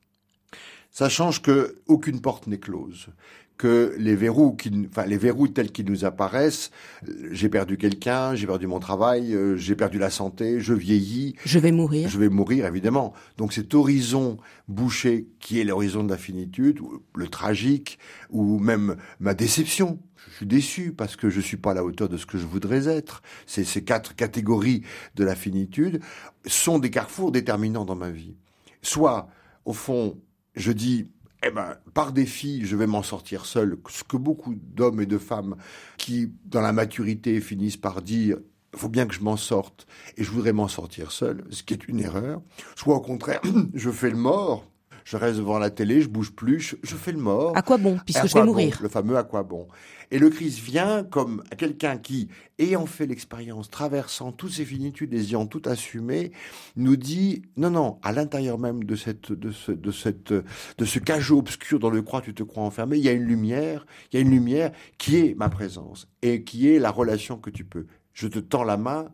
Ça 0.92 1.08
change 1.08 1.42
que 1.42 1.82
aucune 1.88 2.20
porte 2.20 2.46
n'est 2.46 2.60
close, 2.60 3.08
que 3.56 3.94
les 3.98 4.16
verrous, 4.16 4.52
qui, 4.52 4.70
enfin 4.90 5.06
les 5.06 5.16
verrous 5.16 5.48
tels 5.48 5.70
qu'ils 5.70 5.86
nous 5.86 6.04
apparaissent, 6.04 6.70
euh, 7.08 7.28
j'ai 7.30 7.48
perdu 7.48 7.76
quelqu'un, 7.76 8.34
j'ai 8.34 8.46
perdu 8.46 8.66
mon 8.66 8.80
travail, 8.80 9.34
euh, 9.34 9.56
j'ai 9.56 9.76
perdu 9.76 9.98
la 9.98 10.10
santé, 10.10 10.60
je 10.60 10.74
vieillis. 10.74 11.36
Je 11.44 11.58
vais 11.58 11.72
mourir. 11.72 12.08
Je 12.08 12.18
vais 12.18 12.28
mourir, 12.28 12.66
évidemment. 12.66 13.12
Donc 13.36 13.52
cet 13.52 13.74
horizon 13.74 14.38
bouché 14.66 15.28
qui 15.38 15.60
est 15.60 15.64
l'horizon 15.64 16.02
de 16.02 16.10
la 16.10 16.16
finitude, 16.16 16.80
le 17.14 17.28
tragique, 17.28 17.98
ou 18.30 18.58
même 18.58 18.96
ma 19.20 19.34
déception. 19.34 20.00
Je 20.30 20.36
suis 20.36 20.46
déçu 20.46 20.92
parce 20.92 21.16
que 21.16 21.30
je 21.30 21.40
suis 21.40 21.56
pas 21.56 21.72
à 21.72 21.74
la 21.74 21.84
hauteur 21.84 22.08
de 22.08 22.16
ce 22.16 22.26
que 22.26 22.38
je 22.38 22.46
voudrais 22.46 22.88
être. 22.88 23.22
Ces, 23.46 23.62
ces 23.62 23.84
quatre 23.84 24.16
catégories 24.16 24.82
de 25.14 25.24
la 25.24 25.36
finitude 25.36 26.00
sont 26.46 26.78
des 26.78 26.90
carrefours 26.90 27.30
déterminants 27.30 27.84
dans 27.84 27.94
ma 27.94 28.10
vie. 28.10 28.34
Soit, 28.82 29.28
au 29.64 29.72
fond, 29.72 30.18
je 30.56 30.72
dis, 30.72 31.08
eh 31.46 31.50
ben, 31.50 31.76
par 31.92 32.12
défi, 32.12 32.64
je 32.64 32.76
vais 32.76 32.86
m'en 32.86 33.02
sortir 33.02 33.46
seul. 33.46 33.78
Ce 33.88 34.04
que 34.04 34.16
beaucoup 34.16 34.54
d'hommes 34.54 35.00
et 35.00 35.06
de 35.06 35.18
femmes 35.18 35.56
qui, 35.98 36.32
dans 36.44 36.60
la 36.60 36.72
maturité, 36.72 37.40
finissent 37.40 37.76
par 37.76 38.02
dire 38.02 38.38
il 38.72 38.80
faut 38.80 38.88
bien 38.88 39.06
que 39.06 39.14
je 39.14 39.20
m'en 39.20 39.36
sorte 39.36 39.86
et 40.16 40.24
je 40.24 40.30
voudrais 40.30 40.52
m'en 40.52 40.68
sortir 40.68 41.12
seul, 41.12 41.44
ce 41.50 41.62
qui 41.62 41.74
est 41.74 41.86
une 41.86 42.00
erreur. 42.00 42.42
Soit 42.74 42.96
au 42.96 43.00
contraire, 43.00 43.40
je 43.74 43.90
fais 43.90 44.10
le 44.10 44.16
mort 44.16 44.68
je 45.04 45.16
reste 45.16 45.38
devant 45.38 45.58
la 45.58 45.70
télé, 45.70 46.00
je 46.00 46.08
bouge 46.08 46.32
plus, 46.32 46.76
je, 46.82 46.96
fais 46.96 47.12
le 47.12 47.18
mort. 47.18 47.56
À 47.56 47.62
quoi 47.62 47.76
bon, 47.76 47.98
puisque 48.04 48.26
je 48.26 48.34
vais 48.34 48.44
mourir 48.44 48.78
Le 48.82 48.88
fameux 48.88 49.16
à 49.16 49.22
quoi 49.22 49.42
bon. 49.42 49.68
Et 50.10 50.18
le 50.18 50.30
Christ 50.30 50.60
vient 50.60 51.04
comme 51.04 51.42
quelqu'un 51.58 51.98
qui, 51.98 52.28
ayant 52.58 52.86
fait 52.86 53.06
l'expérience, 53.06 53.70
traversant 53.70 54.32
toutes 54.32 54.52
ces 54.52 54.64
finitudes, 54.64 55.12
les 55.12 55.30
ayant 55.30 55.46
toutes 55.46 55.66
assumées, 55.66 56.32
nous 56.76 56.96
dit 56.96 57.42
non, 57.56 57.70
non, 57.70 57.98
à 58.02 58.12
l'intérieur 58.12 58.58
même 58.58 58.84
de 58.84 58.96
cette, 58.96 59.32
de 59.32 59.50
ce, 59.50 59.72
de 59.72 59.90
cette, 59.90 60.32
de 60.32 60.84
ce 60.84 60.98
cajot 60.98 61.38
obscur 61.38 61.78
dans 61.78 61.90
le 61.90 62.00
croix, 62.02 62.22
tu 62.22 62.34
te 62.34 62.42
crois 62.42 62.62
enfermé. 62.62 62.96
Il 62.96 63.04
y 63.04 63.08
a 63.08 63.12
une 63.12 63.24
lumière, 63.24 63.86
il 64.10 64.16
y 64.16 64.18
a 64.18 64.22
une 64.22 64.30
lumière 64.30 64.72
qui 64.96 65.16
est 65.16 65.34
ma 65.36 65.50
présence 65.50 66.08
et 66.22 66.44
qui 66.44 66.70
est 66.70 66.78
la 66.78 66.90
relation 66.90 67.36
que 67.36 67.50
tu 67.50 67.64
peux. 67.64 67.86
Je 68.14 68.28
te 68.28 68.38
tends 68.38 68.64
la 68.64 68.76
main, 68.76 69.08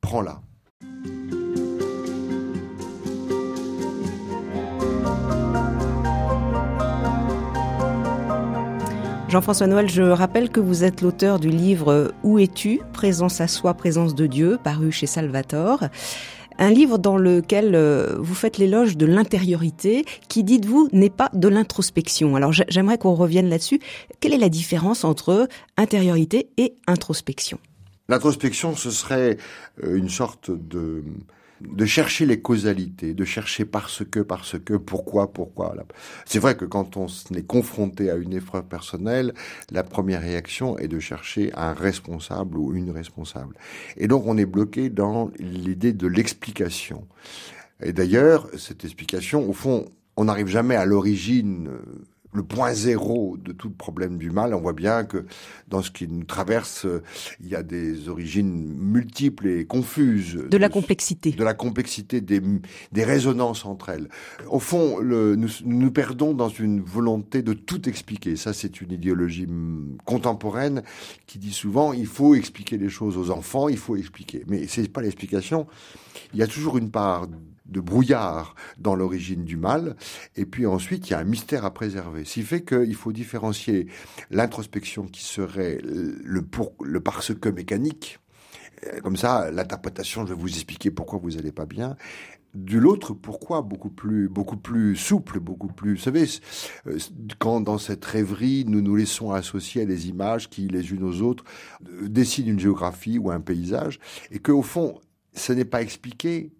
prends-la. 0.00 0.42
Jean-François 9.30 9.68
Noël, 9.68 9.88
je 9.88 10.02
rappelle 10.02 10.50
que 10.50 10.58
vous 10.58 10.82
êtes 10.82 11.02
l'auteur 11.02 11.38
du 11.38 11.50
livre 11.50 12.12
Où 12.24 12.40
es-tu? 12.40 12.80
Présence 12.92 13.40
à 13.40 13.46
soi, 13.46 13.74
présence 13.74 14.16
de 14.16 14.26
Dieu, 14.26 14.58
paru 14.64 14.90
chez 14.90 15.06
Salvatore. 15.06 15.84
Un 16.58 16.70
livre 16.70 16.98
dans 16.98 17.16
lequel 17.16 17.76
euh, 17.76 18.16
vous 18.18 18.34
faites 18.34 18.58
l'éloge 18.58 18.96
de 18.96 19.06
l'intériorité, 19.06 20.04
qui, 20.28 20.42
dites-vous, 20.42 20.88
n'est 20.92 21.10
pas 21.10 21.30
de 21.32 21.46
l'introspection. 21.46 22.34
Alors 22.34 22.52
j'aimerais 22.52 22.98
qu'on 22.98 23.14
revienne 23.14 23.48
là-dessus. 23.48 23.78
Quelle 24.18 24.34
est 24.34 24.38
la 24.38 24.48
différence 24.48 25.04
entre 25.04 25.46
intériorité 25.76 26.48
et 26.56 26.74
introspection? 26.88 27.60
L'introspection, 28.08 28.74
ce 28.74 28.90
serait 28.90 29.36
euh, 29.84 29.96
une 29.96 30.08
sorte 30.08 30.50
de 30.50 31.04
de 31.60 31.84
chercher 31.84 32.26
les 32.26 32.40
causalités, 32.40 33.14
de 33.14 33.24
chercher 33.24 33.64
parce 33.64 34.04
que, 34.04 34.20
parce 34.20 34.58
que, 34.58 34.74
pourquoi, 34.74 35.32
pourquoi. 35.32 35.74
C'est 36.24 36.38
vrai 36.38 36.56
que 36.56 36.64
quand 36.64 36.96
on 36.96 37.06
est 37.34 37.46
confronté 37.46 38.10
à 38.10 38.16
une 38.16 38.32
épreuve 38.32 38.64
personnelle, 38.64 39.34
la 39.70 39.82
première 39.82 40.22
réaction 40.22 40.78
est 40.78 40.88
de 40.88 40.98
chercher 40.98 41.52
un 41.54 41.72
responsable 41.72 42.56
ou 42.58 42.74
une 42.74 42.90
responsable. 42.90 43.56
Et 43.96 44.08
donc 44.08 44.26
on 44.26 44.36
est 44.38 44.46
bloqué 44.46 44.88
dans 44.88 45.30
l'idée 45.38 45.92
de 45.92 46.06
l'explication. 46.06 47.06
Et 47.82 47.92
d'ailleurs, 47.92 48.48
cette 48.56 48.84
explication, 48.84 49.48
au 49.48 49.52
fond, 49.52 49.86
on 50.16 50.24
n'arrive 50.24 50.48
jamais 50.48 50.76
à 50.76 50.84
l'origine 50.84 51.68
euh, 51.68 51.80
le 52.32 52.42
point 52.42 52.72
zéro 52.72 53.36
de 53.36 53.52
tout 53.52 53.68
le 53.68 53.74
problème 53.74 54.18
du 54.18 54.30
mal. 54.30 54.54
On 54.54 54.60
voit 54.60 54.72
bien 54.72 55.04
que 55.04 55.26
dans 55.68 55.82
ce 55.82 55.90
qui 55.90 56.06
nous 56.06 56.24
traverse, 56.24 56.86
il 57.40 57.48
y 57.48 57.54
a 57.54 57.62
des 57.62 58.08
origines 58.08 58.74
multiples 58.76 59.48
et 59.48 59.64
confuses. 59.64 60.38
De 60.50 60.56
la 60.56 60.68
complexité. 60.68 61.32
De 61.32 61.44
la 61.44 61.54
complexité 61.54 62.20
des, 62.20 62.40
des 62.92 63.04
résonances 63.04 63.64
entre 63.64 63.88
elles. 63.88 64.08
Au 64.48 64.60
fond, 64.60 64.98
le, 64.98 65.36
nous 65.36 65.48
nous 65.64 65.90
perdons 65.90 66.34
dans 66.34 66.48
une 66.48 66.80
volonté 66.80 67.42
de 67.42 67.52
tout 67.52 67.88
expliquer. 67.88 68.36
Ça, 68.36 68.52
c'est 68.52 68.80
une 68.80 68.92
idéologie 68.92 69.48
contemporaine 70.04 70.82
qui 71.26 71.38
dit 71.38 71.52
souvent 71.52 71.92
il 71.92 72.06
faut 72.06 72.34
expliquer 72.34 72.78
les 72.78 72.88
choses 72.88 73.16
aux 73.16 73.30
enfants, 73.30 73.68
il 73.68 73.78
faut 73.78 73.96
expliquer. 73.96 74.44
Mais 74.46 74.66
c'est 74.66 74.88
pas 74.88 75.02
l'explication. 75.02 75.66
Il 76.32 76.38
y 76.38 76.42
a 76.42 76.46
toujours 76.46 76.78
une 76.78 76.90
part 76.90 77.28
de 77.66 77.80
brouillard 77.80 78.54
dans 78.78 78.94
l'origine 78.94 79.44
du 79.44 79.56
mal. 79.56 79.96
Et 80.36 80.46
puis 80.46 80.66
ensuite, 80.66 81.08
il 81.08 81.12
y 81.12 81.14
a 81.14 81.18
un 81.18 81.24
mystère 81.24 81.64
à 81.64 81.72
préserver. 81.72 82.24
Ce 82.24 82.34
qui 82.34 82.42
fait 82.42 82.62
qu'il 82.62 82.94
faut 82.94 83.12
différencier 83.12 83.86
l'introspection 84.30 85.06
qui 85.06 85.24
serait 85.24 85.78
le, 85.82 86.42
pour, 86.42 86.74
le 86.82 87.00
parce 87.00 87.34
que 87.34 87.48
mécanique. 87.48 88.18
Euh, 88.86 89.00
comme 89.00 89.16
ça, 89.16 89.50
l'interprétation, 89.50 90.26
je 90.26 90.34
vais 90.34 90.40
vous 90.40 90.48
expliquer 90.48 90.90
pourquoi 90.90 91.18
vous 91.18 91.30
n'allez 91.32 91.52
pas 91.52 91.66
bien. 91.66 91.96
De 92.54 92.78
l'autre, 92.78 93.14
pourquoi 93.14 93.62
beaucoup 93.62 93.90
plus, 93.90 94.28
beaucoup 94.28 94.56
plus 94.56 94.96
souple, 94.96 95.38
beaucoup 95.38 95.68
plus. 95.68 95.94
Vous 95.94 96.00
savez, 96.00 96.24
euh, 96.88 96.98
quand 97.38 97.60
dans 97.60 97.78
cette 97.78 98.04
rêverie, 98.04 98.64
nous 98.66 98.80
nous 98.80 98.96
laissons 98.96 99.30
associer 99.30 99.82
à 99.82 99.86
des 99.86 100.08
images 100.08 100.50
qui, 100.50 100.66
les 100.66 100.90
unes 100.90 101.04
aux 101.04 101.22
autres, 101.22 101.44
euh, 101.88 102.08
dessinent 102.08 102.48
une 102.48 102.58
géographie 102.58 103.18
ou 103.18 103.30
un 103.30 103.40
paysage, 103.40 104.00
et 104.32 104.40
qu'au 104.40 104.62
fond, 104.62 104.98
ce 105.32 105.52
n'est 105.52 105.64
pas 105.64 105.80
expliqué, 105.80 106.50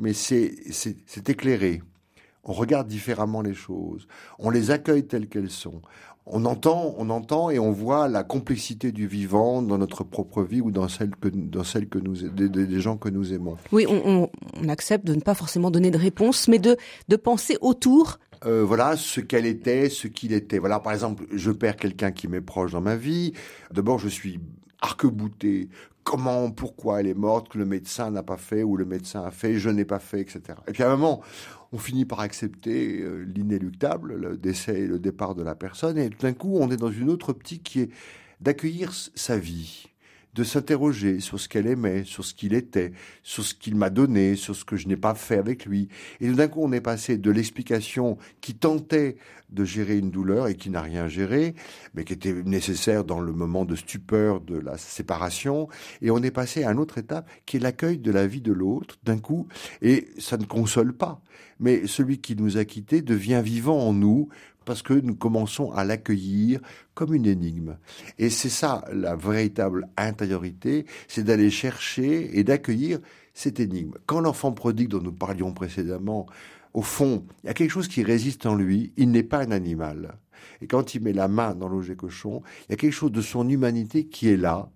mais 0.00 0.12
c'est 0.12 1.28
éclairé. 1.28 1.82
On 2.44 2.52
regarde 2.52 2.88
différemment 2.88 3.42
les 3.42 3.54
choses. 3.54 4.06
On 4.38 4.50
les 4.50 4.70
accueille 4.70 5.06
telles 5.06 5.28
qu'elles 5.28 5.50
sont. 5.50 5.82
On 6.26 6.44
entend, 6.44 6.94
on 6.96 7.10
entend 7.10 7.50
et 7.50 7.58
on 7.58 7.72
voit 7.72 8.08
la 8.08 8.22
complexité 8.22 8.92
du 8.92 9.06
vivant 9.06 9.62
dans 9.62 9.78
notre 9.78 10.04
propre 10.04 10.42
vie 10.42 10.60
ou 10.60 10.70
dans 10.70 10.88
celle 10.88 11.10
que, 11.16 11.28
dans 11.28 11.64
celle 11.64 11.88
que 11.88 11.98
nous, 11.98 12.14
des, 12.28 12.80
gens 12.80 12.96
que 12.96 13.08
nous 13.08 13.32
aimons. 13.32 13.56
Oui, 13.72 13.86
on, 13.88 14.30
on, 14.54 14.68
accepte 14.68 15.06
de 15.06 15.14
ne 15.14 15.20
pas 15.20 15.34
forcément 15.34 15.70
donner 15.70 15.90
de 15.90 15.98
réponse, 15.98 16.46
mais 16.46 16.58
de, 16.58 16.76
de 17.08 17.16
penser 17.16 17.56
autour 17.60 18.18
euh, 18.46 18.64
voilà 18.64 18.96
ce 18.96 19.20
qu'elle 19.20 19.44
était, 19.44 19.90
ce 19.90 20.08
qu'il 20.08 20.32
était. 20.32 20.58
Voilà, 20.58 20.80
par 20.80 20.94
exemple, 20.94 21.24
je 21.30 21.50
perds 21.50 21.76
quelqu'un 21.76 22.10
qui 22.10 22.26
m'est 22.26 22.40
proche 22.40 22.72
dans 22.72 22.80
ma 22.80 22.96
vie. 22.96 23.34
D'abord, 23.70 23.98
je 23.98 24.08
suis 24.08 24.40
arc-bouté. 24.80 25.68
Comment, 26.02 26.50
pourquoi 26.50 27.00
elle 27.00 27.06
est 27.06 27.14
morte, 27.14 27.50
que 27.50 27.58
le 27.58 27.66
médecin 27.66 28.10
n'a 28.10 28.22
pas 28.22 28.36
fait 28.36 28.62
ou 28.62 28.76
le 28.76 28.84
médecin 28.84 29.22
a 29.22 29.30
fait, 29.30 29.58
je 29.58 29.68
n'ai 29.68 29.84
pas 29.84 29.98
fait, 29.98 30.20
etc. 30.20 30.40
Et 30.66 30.72
puis 30.72 30.82
à 30.82 30.90
un 30.90 30.96
moment, 30.96 31.20
on 31.72 31.78
finit 31.78 32.04
par 32.04 32.20
accepter 32.20 33.00
euh, 33.00 33.24
l'inéluctable, 33.34 34.14
le 34.14 34.36
décès 34.36 34.80
et 34.80 34.86
le 34.86 34.98
départ 34.98 35.34
de 35.34 35.42
la 35.42 35.54
personne, 35.54 35.98
et 35.98 36.08
tout 36.10 36.22
d'un 36.22 36.32
coup, 36.32 36.56
on 36.58 36.70
est 36.70 36.76
dans 36.76 36.90
une 36.90 37.10
autre 37.10 37.28
optique 37.28 37.62
qui 37.62 37.80
est 37.80 37.90
d'accueillir 38.40 38.92
sa 38.92 39.36
vie, 39.36 39.90
de 40.34 40.44
s'interroger 40.44 41.20
sur 41.20 41.40
ce 41.40 41.48
qu'elle 41.48 41.66
aimait, 41.66 42.04
sur 42.04 42.24
ce 42.24 42.34
qu'il 42.34 42.54
était, 42.54 42.92
sur 43.22 43.44
ce 43.44 43.54
qu'il 43.54 43.74
m'a 43.74 43.90
donné, 43.90 44.36
sur 44.36 44.54
ce 44.54 44.64
que 44.64 44.76
je 44.76 44.88
n'ai 44.88 44.96
pas 44.96 45.14
fait 45.14 45.38
avec 45.38 45.66
lui. 45.66 45.88
Et 46.20 46.28
d'un 46.28 46.48
coup, 46.48 46.60
on 46.62 46.72
est 46.72 46.80
passé 46.80 47.18
de 47.18 47.30
l'explication 47.30 48.16
qui 48.40 48.54
tentait 48.54 49.16
de 49.50 49.64
gérer 49.64 49.98
une 49.98 50.10
douleur 50.10 50.46
et 50.46 50.54
qui 50.54 50.70
n'a 50.70 50.80
rien 50.80 51.08
géré, 51.08 51.54
mais 51.94 52.04
qui 52.04 52.12
était 52.12 52.32
nécessaire 52.44 53.04
dans 53.04 53.20
le 53.20 53.32
moment 53.32 53.64
de 53.64 53.74
stupeur 53.74 54.40
de 54.40 54.56
la 54.56 54.78
séparation, 54.78 55.68
et 56.02 56.10
on 56.10 56.18
est 56.18 56.30
passé 56.30 56.62
à 56.64 56.70
une 56.70 56.78
autre 56.78 56.98
étape 56.98 57.28
qui 57.46 57.56
est 57.56 57.60
l'accueil 57.60 57.98
de 57.98 58.12
la 58.12 58.26
vie 58.26 58.40
de 58.40 58.52
l'autre 58.52 58.96
d'un 59.02 59.18
coup, 59.18 59.48
et 59.82 60.08
ça 60.18 60.36
ne 60.36 60.44
console 60.44 60.92
pas. 60.92 61.20
Mais 61.58 61.86
celui 61.86 62.20
qui 62.20 62.36
nous 62.36 62.56
a 62.56 62.64
quittés 62.64 63.02
devient 63.02 63.42
vivant 63.44 63.78
en 63.78 63.92
nous, 63.92 64.28
parce 64.70 64.82
que 64.82 64.94
nous 64.94 65.16
commençons 65.16 65.72
à 65.72 65.82
l'accueillir 65.82 66.60
comme 66.94 67.12
une 67.12 67.26
énigme. 67.26 67.76
Et 68.18 68.30
c'est 68.30 68.48
ça 68.48 68.84
la 68.92 69.16
véritable 69.16 69.88
intériorité, 69.96 70.86
c'est 71.08 71.24
d'aller 71.24 71.50
chercher 71.50 72.38
et 72.38 72.44
d'accueillir 72.44 73.00
cette 73.34 73.58
énigme. 73.58 73.94
Quand 74.06 74.20
l'enfant 74.20 74.52
prodigue 74.52 74.90
dont 74.90 75.02
nous 75.02 75.10
parlions 75.10 75.52
précédemment, 75.52 76.26
au 76.72 76.82
fond, 76.82 77.26
il 77.42 77.48
y 77.48 77.50
a 77.50 77.54
quelque 77.54 77.72
chose 77.72 77.88
qui 77.88 78.04
résiste 78.04 78.46
en 78.46 78.54
lui, 78.54 78.92
il 78.96 79.10
n'est 79.10 79.24
pas 79.24 79.42
un 79.42 79.50
animal. 79.50 80.14
Et 80.62 80.68
quand 80.68 80.94
il 80.94 81.02
met 81.02 81.12
la 81.12 81.26
main 81.26 81.56
dans 81.56 81.68
l'objet 81.68 81.96
cochon, 81.96 82.42
il 82.68 82.70
y 82.70 82.74
a 82.74 82.76
quelque 82.76 82.92
chose 82.92 83.10
de 83.10 83.22
son 83.22 83.48
humanité 83.48 84.06
qui 84.06 84.28
est 84.28 84.36
là, 84.36 84.70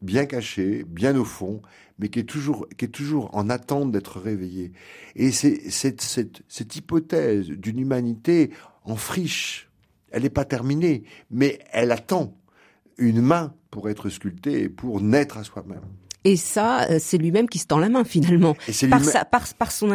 bien 0.00 0.24
caché, 0.24 0.82
bien 0.88 1.14
au 1.14 1.26
fond, 1.26 1.60
mais 1.98 2.08
qui 2.08 2.20
est 2.20 2.24
toujours, 2.24 2.66
qui 2.76 2.86
est 2.86 2.88
toujours 2.88 3.28
en 3.34 3.50
attente 3.50 3.92
d'être 3.92 4.18
réveillé. 4.18 4.72
Et 5.14 5.30
c'est 5.30 5.70
cette, 5.70 6.00
cette, 6.00 6.42
cette 6.48 6.74
hypothèse 6.74 7.48
d'une 7.48 7.78
humanité 7.78 8.50
en 8.84 8.96
friche. 8.96 9.70
Elle 10.10 10.22
n'est 10.22 10.30
pas 10.30 10.44
terminée, 10.44 11.04
mais 11.30 11.58
elle 11.72 11.90
attend 11.90 12.38
une 12.96 13.20
main 13.20 13.54
pour 13.70 13.88
être 13.88 14.08
sculptée 14.08 14.62
et 14.62 14.68
pour 14.68 15.00
naître 15.00 15.38
à 15.38 15.44
soi-même. 15.44 15.82
Et 16.24 16.36
ça, 16.36 16.88
euh, 16.90 16.98
c'est 16.98 17.18
lui-même 17.18 17.48
qui 17.48 17.58
se 17.58 17.66
tend 17.66 17.78
la 17.78 17.90
main 17.90 18.02
finalement. 18.04 18.56
par, 18.88 19.04
sa, 19.04 19.24
par, 19.26 19.46
par, 19.54 19.70
son 19.72 19.90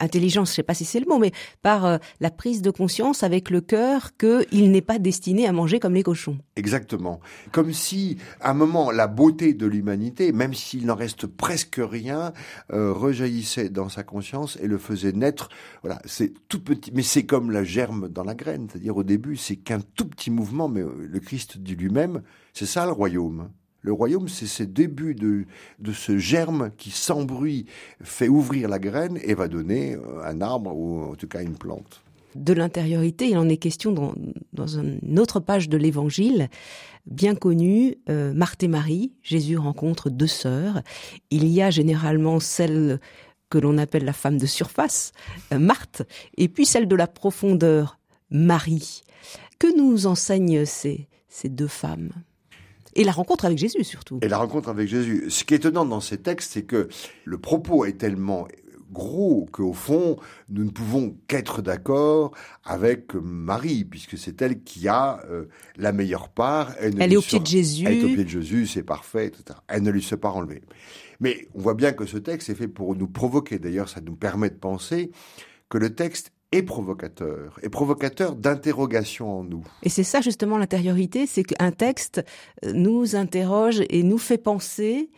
intelligence, 0.00 0.50
je 0.50 0.54
sais 0.54 0.62
pas 0.62 0.72
si 0.72 0.86
c'est 0.86 0.98
le 0.98 1.06
mot, 1.06 1.18
mais 1.18 1.32
par 1.60 1.84
euh, 1.84 1.98
la 2.20 2.30
prise 2.30 2.62
de 2.62 2.70
conscience 2.70 3.22
avec 3.22 3.50
le 3.50 3.60
cœur 3.60 4.16
qu'il 4.16 4.70
n'est 4.70 4.80
pas 4.80 4.98
destiné 4.98 5.46
à 5.46 5.52
manger 5.52 5.78
comme 5.78 5.92
les 5.92 6.02
cochons. 6.02 6.38
Exactement. 6.56 7.20
Comme 7.52 7.74
si, 7.74 8.16
à 8.40 8.52
un 8.52 8.54
moment, 8.54 8.90
la 8.90 9.08
beauté 9.08 9.52
de 9.52 9.66
l'humanité, 9.66 10.32
même 10.32 10.54
s'il 10.54 10.86
n'en 10.86 10.94
reste 10.94 11.26
presque 11.26 11.80
rien, 11.82 12.32
euh, 12.72 12.94
rejaillissait 12.94 13.68
dans 13.68 13.90
sa 13.90 14.04
conscience 14.04 14.56
et 14.62 14.66
le 14.66 14.78
faisait 14.78 15.12
naître. 15.12 15.50
Voilà, 15.82 16.00
c'est 16.06 16.32
tout 16.48 16.64
petit, 16.64 16.92
mais 16.94 17.02
c'est 17.02 17.26
comme 17.26 17.50
la 17.50 17.62
germe 17.62 18.08
dans 18.08 18.24
la 18.24 18.34
graine. 18.34 18.68
C'est-à-dire, 18.70 18.96
au 18.96 19.04
début, 19.04 19.36
c'est 19.36 19.56
qu'un 19.56 19.80
tout 19.80 20.08
petit 20.08 20.30
mouvement, 20.30 20.68
mais 20.68 20.80
le 20.82 21.20
Christ 21.20 21.58
dit 21.58 21.76
lui-même, 21.76 22.22
c'est 22.54 22.66
ça 22.66 22.86
le 22.86 22.92
royaume. 22.92 23.50
Le 23.86 23.92
royaume, 23.92 24.26
c'est 24.26 24.48
ce 24.48 24.64
début 24.64 25.14
de, 25.14 25.44
de 25.78 25.92
ce 25.92 26.18
germe 26.18 26.72
qui, 26.76 26.90
sans 26.90 27.22
bruit, 27.22 27.66
fait 28.02 28.26
ouvrir 28.26 28.68
la 28.68 28.80
graine 28.80 29.16
et 29.22 29.34
va 29.34 29.46
donner 29.46 29.94
euh, 29.94 30.24
un 30.24 30.40
arbre 30.40 30.76
ou 30.76 31.04
en 31.04 31.14
tout 31.14 31.28
cas 31.28 31.40
une 31.40 31.56
plante. 31.56 32.02
De 32.34 32.52
l'intériorité, 32.52 33.28
il 33.28 33.38
en 33.38 33.48
est 33.48 33.58
question 33.58 33.92
dans, 33.92 34.12
dans 34.52 34.66
une 34.66 35.20
autre 35.20 35.38
page 35.38 35.68
de 35.68 35.76
l'Évangile, 35.76 36.48
bien 37.06 37.36
connue, 37.36 37.94
euh, 38.08 38.34
Marthe 38.34 38.64
et 38.64 38.68
Marie. 38.68 39.12
Jésus 39.22 39.56
rencontre 39.56 40.10
deux 40.10 40.26
sœurs. 40.26 40.82
Il 41.30 41.46
y 41.46 41.62
a 41.62 41.70
généralement 41.70 42.40
celle 42.40 42.98
que 43.50 43.58
l'on 43.58 43.78
appelle 43.78 44.04
la 44.04 44.12
femme 44.12 44.38
de 44.38 44.46
surface, 44.46 45.12
euh, 45.52 45.60
Marthe, 45.60 46.02
et 46.36 46.48
puis 46.48 46.66
celle 46.66 46.88
de 46.88 46.96
la 46.96 47.06
profondeur, 47.06 48.00
Marie. 48.30 49.02
Que 49.60 49.68
nous 49.78 50.08
enseignent 50.08 50.64
ces, 50.64 51.06
ces 51.28 51.48
deux 51.48 51.68
femmes? 51.68 52.10
Et 52.96 53.04
la 53.04 53.12
rencontre 53.12 53.44
avec 53.44 53.58
Jésus 53.58 53.84
surtout. 53.84 54.18
Et 54.22 54.28
la 54.28 54.38
rencontre 54.38 54.68
avec 54.68 54.88
Jésus. 54.88 55.26
Ce 55.28 55.44
qui 55.44 55.54
est 55.54 55.58
étonnant 55.58 55.84
dans 55.84 56.00
ces 56.00 56.18
textes, 56.18 56.52
c'est 56.52 56.64
que 56.64 56.88
le 57.24 57.38
propos 57.38 57.84
est 57.84 57.98
tellement 57.98 58.48
gros 58.92 59.46
qu'au 59.52 59.72
fond, 59.72 60.16
nous 60.48 60.64
ne 60.64 60.70
pouvons 60.70 61.16
qu'être 61.26 61.60
d'accord 61.60 62.32
avec 62.64 63.14
Marie, 63.14 63.84
puisque 63.84 64.16
c'est 64.16 64.40
elle 64.42 64.62
qui 64.62 64.88
a 64.88 65.20
euh, 65.28 65.46
la 65.76 65.92
meilleure 65.92 66.28
part. 66.28 66.74
Elle, 66.80 67.12
est 67.12 67.16
au 67.16 67.22
pied 67.22 67.40
de 67.40 67.46
Jésus. 67.46 67.84
Elle 67.86 67.98
est 67.98 68.04
au 68.04 68.14
pied 68.14 68.24
de 68.24 68.28
Jésus, 68.28 68.66
c'est 68.66 68.82
parfait, 68.82 69.26
etc. 69.26 69.58
Elle 69.68 69.82
ne 69.82 69.90
lui 69.90 70.02
se 70.02 70.14
pas 70.14 70.30
enlevée. 70.30 70.62
Mais 71.20 71.48
on 71.54 71.60
voit 71.60 71.74
bien 71.74 71.92
que 71.92 72.06
ce 72.06 72.18
texte 72.18 72.48
est 72.50 72.54
fait 72.54 72.68
pour 72.68 72.94
nous 72.94 73.08
provoquer. 73.08 73.58
D'ailleurs, 73.58 73.88
ça 73.88 74.00
nous 74.00 74.16
permet 74.16 74.50
de 74.50 74.56
penser 74.56 75.10
que 75.68 75.78
le 75.78 75.94
texte 75.94 76.32
et 76.56 76.62
provocateur, 76.62 77.58
et 77.62 77.68
provocateur 77.68 78.34
d'interrogation 78.34 79.40
en 79.40 79.44
nous. 79.44 79.64
Et 79.82 79.88
c'est 79.90 80.04
ça 80.04 80.20
justement 80.22 80.56
l'intériorité, 80.56 81.26
c'est 81.26 81.44
qu'un 81.44 81.70
texte 81.70 82.24
euh, 82.64 82.72
nous 82.72 83.14
interroge 83.14 83.82
et 83.90 84.02
nous 84.02 84.18
fait 84.18 84.38
penser 84.38 85.10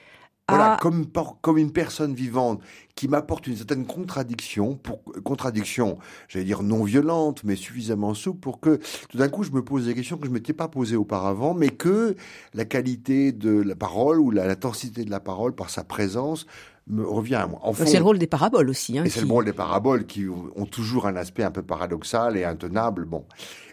voilà, 0.49 0.79
comme, 0.81 1.05
comme 1.43 1.59
une 1.59 1.73
personne 1.73 2.15
vivante 2.15 2.63
qui 2.95 3.07
m'apporte 3.07 3.47
une 3.47 3.57
certaine 3.57 3.85
contradiction, 3.85 4.77
pour, 4.77 5.03
contradiction, 5.23 5.99
j'allais 6.27 6.47
dire 6.47 6.63
non 6.63 6.85
violente, 6.85 7.45
mais 7.45 7.55
suffisamment 7.55 8.15
souple 8.15 8.41
pour 8.41 8.59
que 8.59 8.81
tout 9.11 9.19
d'un 9.19 9.29
coup 9.29 9.43
je 9.43 9.51
me 9.51 9.63
pose 9.63 9.85
des 9.85 9.95
questions 9.95 10.17
que 10.17 10.25
je 10.25 10.31
ne 10.31 10.35
m'étais 10.35 10.55
pas 10.55 10.69
posées 10.69 10.97
auparavant, 10.97 11.53
mais 11.53 11.69
que 11.69 12.17
la 12.55 12.65
qualité 12.65 13.33
de 13.33 13.61
la 13.61 13.77
parole 13.77 14.21
ou 14.21 14.31
l'intensité 14.31 15.05
de 15.05 15.11
la 15.11 15.21
parole 15.21 15.55
par 15.55 15.69
sa 15.69 15.85
présence 15.85 16.47
me 16.89 17.07
revient 17.07 17.37
à 17.37 17.47
moi. 17.47 17.61
c'est 17.75 17.99
le 17.99 18.05
rôle 18.05 18.19
des 18.19 18.27
paraboles 18.27 18.71
aussi. 18.71 18.99
Hein, 18.99 19.05
et 19.05 19.11
c'est 19.11 19.21
le 19.21 19.27
rôle 19.27 19.45
des 19.45 19.53
paraboles 19.53 20.07
qui 20.07 20.27
ont 20.29 20.67
toujours 20.67 21.07
un 21.07 21.17
aspect 21.17 21.43
un 21.43 21.51
peu 21.51 21.63
paradoxal 21.63 22.37
et 22.37 22.45
intenable. 22.45 23.05
Bon. 23.05 23.25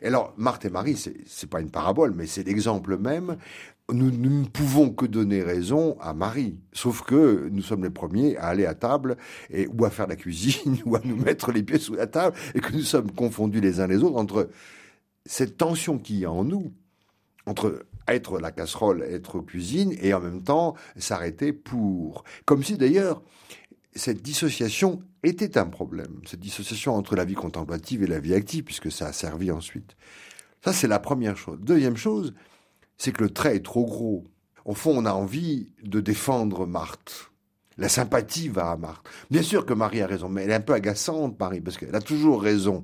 Et 0.01 0.07
alors, 0.07 0.34
Marthe 0.38 0.66
et 0.66 0.70
Marie, 0.70 0.97
c'est, 0.97 1.16
c'est 1.26 1.49
pas 1.49 1.61
une 1.61 1.70
parabole, 1.70 2.13
mais 2.16 2.28
c'est 2.28 2.43
l'exemple 2.43 2.97
même. 2.97 3.38
Nous, 3.91 4.09
nous, 4.09 4.41
ne 4.41 4.45
pouvons 4.45 4.89
que 4.89 5.05
donner 5.05 5.43
raison 5.43 5.95
à 6.01 6.13
Marie. 6.13 6.59
Sauf 6.74 7.03
que 7.03 7.49
nous 7.51 7.61
sommes 7.61 7.84
les 7.84 7.91
premiers 7.91 8.36
à 8.38 8.47
aller 8.47 8.66
à 8.66 8.74
table 8.74 9.16
et, 9.51 9.68
ou 9.68 9.86
à 9.86 9.89
faire 9.89 10.07
la 10.07 10.16
cuisine 10.16 10.78
ou 10.86 10.95
à 10.95 11.01
nous 11.03 11.16
mettre 11.16 11.51
les 11.51 11.63
pieds 11.63 11.80
sous 11.80 11.93
la 11.93 12.07
table 12.07 12.36
et 12.55 12.59
que 12.59 12.74
nous 12.74 12.82
sommes 12.82 13.11
confondus 13.11 13.61
les 13.61 13.80
uns 13.80 13.88
les 13.88 14.03
autres 14.03 14.18
entre 14.18 14.49
cette 15.26 15.57
tension 15.57 15.99
qu'il 15.99 16.18
y 16.18 16.26
a 16.26 16.32
en 16.32 16.43
nous 16.43 16.74
entre 17.45 17.86
être 18.08 18.39
la 18.39 18.51
casserole, 18.51 19.03
être 19.03 19.39
cuisine, 19.39 19.95
et 20.01 20.14
en 20.14 20.20
même 20.20 20.43
temps 20.43 20.76
s'arrêter 20.97 21.53
pour. 21.53 22.24
Comme 22.45 22.64
si 22.64 22.78
d'ailleurs 22.78 23.22
cette 23.95 24.22
dissociation 24.22 25.01
était 25.24 25.58
un 25.58 25.66
problème, 25.66 26.22
cette 26.26 26.41
dissociation 26.41 26.95
entre 26.95 27.16
la 27.16 27.26
vie 27.26 27.34
contemplative 27.34 28.03
et 28.03 28.08
la 28.08 28.20
vie 28.20 28.34
active, 28.34 28.64
puisque 28.64 28.91
ça 28.91 29.08
a 29.08 29.14
servi 29.14 29.51
ensuite. 29.51 29.95
Ça, 30.64 30.74
c'est 30.74 30.88
la 30.88 30.99
première 30.99 31.38
chose. 31.38 31.60
Deuxième 31.62 31.95
chose, 31.95 32.34
c'est 32.97 33.12
que 33.12 33.24
le 33.24 33.30
trait 33.30 33.56
est 33.56 33.66
trop 33.66 33.86
gros. 33.86 34.26
Au 34.66 34.74
fond, 34.74 34.97
on 34.97 35.06
a 35.06 35.14
envie 35.14 35.72
de 35.84 36.01
défendre 36.01 36.66
Marthe. 36.66 37.32
La 37.78 37.89
sympathie 37.89 38.49
va 38.49 38.72
à 38.72 38.78
Marthe. 38.78 39.08
Bien 39.30 39.43
sûr 39.43 39.66
que 39.66 39.74
Marie 39.74 40.01
a 40.01 40.08
raison, 40.08 40.28
mais 40.30 40.43
elle 40.43 40.51
est 40.51 40.56
un 40.56 40.62
peu 40.62 40.74
agaçante, 40.74 41.39
Marie, 41.39 41.62
parce 41.62 41.78
qu'elle 41.78 41.95
a 41.95 42.01
toujours 42.01 42.41
raison. 42.41 42.84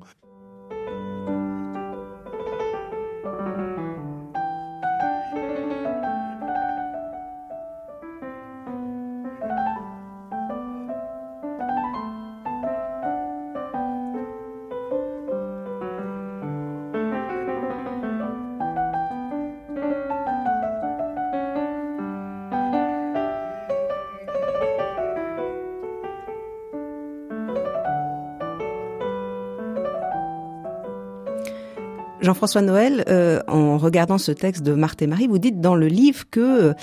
Jean-François 32.42 32.64
Noël, 32.64 33.04
euh, 33.08 33.39
en 33.48 33.78
regardant 33.78 34.18
ce 34.18 34.32
texte 34.32 34.64
de 34.64 34.74
Marthe 34.74 35.04
et 35.04 35.06
Marie, 35.06 35.28
vous 35.28 35.38
dites 35.38 35.62
dans 35.62 35.76
le 35.76 35.86
livre 35.86 36.24
que 36.32 36.39
euh, 36.39 36.74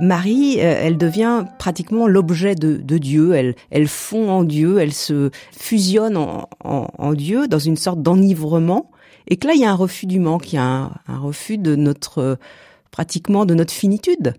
Marie, 0.00 0.56
euh, 0.58 0.80
elle 0.82 0.98
devient 0.98 1.44
pratiquement 1.60 2.08
l'objet 2.08 2.56
de, 2.56 2.98
Dieu, 2.98 3.32
elle, 3.34 3.54
elle 3.70 3.86
fond 3.86 4.28
en 4.28 4.42
Dieu, 4.42 4.78
elle 4.80 4.92
se 4.92 5.30
fusionne 5.56 6.16
en, 6.16 7.12
Dieu 7.12 7.46
dans 7.46 7.60
une 7.60 7.76
sorte 7.76 8.02
d'enivrement, 8.02 8.90
et 9.28 9.36
que 9.36 9.46
là, 9.46 9.54
il 9.54 9.60
y 9.60 9.64
a 9.64 9.70
un 9.70 9.76
refus 9.76 10.06
du 10.06 10.18
manque, 10.18 10.52
il 10.52 10.56
y 10.56 10.58
a 10.58 10.90
un 11.06 11.18
refus 11.20 11.56
de 11.56 11.76
notre, 11.76 12.36
pratiquement 12.90 13.46
de 13.46 13.54
notre 13.54 13.72
finitude. 13.72 14.34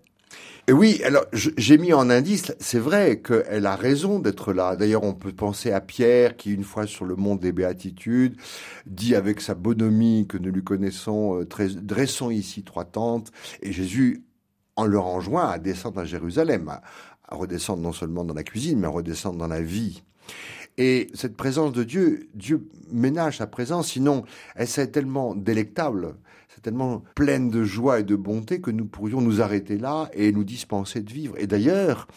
Et 0.70 0.74
oui, 0.74 1.02
alors 1.06 1.24
j'ai 1.32 1.78
mis 1.78 1.94
en 1.94 2.10
indice, 2.10 2.54
c'est 2.60 2.80
vrai 2.80 3.22
qu'elle 3.22 3.66
a 3.66 3.78
raison 3.78 4.20
d'être 4.20 4.52
là. 4.52 4.76
D'ailleurs, 4.76 5.06
on 5.06 5.14
peut 5.14 5.32
penser 5.32 5.72
à 5.72 5.80
Pierre 5.80 6.36
qui, 6.36 6.54
une 6.54 6.66
fois 6.66 6.86
sur 6.86 7.06
le 7.06 7.16
mont 7.16 7.38
des 7.38 7.54
béatitudes, 7.54 8.36
dit 8.86 9.16
avec 9.16 9.40
sa 9.40 9.56
bonhomie 9.56 10.28
que 10.28 10.38
nous 10.38 10.52
lui 10.52 10.66
connaissons, 10.66 11.40
euh, 11.40 11.70
dressons 11.82 12.32
ici 12.32 12.64
trois 12.64 12.84
tentes. 12.84 13.32
Et 13.62 13.72
Jésus 13.72 14.26
en 14.76 14.86
leur 14.86 15.06
enjoint 15.06 15.50
à 15.50 15.58
descendre 15.58 16.02
à 16.02 16.06
Jérusalem, 16.06 16.68
à, 16.68 16.82
redescendre 17.34 17.82
non 17.82 17.94
seulement 17.94 18.26
dans 18.26 18.34
la 18.34 18.44
cuisine, 18.44 18.80
mais 18.80 18.88
à 18.88 18.92
redescendre 18.92 19.38
dans 19.38 19.48
la 19.48 19.62
vie. 19.62 20.04
Et 20.78 21.08
cette 21.14 21.36
présence 21.36 21.72
de 21.72 21.84
Dieu, 21.84 22.30
Dieu 22.36 22.70
ménage 22.92 23.38
sa 23.38 23.48
présence, 23.48 23.90
sinon 23.90 24.24
elle 24.56 24.68
serait 24.68 24.88
tellement 24.88 25.34
délectable, 25.34 26.16
tellement 26.68 27.02
pleine 27.16 27.50
de 27.50 27.64
joie 27.64 28.02
et 28.02 28.04
de 28.04 28.18
bonté 28.18 28.60
que 28.60 28.72
nous 28.72 28.86
pourrions 28.86 29.22
nous 29.22 29.42
arrêter 29.42 29.78
là 29.78 30.10
et 30.12 30.34
nous 30.34 30.44
dispenser 30.44 31.00
de 31.00 31.10
vivre. 31.10 31.34
Et 31.38 31.48
d'ailleurs, 31.48 32.10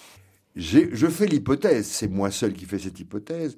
je 0.57 1.07
fais 1.07 1.26
l'hypothèse, 1.26 1.86
c'est 1.86 2.09
moi 2.09 2.32
seul 2.32 2.53
qui 2.53 2.64
fais 2.64 2.80
cette 2.80 2.98
hypothèse, 2.98 3.57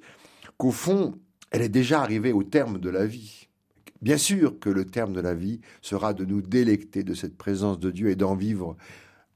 qu'au 0.57 0.69
fond, 0.69 1.15
elle 1.49 1.63
est 1.63 1.69
déjà 1.69 1.99
arrivée 1.99 2.31
au 2.31 2.43
terme 2.43 2.77
de 2.77 2.91
la 2.91 3.07
vie. 3.07 3.47
Bien 4.03 4.17
sûr 4.17 4.59
que 4.59 4.69
le 4.69 4.85
terme 4.85 5.13
de 5.13 5.19
la 5.19 5.33
vie 5.33 5.61
sera 5.81 6.13
de 6.13 6.25
nous 6.25 6.43
délecter 6.43 7.01
de 7.01 7.15
cette 7.15 7.37
présence 7.39 7.79
de 7.79 7.89
Dieu 7.89 8.11
et 8.11 8.15
d'en 8.15 8.35
vivre 8.35 8.77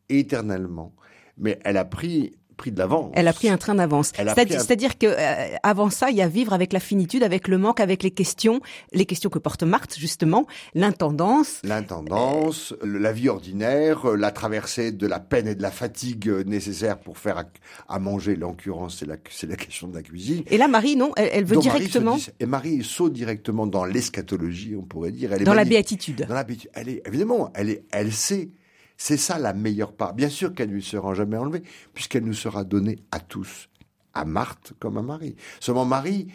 éternellement. 0.10 0.94
Mais 1.40 1.58
elle 1.64 1.78
a 1.78 1.86
pris 1.86 2.36
pris 2.58 2.72
de 2.72 2.80
l'avance. 2.80 3.12
Elle 3.16 3.28
a 3.28 3.34
pris 3.34 3.50
un 3.50 3.58
train 3.58 3.76
d'avance. 3.76 4.12
C'est-à-dire 4.16 4.98
que 4.98 5.08
euh, 5.08 5.56
avant 5.64 5.90
ça, 5.90 6.10
il 6.10 6.18
y 6.18 6.22
a 6.22 6.28
vivre 6.28 6.54
avec 6.54 6.74
la 6.74 6.80
finitude, 6.80 7.24
avec 7.24 7.48
le 7.48 7.58
manque, 7.58 7.80
avec 7.80 8.04
les 8.04 8.12
questions, 8.12 8.60
les 8.92 9.06
questions 9.06 9.30
que 9.30 9.40
porte 9.40 9.64
Marthe 9.64 9.98
justement, 9.98 10.46
l'intendance. 10.74 11.62
L'intendance, 11.64 12.74
la 12.84 13.14
vie 13.14 13.30
ordinaire, 13.30 14.10
euh, 14.10 14.16
la 14.16 14.32
traversée 14.32 14.92
de 14.92 15.08
la 15.08 15.20
peine 15.20 15.48
et 15.48 15.56
de 15.56 15.62
la 15.62 15.72
fatigue 15.72 16.28
euh, 16.28 16.44
nécessaires 16.44 17.00
pour 17.00 17.18
faire 17.18 17.46
à, 17.88 18.00
manger. 18.00 18.36
L'occurrence, 18.36 18.98
c'est 19.00 19.06
la, 19.06 19.16
c'est 19.30 19.48
la 19.48 19.56
question 19.56 19.88
de 19.88 19.96
la 19.96 20.02
cuisine. 20.02 20.44
Et 20.48 20.58
là, 20.58 20.68
Marie, 20.68 20.96
non, 20.96 21.12
elle, 21.16 21.46
veut 21.46 21.58
directement. 21.58 22.18
et 22.40 22.46
Marie 22.46 22.84
saute 22.84 23.14
directement 23.14 23.68
dans 23.68 23.86
l'eschatologie, 23.86 24.76
on 24.76 24.84
pourrait 24.84 25.12
dire. 25.12 25.32
Elle 25.34 25.44
est 25.44 25.46
dans 25.46 25.54
la 25.54 25.66
béatitude. 25.66 26.26
Dans 26.28 26.34
la 26.36 26.44
béatitude. 26.44 26.72
Elle 26.74 26.90
est 26.90 27.02
évidemment, 27.06 27.52
elle 27.54 27.70
est, 27.70 27.84
elle 27.92 28.12
sait 28.12 28.50
c'est 28.98 29.18
ça 29.18 29.38
la 29.38 29.54
meilleure 29.54 29.94
part. 29.94 30.14
Bien 30.14 30.30
sûr 30.30 30.54
qu'elle 30.54 30.70
ne 30.70 30.76
lui 30.76 30.84
sera 30.84 31.14
jamais 31.14 31.38
enlevée, 31.38 31.64
puisqu'elle 31.94 32.26
nous 32.26 32.34
sera 32.34 32.64
donnée 32.64 33.00
à 33.12 33.20
tous, 33.20 33.70
à 34.14 34.26
Marthe 34.26 34.74
comme 34.80 34.98
à 34.98 35.04
Marie. 35.04 35.36
Seulement 35.60 35.86
Marie 35.86 36.28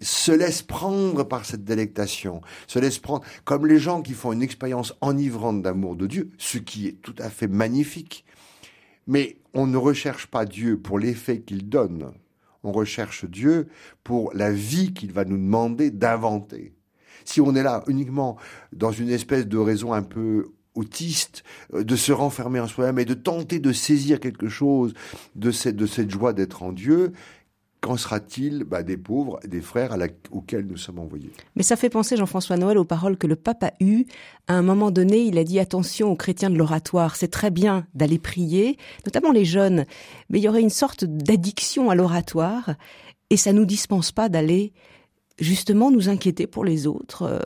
se 0.00 0.30
laisse 0.30 0.62
prendre 0.62 1.24
par 1.24 1.46
cette 1.46 1.64
délectation, 1.64 2.42
se 2.66 2.78
laisse 2.78 2.98
prendre 2.98 3.24
comme 3.44 3.66
les 3.66 3.78
gens 3.78 4.02
qui 4.02 4.12
font 4.12 4.32
une 4.32 4.42
expérience 4.42 4.94
enivrante 5.00 5.62
d'amour 5.62 5.96
de 5.96 6.06
Dieu, 6.06 6.30
ce 6.36 6.58
qui 6.58 6.86
est 6.86 7.00
tout 7.00 7.14
à 7.18 7.30
fait 7.30 7.48
magnifique. 7.48 8.24
Mais 9.06 9.38
on 9.54 9.66
ne 9.66 9.78
recherche 9.78 10.26
pas 10.26 10.44
Dieu 10.44 10.78
pour 10.78 10.98
l'effet 10.98 11.40
qu'il 11.40 11.68
donne, 11.68 12.12
on 12.62 12.72
recherche 12.72 13.24
Dieu 13.24 13.68
pour 14.04 14.34
la 14.34 14.52
vie 14.52 14.92
qu'il 14.92 15.12
va 15.12 15.24
nous 15.24 15.38
demander 15.38 15.90
d'inventer. 15.90 16.74
Si 17.24 17.40
on 17.40 17.54
est 17.54 17.62
là 17.62 17.82
uniquement 17.86 18.36
dans 18.72 18.92
une 18.92 19.08
espèce 19.08 19.46
de 19.46 19.58
raison 19.58 19.92
un 19.92 20.02
peu 20.02 20.52
autiste, 20.76 21.42
euh, 21.74 21.84
de 21.84 21.96
se 21.96 22.12
renfermer 22.12 22.60
en 22.60 22.68
soi-même 22.68 22.98
et 22.98 23.04
de 23.04 23.14
tenter 23.14 23.58
de 23.58 23.72
saisir 23.72 24.20
quelque 24.20 24.48
chose 24.48 24.94
de 25.34 25.50
cette, 25.50 25.76
de 25.76 25.86
cette 25.86 26.10
joie 26.10 26.32
d'être 26.32 26.62
en 26.62 26.72
Dieu, 26.72 27.12
qu'en 27.80 27.96
sera-t-il 27.96 28.64
bah, 28.64 28.82
des 28.82 28.96
pauvres, 28.96 29.38
des 29.46 29.60
frères 29.60 29.96
auxquels 30.30 30.66
nous 30.66 30.76
sommes 30.76 30.98
envoyés? 30.98 31.30
Mais 31.54 31.62
ça 31.62 31.76
fait 31.76 31.90
penser, 31.90 32.16
Jean-François 32.16 32.56
Noël, 32.56 32.78
aux 32.78 32.84
paroles 32.84 33.16
que 33.16 33.26
le 33.26 33.36
pape 33.36 33.62
a 33.62 33.72
eues. 33.80 34.06
À 34.48 34.54
un 34.54 34.62
moment 34.62 34.90
donné, 34.90 35.18
il 35.18 35.38
a 35.38 35.44
dit 35.44 35.58
attention 35.58 36.10
aux 36.10 36.16
chrétiens 36.16 36.50
de 36.50 36.56
l'oratoire. 36.56 37.16
C'est 37.16 37.30
très 37.30 37.50
bien 37.50 37.86
d'aller 37.94 38.18
prier, 38.18 38.76
notamment 39.04 39.32
les 39.32 39.44
jeunes, 39.44 39.84
mais 40.30 40.38
il 40.38 40.42
y 40.42 40.48
aurait 40.48 40.62
une 40.62 40.70
sorte 40.70 41.04
d'addiction 41.04 41.90
à 41.90 41.94
l'oratoire 41.94 42.74
et 43.30 43.36
ça 43.36 43.52
nous 43.52 43.64
dispense 43.64 44.12
pas 44.12 44.28
d'aller 44.28 44.72
justement 45.38 45.90
nous 45.90 46.08
inquiéter 46.08 46.46
pour 46.46 46.64
les 46.64 46.86
autres. 46.86 47.22
Euh, 47.22 47.40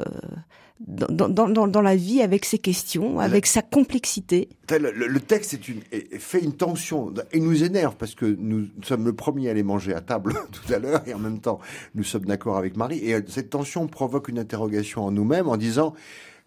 dans, 0.86 1.28
dans, 1.28 1.68
dans, 1.68 1.82
la 1.82 1.94
vie 1.94 2.22
avec 2.22 2.44
ses 2.46 2.58
questions, 2.58 3.20
avec 3.20 3.46
sa 3.46 3.60
complexité. 3.60 4.48
Le, 4.70 5.18
texte 5.18 5.52
est 5.52 5.68
une, 5.68 5.82
fait 6.18 6.40
une 6.40 6.54
tension 6.54 7.12
et 7.32 7.40
nous 7.40 7.62
énerve 7.62 7.96
parce 7.96 8.14
que 8.14 8.24
nous, 8.24 8.66
sommes 8.82 9.04
le 9.04 9.12
premier 9.12 9.48
à 9.48 9.50
aller 9.50 9.62
manger 9.62 9.94
à 9.94 10.00
table 10.00 10.34
tout 10.52 10.72
à 10.72 10.78
l'heure 10.78 11.02
et 11.06 11.12
en 11.12 11.18
même 11.18 11.40
temps 11.40 11.60
nous 11.94 12.04
sommes 12.04 12.24
d'accord 12.24 12.56
avec 12.56 12.76
Marie. 12.76 12.98
Et 13.04 13.14
euh, 13.14 13.20
cette 13.28 13.50
tension 13.50 13.86
provoque 13.88 14.28
une 14.28 14.38
interrogation 14.38 15.04
en 15.04 15.10
nous-mêmes 15.10 15.48
en 15.48 15.58
disant 15.58 15.94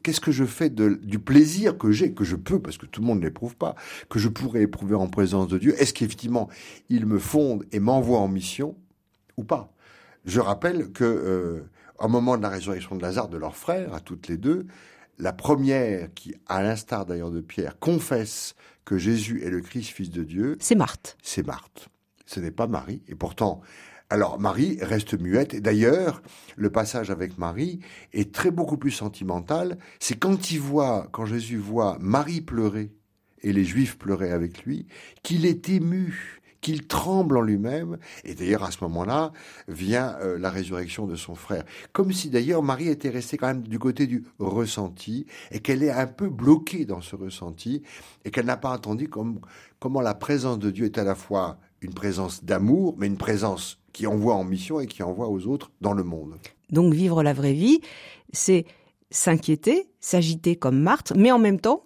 qu'est-ce 0.02 0.22
que 0.22 0.32
je 0.32 0.46
fais 0.46 0.70
de, 0.70 1.00
du 1.04 1.20
plaisir 1.20 1.78
que 1.78 1.92
j'ai, 1.92 2.14
que 2.14 2.24
je 2.24 2.36
peux, 2.36 2.60
parce 2.60 2.78
que 2.78 2.88
tout 2.88 3.02
le 3.02 3.08
monde 3.08 3.20
ne 3.20 3.26
l'éprouve 3.26 3.56
pas, 3.56 3.76
que 4.10 4.20
je 4.20 4.30
pourrais 4.30 4.62
éprouver 4.62 4.96
en 4.96 5.08
présence 5.08 5.48
de 5.48 5.58
Dieu? 5.60 5.76
Est-ce 5.80 5.94
qu'effectivement, 5.94 6.50
il 6.90 7.06
me 7.06 7.20
fonde 7.20 7.66
et 7.72 7.80
m'envoie 7.80 8.20
en 8.20 8.28
mission 8.28 8.76
ou 9.38 9.44
pas? 9.44 9.72
Je 10.26 10.40
rappelle 10.40 10.92
que 10.92 11.04
euh, 11.04 11.62
au 12.00 12.08
moment 12.08 12.38
de 12.38 12.42
la 12.42 12.50
résurrection 12.50 12.96
de 12.96 13.02
Lazare, 13.02 13.30
de 13.30 13.38
leurs 13.38 13.56
frères, 13.56 13.94
à 13.94 14.00
toutes 14.00 14.28
les 14.28 14.38
deux, 14.38 14.66
la 15.20 15.34
première 15.34 16.14
qui, 16.14 16.36
à 16.48 16.64
l'instar 16.64 17.06
d'ailleurs 17.06 17.32
de 17.32 17.42
Pierre, 17.42 17.78
confesse 17.80 18.56
que 18.86 18.98
Jésus 18.98 19.44
est 19.44 19.50
le 19.50 19.62
Christ, 19.62 19.90
fils 19.90 20.10
de 20.10 20.24
Dieu. 20.24 20.58
C'est 20.60 20.76
Marthe. 20.76 21.18
C'est 21.22 21.46
Marthe. 21.46 21.90
Ce 22.26 22.40
n'est 22.40 22.52
pas 22.52 22.68
Marie. 22.68 23.02
Et 23.08 23.16
pourtant, 23.16 23.62
alors 24.10 24.40
Marie 24.40 24.78
reste 24.82 25.20
muette. 25.20 25.54
Et 25.54 25.62
d'ailleurs, 25.62 26.22
le 26.56 26.70
passage 26.72 27.12
avec 27.12 27.38
Marie 27.38 27.80
est 28.12 28.34
très 28.34 28.52
beaucoup 28.52 28.78
plus 28.78 28.92
sentimental. 28.92 29.78
C'est 30.00 30.20
quand 30.20 30.52
il 30.52 30.60
voit, 30.60 31.08
quand 31.12 31.26
Jésus 31.26 31.58
voit 31.58 31.98
Marie 32.00 32.42
pleurer 32.42 32.92
et 33.42 33.54
les 33.54 33.66
Juifs 33.66 33.98
pleurer 33.98 34.32
avec 34.32 34.66
lui, 34.66 34.88
qu'il 35.22 35.46
est 35.46 35.70
ému 35.70 36.42
qu'il 36.64 36.88
tremble 36.88 37.38
en 37.38 37.42
lui-même. 37.42 38.00
Et 38.24 38.34
d'ailleurs, 38.34 38.64
à 38.64 38.72
ce 38.72 38.84
moment-là, 38.86 39.32
vient 39.68 40.16
euh, 40.22 40.40
la 40.40 40.50
résurrection 40.50 41.06
de 41.06 41.16
son 41.16 41.36
frère. 41.36 41.64
Comme 41.92 42.12
si 42.12 42.32
d'ailleurs 42.32 42.64
Marie 42.64 42.88
était 42.88 43.10
restée 43.10 43.38
quand 43.38 43.48
même 43.48 43.62
du 43.62 43.78
côté 43.78 44.08
du 44.08 44.24
ressenti 44.40 45.28
et 45.52 45.60
qu'elle 45.60 45.84
est 45.84 45.92
un 45.92 46.08
peu 46.08 46.30
bloquée 46.30 46.86
dans 46.86 47.02
ce 47.02 47.16
ressenti 47.16 47.84
et 48.26 48.32
qu'elle 48.32 48.46
n'a 48.46 48.58
pas 48.58 48.72
entendu 48.72 49.10
comme, 49.10 49.42
comment 49.80 50.02
la 50.02 50.16
présence 50.16 50.58
de 50.58 50.72
Dieu 50.72 50.86
est 50.86 50.98
à 50.98 51.04
la 51.04 51.14
fois 51.14 51.60
une 51.82 51.94
présence 51.94 52.44
d'amour, 52.44 52.96
mais 52.98 53.08
une 53.08 53.18
présence 53.18 53.80
qui 53.92 54.08
envoie 54.08 54.36
en 54.36 54.46
mission 54.46 54.80
et 54.80 54.88
qui 54.88 55.04
envoie 55.04 55.28
aux 55.28 55.46
autres 55.48 55.70
dans 55.82 55.94
le 55.94 56.04
monde. 56.04 56.36
Donc 56.72 56.94
vivre 56.94 57.22
la 57.22 57.34
vraie 57.34 57.54
vie, 57.54 57.82
c'est 58.32 58.66
s'inquiéter, 59.12 59.90
s'agiter 60.00 60.56
comme 60.56 60.80
Marthe, 60.80 61.14
mais 61.16 61.32
en 61.32 61.40
même 61.40 61.60
temps 61.60 61.84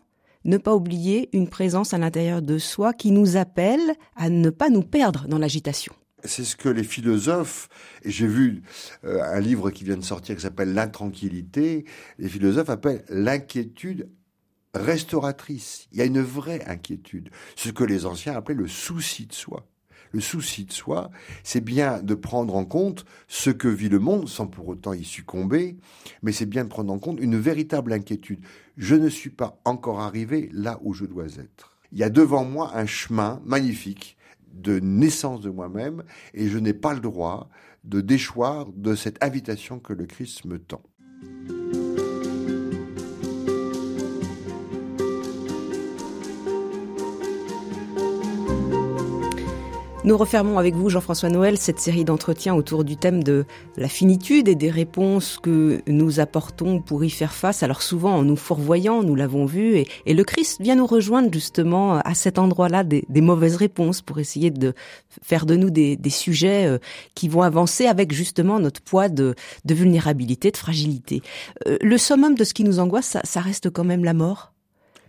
ne 0.48 0.58
pas 0.58 0.74
oublier 0.76 1.30
une 1.34 1.50
présence 1.50 1.94
à 1.94 1.98
l'intérieur 1.98 2.42
de 2.42 2.58
soi 2.58 2.94
qui 2.94 3.12
nous 3.12 3.38
appelle 3.38 3.94
à 4.16 4.30
ne 4.30 4.50
pas 4.50 4.70
nous 4.70 4.82
perdre 4.82 5.28
dans 5.28 5.38
l'agitation. 5.38 5.94
C'est 6.24 6.44
ce 6.44 6.56
que 6.56 6.70
les 6.70 6.84
philosophes, 6.84 7.70
et 8.04 8.10
j'ai 8.10 8.26
vu 8.26 8.64
euh, 9.04 9.22
un 9.22 9.40
livre 9.40 9.70
qui 9.70 9.84
vient 9.84 9.98
de 9.98 10.04
sortir 10.04 10.36
qui 10.36 10.42
s'appelle 10.42 10.74
L'intranquillité, 10.74 11.86
les 12.18 12.28
philosophes 12.28 12.70
appellent 12.70 13.06
l'inquiétude 13.10 14.10
restauratrice. 14.74 15.88
Il 15.92 16.00
y 16.00 16.02
a 16.02 16.06
une 16.06 16.22
vraie 16.22 16.64
inquiétude, 16.66 17.30
ce 17.56 17.70
que 17.70 17.84
les 17.84 18.06
anciens 18.06 18.36
appelaient 18.36 18.56
le 18.56 18.68
souci 18.68 19.28
de 19.28 19.34
soi 19.34 19.68
le 20.12 20.20
souci 20.20 20.66
de 20.66 20.72
soi, 20.72 21.10
c'est 21.44 21.64
bien 21.64 22.02
de 22.02 22.16
prendre 22.16 22.56
en 22.56 22.66
compte 22.66 23.06
ce 23.28 23.50
que 23.50 23.68
vit 23.68 23.90
le 23.90 24.00
monde 24.00 24.30
sans 24.30 24.48
pour 24.48 24.68
autant 24.68 24.94
y 24.94 25.04
succomber, 25.04 25.78
mais 26.22 26.32
c'est 26.32 26.46
bien 26.46 26.64
de 26.64 26.70
prendre 26.70 26.94
en 26.94 27.00
compte 27.00 27.20
une 27.20 27.38
véritable 27.38 27.94
inquiétude. 27.94 28.40
Je 28.78 28.96
ne 28.96 29.10
suis 29.10 29.30
pas 29.30 29.60
encore 29.66 30.00
arrivé 30.00 30.50
là 30.54 30.80
où 30.84 30.94
je 30.94 31.06
dois 31.06 31.38
être. 31.38 31.78
Il 31.92 31.98
y 31.98 32.04
a 32.04 32.10
devant 32.10 32.44
moi 32.44 32.72
un 32.76 32.86
chemin 32.86 33.42
magnifique 33.46 34.18
de 34.54 34.80
naissance 34.80 35.42
de 35.42 35.50
moi-même 35.50 36.04
et 36.34 36.50
je 36.50 36.58
n'ai 36.58 36.74
pas 36.74 36.94
le 36.94 37.00
droit 37.00 37.50
de 37.84 38.02
déchoir 38.02 38.68
de 38.74 38.96
cette 38.96 39.24
invitation 39.24 39.80
que 39.80 39.94
le 39.94 40.06
Christ 40.06 40.46
me 40.46 40.60
tend. 40.60 40.84
Nous 50.08 50.18
refermons 50.18 50.58
avec 50.58 50.74
vous, 50.74 50.88
Jean-François 50.88 51.28
Noël, 51.28 51.58
cette 51.58 51.82
série 51.82 52.06
d'entretiens 52.06 52.56
autour 52.56 52.86
du 52.86 52.96
thème 52.96 53.26
de 53.26 53.44
la 53.76 53.90
finitude 53.90 54.48
et 54.48 54.56
des 54.56 54.70
réponses 54.70 55.38
que 55.38 55.82
nous 55.86 56.22
apportons 56.22 56.80
pour 56.80 57.04
y 57.04 57.10
faire 57.10 57.34
face. 57.34 57.62
Alors 57.62 57.82
souvent 57.82 58.16
en 58.16 58.24
nous 58.24 58.38
fourvoyant, 58.38 59.04
nous 59.04 59.16
l'avons 59.16 59.46
vu, 59.46 59.84
et, 60.06 60.14
le 60.14 60.24
Christ 60.24 60.62
vient 60.62 60.76
nous 60.76 60.88
rejoindre 60.88 61.30
justement 61.34 61.98
à 61.98 62.14
cet 62.14 62.40
endroit-là 62.40 62.86
des, 62.86 63.04
mauvaises 63.20 63.58
réponses 63.58 64.02
pour 64.02 64.18
essayer 64.18 64.50
de 64.50 64.74
faire 65.22 65.46
de 65.46 65.58
nous 65.58 65.72
des, 65.72 66.00
sujets 66.10 66.68
euh, 66.68 66.78
qui 67.14 67.28
vont 67.28 67.42
avancer 67.42 67.86
avec 67.86 68.14
justement 68.14 68.62
notre 68.62 68.80
poids 68.80 69.10
de, 69.10 69.36
vulnérabilité, 69.66 70.52
de 70.52 70.58
fragilité. 70.58 71.22
Euh, 71.68 71.78
le 71.82 71.98
summum 71.98 72.34
de 72.34 72.46
ce 72.46 72.54
qui 72.54 72.64
nous 72.64 72.80
angoisse, 72.80 73.18
ça 73.22 73.42
reste 73.42 73.70
quand 73.72 73.84
même 73.84 74.06
la 74.06 74.14
mort? 74.14 74.54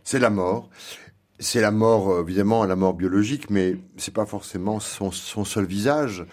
C'est 0.02 0.18
la 0.18 0.30
mort. 0.30 0.68
C'est 1.40 1.60
la 1.60 1.70
mort, 1.70 2.10
euh, 2.10 2.22
évidemment, 2.22 2.64
la 2.64 2.76
mort 2.76 2.94
biologique, 2.94 3.48
mais 3.50 3.76
c'est 3.96 4.14
pas 4.14 4.26
forcément 4.26 4.80
son, 4.80 5.12
seul 5.12 5.64
visage. 5.66 6.26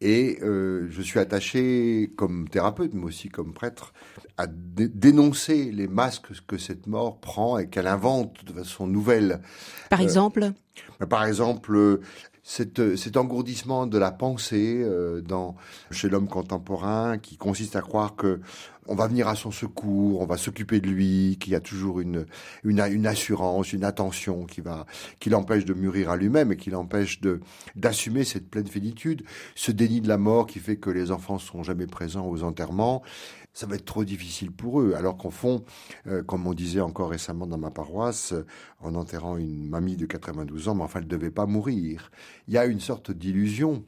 Et 0.00 0.38
euh, 0.42 0.88
je 0.90 1.02
suis 1.02 1.18
attaché, 1.18 2.10
comme 2.16 2.48
thérapeute, 2.48 2.92
mais 2.94 3.04
aussi 3.04 3.28
comme 3.28 3.52
prêtre, 3.52 3.92
à 4.36 4.46
dénoncer 4.46 5.70
les 5.72 5.88
masques 5.88 6.28
que 6.46 6.58
cette 6.58 6.86
mort 6.86 7.18
prend 7.18 7.58
et 7.58 7.68
qu'elle 7.68 7.86
invente 7.86 8.44
de 8.44 8.52
façon 8.52 8.86
nouvelle. 8.86 9.40
Par 9.90 10.00
euh, 10.00 10.04
exemple 10.04 10.52
Par 11.08 11.24
exemple, 11.24 12.00
cet 12.42 13.16
engourdissement 13.16 13.86
de 13.86 13.98
la 13.98 14.10
pensée 14.10 14.86
dans, 15.26 15.56
chez 15.90 16.08
l'homme 16.08 16.28
contemporain 16.28 17.18
qui 17.18 17.36
consiste 17.36 17.74
à 17.74 17.80
croire 17.80 18.16
que 18.16 18.40
on 18.88 18.94
va 18.94 19.06
venir 19.06 19.28
à 19.28 19.34
son 19.34 19.50
secours, 19.50 20.20
on 20.20 20.26
va 20.26 20.36
s'occuper 20.36 20.80
de 20.80 20.88
lui, 20.88 21.36
qu'il 21.40 21.52
y 21.52 21.56
a 21.56 21.60
toujours 21.60 22.00
une, 22.00 22.26
une, 22.64 22.80
une, 22.80 23.06
assurance, 23.06 23.72
une 23.72 23.84
attention 23.84 24.44
qui 24.44 24.60
va, 24.60 24.86
qui 25.20 25.30
l'empêche 25.30 25.64
de 25.64 25.74
mûrir 25.74 26.10
à 26.10 26.16
lui-même 26.16 26.52
et 26.52 26.56
qui 26.56 26.70
l'empêche 26.70 27.20
de, 27.20 27.40
d'assumer 27.74 28.24
cette 28.24 28.50
pleine 28.50 28.66
finitude, 28.66 29.22
ce 29.54 29.72
déni 29.72 30.00
de 30.00 30.08
la 30.08 30.18
mort 30.18 30.46
qui 30.46 30.58
fait 30.58 30.76
que 30.76 30.90
les 30.90 31.10
enfants 31.10 31.38
sont 31.38 31.62
jamais 31.62 31.86
présents 31.86 32.28
aux 32.28 32.42
enterrements. 32.42 33.02
ça 33.52 33.66
va 33.66 33.76
être 33.76 33.84
trop 33.84 34.04
difficile 34.04 34.52
pour 34.52 34.80
eux. 34.80 34.94
Alors 34.94 35.16
qu'en 35.16 35.30
fond, 35.30 35.64
euh, 36.06 36.22
comme 36.22 36.46
on 36.46 36.54
disait 36.54 36.80
encore 36.80 37.10
récemment 37.10 37.46
dans 37.46 37.58
ma 37.58 37.70
paroisse, 37.70 38.34
en 38.80 38.94
enterrant 38.94 39.36
une 39.36 39.68
mamie 39.68 39.96
de 39.96 40.06
92 40.06 40.68
ans, 40.68 40.74
mais 40.74 40.82
enfin, 40.82 41.00
elle 41.00 41.06
ne 41.06 41.10
devait 41.10 41.30
pas 41.30 41.46
mourir. 41.46 42.10
Il 42.48 42.54
y 42.54 42.58
a 42.58 42.66
une 42.66 42.80
sorte 42.80 43.10
d'illusion 43.10 43.84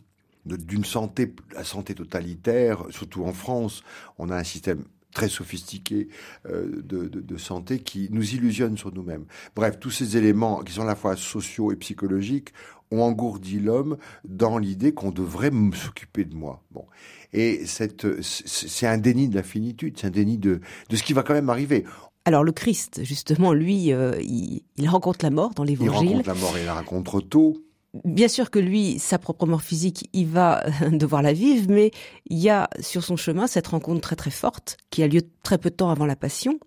d'une 0.47 0.84
santé, 0.84 1.34
la 1.55 1.64
santé 1.64 1.95
totalitaire, 1.95 2.84
surtout 2.91 3.24
en 3.24 3.32
France. 3.32 3.82
On 4.18 4.30
a 4.30 4.36
un 4.36 4.45
système 4.45 4.84
très 5.12 5.28
sophistiqué 5.28 6.09
euh, 6.47 6.82
de, 6.82 7.09
de, 7.09 7.36
santé 7.39 7.80
qui 7.80 8.09
nous 8.12 8.34
illusionne 8.34 8.76
sur 8.76 8.93
nous-mêmes. 8.95 9.24
Bref, 9.57 9.78
tous 9.80 9.91
ces 9.91 10.16
éléments 10.16 10.61
qui 10.62 10.72
sont 10.74 10.82
à 10.82 10.86
la 10.86 10.95
fois 10.95 11.16
sociaux 11.16 11.72
et 11.72 11.76
psychologiques 11.76 12.53
ont 12.91 13.03
engourdi 13.03 13.59
l'homme 13.59 13.97
dans 14.24 14.59
l'idée 14.59 14.93
qu'on 14.93 15.11
devrait 15.11 15.51
s'occuper 15.74 16.24
de 16.24 16.34
moi. 16.34 16.62
Bon. 16.70 16.86
Et 17.32 17.64
c'est 17.66 18.86
un 18.86 18.99
déni 18.99 19.28
de 19.28 19.34
la 19.34 19.43
finitude, 19.43 19.99
c'est 19.99 20.07
un 20.07 20.11
déni 20.11 20.39
de, 20.39 20.61
de 20.89 20.97
ce 20.97 21.03
qui 21.03 21.12
va 21.12 21.22
quand 21.22 21.34
même 21.34 21.51
arriver. 21.51 21.84
Alors 22.24 22.45
le 22.45 22.53
Christ, 22.53 23.05
justement, 23.05 23.53
lui, 23.53 23.93
euh, 23.93 24.20
il, 24.20 24.89
rencontre 24.89 25.24
la 25.24 25.30
mort 25.30 25.55
dans 25.55 25.64
l'Évangile. 25.64 26.11
Il 26.11 26.16
rencontre 26.16 26.28
la 26.28 26.34
mort 26.34 26.57
et 26.57 26.61
il 26.61 26.66
la 26.66 26.74
rencontre 26.74 27.20
tôt. 27.20 27.57
Bien 28.05 28.28
sûr 28.28 28.51
que 28.51 28.59
lui, 28.59 28.99
sa 28.99 29.18
propre 29.18 29.47
mort 29.47 29.62
physique, 29.62 30.11
il 30.12 30.26
va 30.26 30.64
devoir 30.93 31.22
la 31.22 31.32
vivre, 31.32 31.66
mais 31.70 31.91
il 32.26 32.39
y 32.39 32.51
a 32.51 32.68
sur 32.80 33.03
son 33.03 33.16
chemin 33.16 33.47
cette 33.47 33.66
rencontre 33.66 34.01
très 34.01 34.16
très 34.16 34.30
forte 34.30 34.76
qui 34.91 35.03
a 35.03 35.09
lieu 35.09 35.22
très 35.43 35.59
peu 35.59 35.70
de 35.70 35.74
temps 35.74 35.91
avant 35.91 36.07
la 36.07 36.16
Passion. 36.16 36.59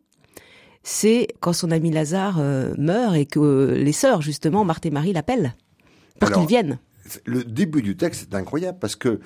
C'est 0.84 1.28
quand 1.39 1.53
son 1.53 1.69
ami 1.69 1.91
Lazare 1.91 2.39
euh, 2.39 2.74
meurt 2.78 3.15
et 3.15 3.28
que 3.28 3.76
les 3.78 3.91
sœurs, 3.91 4.22
justement, 4.22 4.65
Marthe 4.65 4.88
et 4.88 4.91
Marie 4.91 5.13
l'appellent 5.13 5.53
pour 6.19 6.32
qu'ils 6.32 6.47
viennent. 6.47 6.80
Le 7.26 7.43
début 7.43 7.82
du 7.82 7.95
texte 7.97 8.32
est 8.32 8.36
incroyable 8.36 8.80
parce 8.80 8.95
que 8.95 9.19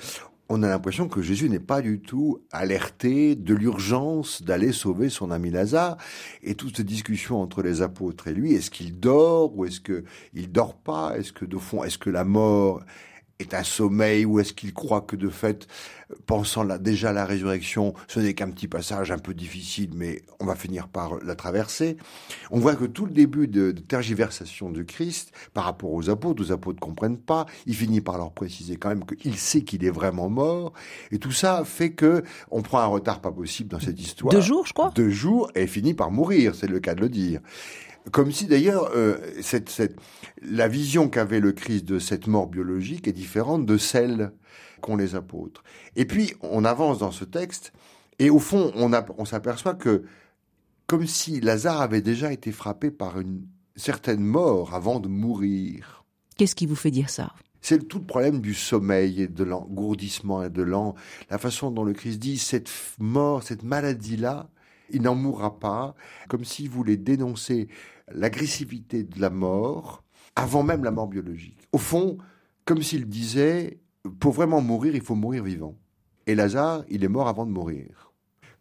on 0.49 0.61
a 0.61 0.67
l'impression 0.67 1.07
que 1.07 1.21
Jésus 1.21 1.49
n'est 1.49 1.59
pas 1.59 1.81
du 1.81 1.99
tout 1.99 2.39
alerté 2.51 3.35
de 3.35 3.53
l'urgence 3.53 4.43
d'aller 4.43 4.71
sauver 4.71 5.09
son 5.09 5.31
ami 5.31 5.49
Lazare. 5.49 5.97
Et 6.43 6.55
toute 6.55 6.77
cette 6.77 6.85
discussion 6.85 7.41
entre 7.41 7.63
les 7.63 7.81
apôtres 7.81 8.27
et 8.27 8.33
lui, 8.33 8.53
est-ce 8.53 8.69
qu'il 8.69 8.99
dort 8.99 9.57
ou 9.57 9.65
est-ce 9.65 9.79
qu'il 9.79 10.51
dort 10.51 10.75
pas? 10.75 11.17
Est-ce 11.17 11.33
que 11.33 11.45
de 11.45 11.57
fond, 11.57 11.83
est-ce 11.83 11.97
que 11.97 12.09
la 12.09 12.23
mort 12.25 12.81
est 13.39 13.53
un 13.53 13.63
sommeil 13.63 14.25
ou 14.25 14.39
est-ce 14.39 14.53
qu'il 14.53 14.73
croit 14.73 15.01
que 15.01 15.15
de 15.15 15.29
fait, 15.29 15.67
pensant 16.25 16.63
là, 16.63 16.77
déjà 16.77 17.09
à 17.09 17.13
la 17.13 17.25
résurrection, 17.25 17.93
ce 18.07 18.19
n'est 18.19 18.33
qu'un 18.33 18.49
petit 18.49 18.67
passage 18.67 19.11
un 19.11 19.17
peu 19.17 19.33
difficile, 19.33 19.91
mais 19.93 20.21
on 20.39 20.45
va 20.45 20.55
finir 20.55 20.87
par 20.87 21.19
la 21.23 21.35
traverser. 21.35 21.97
On 22.51 22.59
voit 22.59 22.75
que 22.75 22.85
tout 22.85 23.05
le 23.05 23.11
début 23.11 23.47
de, 23.47 23.71
tergiversation 23.71 24.69
de 24.69 24.83
Christ 24.83 25.31
par 25.53 25.65
rapport 25.65 25.91
aux 25.91 26.09
apôtres, 26.09 26.43
les 26.43 26.51
apôtres 26.51 26.77
ne 26.77 26.85
comprennent 26.85 27.17
pas, 27.17 27.45
il 27.65 27.75
finit 27.75 28.01
par 28.01 28.17
leur 28.17 28.31
préciser 28.31 28.77
quand 28.77 28.89
même 28.89 29.05
qu'il 29.05 29.37
sait 29.37 29.61
qu'il 29.61 29.83
est 29.83 29.91
vraiment 29.91 30.29
mort, 30.29 30.73
et 31.11 31.19
tout 31.19 31.31
ça 31.31 31.63
fait 31.65 31.91
que 31.91 32.23
on 32.51 32.61
prend 32.61 32.79
un 32.79 32.85
retard 32.85 33.19
pas 33.19 33.31
possible 33.31 33.69
dans 33.69 33.79
cette 33.79 33.99
histoire. 33.99 34.33
Deux 34.33 34.41
jours, 34.41 34.65
je 34.65 34.73
crois. 34.73 34.91
Deux 34.95 35.09
jours, 35.09 35.51
et 35.55 35.67
finit 35.67 35.93
par 35.93 36.11
mourir, 36.11 36.55
c'est 36.55 36.67
le 36.67 36.79
cas 36.79 36.95
de 36.95 37.01
le 37.01 37.09
dire. 37.09 37.41
Comme 38.11 38.31
si 38.31 38.45
d'ailleurs 38.45 38.91
euh, 38.95 39.17
cette, 39.41 39.69
cette, 39.69 39.97
la 40.41 40.67
vision 40.67 41.09
qu'avait 41.09 41.39
le 41.39 41.51
Christ 41.51 41.85
de 41.85 41.99
cette 41.99 42.27
mort 42.27 42.47
biologique 42.47 43.07
est 43.07 43.13
différente 43.13 43.65
de 43.65 43.77
celle 43.77 44.31
qu'ont 44.81 44.95
les 44.95 45.15
apôtres. 45.15 45.63
Et 45.95 46.05
puis 46.05 46.33
on 46.41 46.65
avance 46.65 46.99
dans 46.99 47.11
ce 47.11 47.25
texte 47.25 47.73
et 48.19 48.29
au 48.29 48.39
fond 48.39 48.71
on, 48.75 48.91
on 49.17 49.25
s'aperçoit 49.25 49.73
que 49.73 50.03
comme 50.87 51.07
si 51.07 51.41
Lazare 51.41 51.81
avait 51.81 52.01
déjà 52.01 52.31
été 52.31 52.51
frappé 52.51 52.91
par 52.91 53.19
une 53.19 53.47
certaine 53.75 54.23
mort 54.23 54.75
avant 54.75 54.99
de 54.99 55.07
mourir. 55.07 56.05
Qu'est-ce 56.37 56.55
qui 56.55 56.65
vous 56.67 56.75
fait 56.75 56.91
dire 56.91 57.09
ça? 57.09 57.33
C'est 57.61 57.87
tout 57.87 57.97
le 57.97 58.05
problème 58.05 58.41
du 58.41 58.53
sommeil 58.53 59.23
et 59.23 59.27
de 59.27 59.43
l'engourdissement 59.43 60.43
et 60.43 60.51
de 60.51 60.61
l'an. 60.61 60.93
La 61.31 61.39
façon 61.39 61.71
dont 61.71 61.83
le 61.83 61.93
Christ 61.93 62.19
dit 62.19 62.37
cette 62.37 62.69
mort, 62.99 63.41
cette 63.41 63.63
maladie-là, 63.63 64.49
il 64.91 65.01
n'en 65.01 65.15
mourra 65.15 65.59
pas, 65.59 65.95
comme 66.29 66.45
s'il 66.45 66.69
voulait 66.69 66.97
dénoncer 66.97 67.67
l'agressivité 68.11 69.03
de 69.03 69.19
la 69.19 69.29
mort 69.29 70.03
avant 70.35 70.63
même 70.63 70.83
la 70.83 70.91
mort 70.91 71.07
biologique. 71.07 71.67
Au 71.71 71.77
fond, 71.77 72.17
comme 72.65 72.81
s'il 72.81 73.07
disait, 73.07 73.79
pour 74.19 74.33
vraiment 74.33 74.61
mourir, 74.61 74.95
il 74.95 75.01
faut 75.01 75.15
mourir 75.15 75.43
vivant. 75.43 75.75
Et 76.27 76.35
Lazare, 76.35 76.83
il 76.89 77.03
est 77.03 77.09
mort 77.09 77.27
avant 77.27 77.45
de 77.45 77.51
mourir 77.51 78.13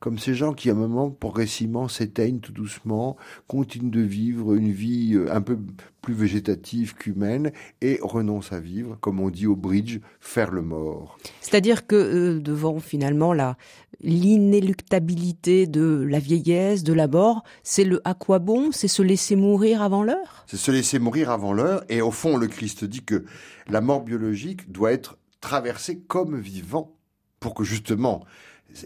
comme 0.04 0.18
ces 0.18 0.34
gens 0.34 0.52
qui, 0.52 0.68
à 0.68 0.72
un 0.72 0.76
moment, 0.76 1.08
progressivement 1.10 1.88
s'éteignent 1.88 2.38
tout 2.38 2.52
doucement, 2.52 3.16
continuent 3.46 3.90
de 3.90 4.02
vivre 4.02 4.52
une 4.52 4.70
vie 4.70 5.14
euh, 5.14 5.34
un 5.34 5.40
peu 5.40 5.56
plus 6.02 6.12
végétative 6.12 6.94
qu'humaine 6.94 7.52
et 7.80 7.98
renoncent 8.02 8.52
à 8.52 8.60
vivre, 8.60 8.98
comme 9.00 9.18
on 9.18 9.30
dit 9.30 9.46
au 9.46 9.56
bridge, 9.56 10.00
faire 10.20 10.50
le 10.50 10.60
mort. 10.60 11.16
C'est-à-dire 11.40 11.86
que 11.86 11.96
euh, 11.96 12.38
devant 12.38 12.80
finalement 12.80 13.32
la 13.32 13.56
l'inéluctabilité 14.02 15.66
de 15.66 16.04
la 16.06 16.18
vieillesse, 16.18 16.82
de 16.84 16.92
la 16.92 17.08
mort, 17.08 17.42
c'est 17.62 17.84
le 17.84 18.02
à 18.04 18.12
quoi 18.12 18.40
bon, 18.40 18.72
c'est 18.72 18.88
se 18.88 19.00
laisser 19.00 19.36
mourir 19.36 19.80
avant 19.80 20.02
l'heure? 20.02 20.44
C'est 20.46 20.58
se 20.58 20.70
laisser 20.70 20.98
mourir 20.98 21.30
avant 21.30 21.54
l'heure 21.54 21.82
et 21.88 22.02
au 22.02 22.10
fond 22.10 22.36
le 22.36 22.48
Christ 22.48 22.84
dit 22.84 23.04
que 23.04 23.24
la 23.70 23.80
mort 23.80 24.02
biologique 24.02 24.70
doit 24.70 24.92
être 24.92 25.16
traversée 25.40 25.98
comme 25.98 26.38
vivant 26.38 26.94
pour 27.40 27.54
que 27.54 27.64
justement 27.64 28.22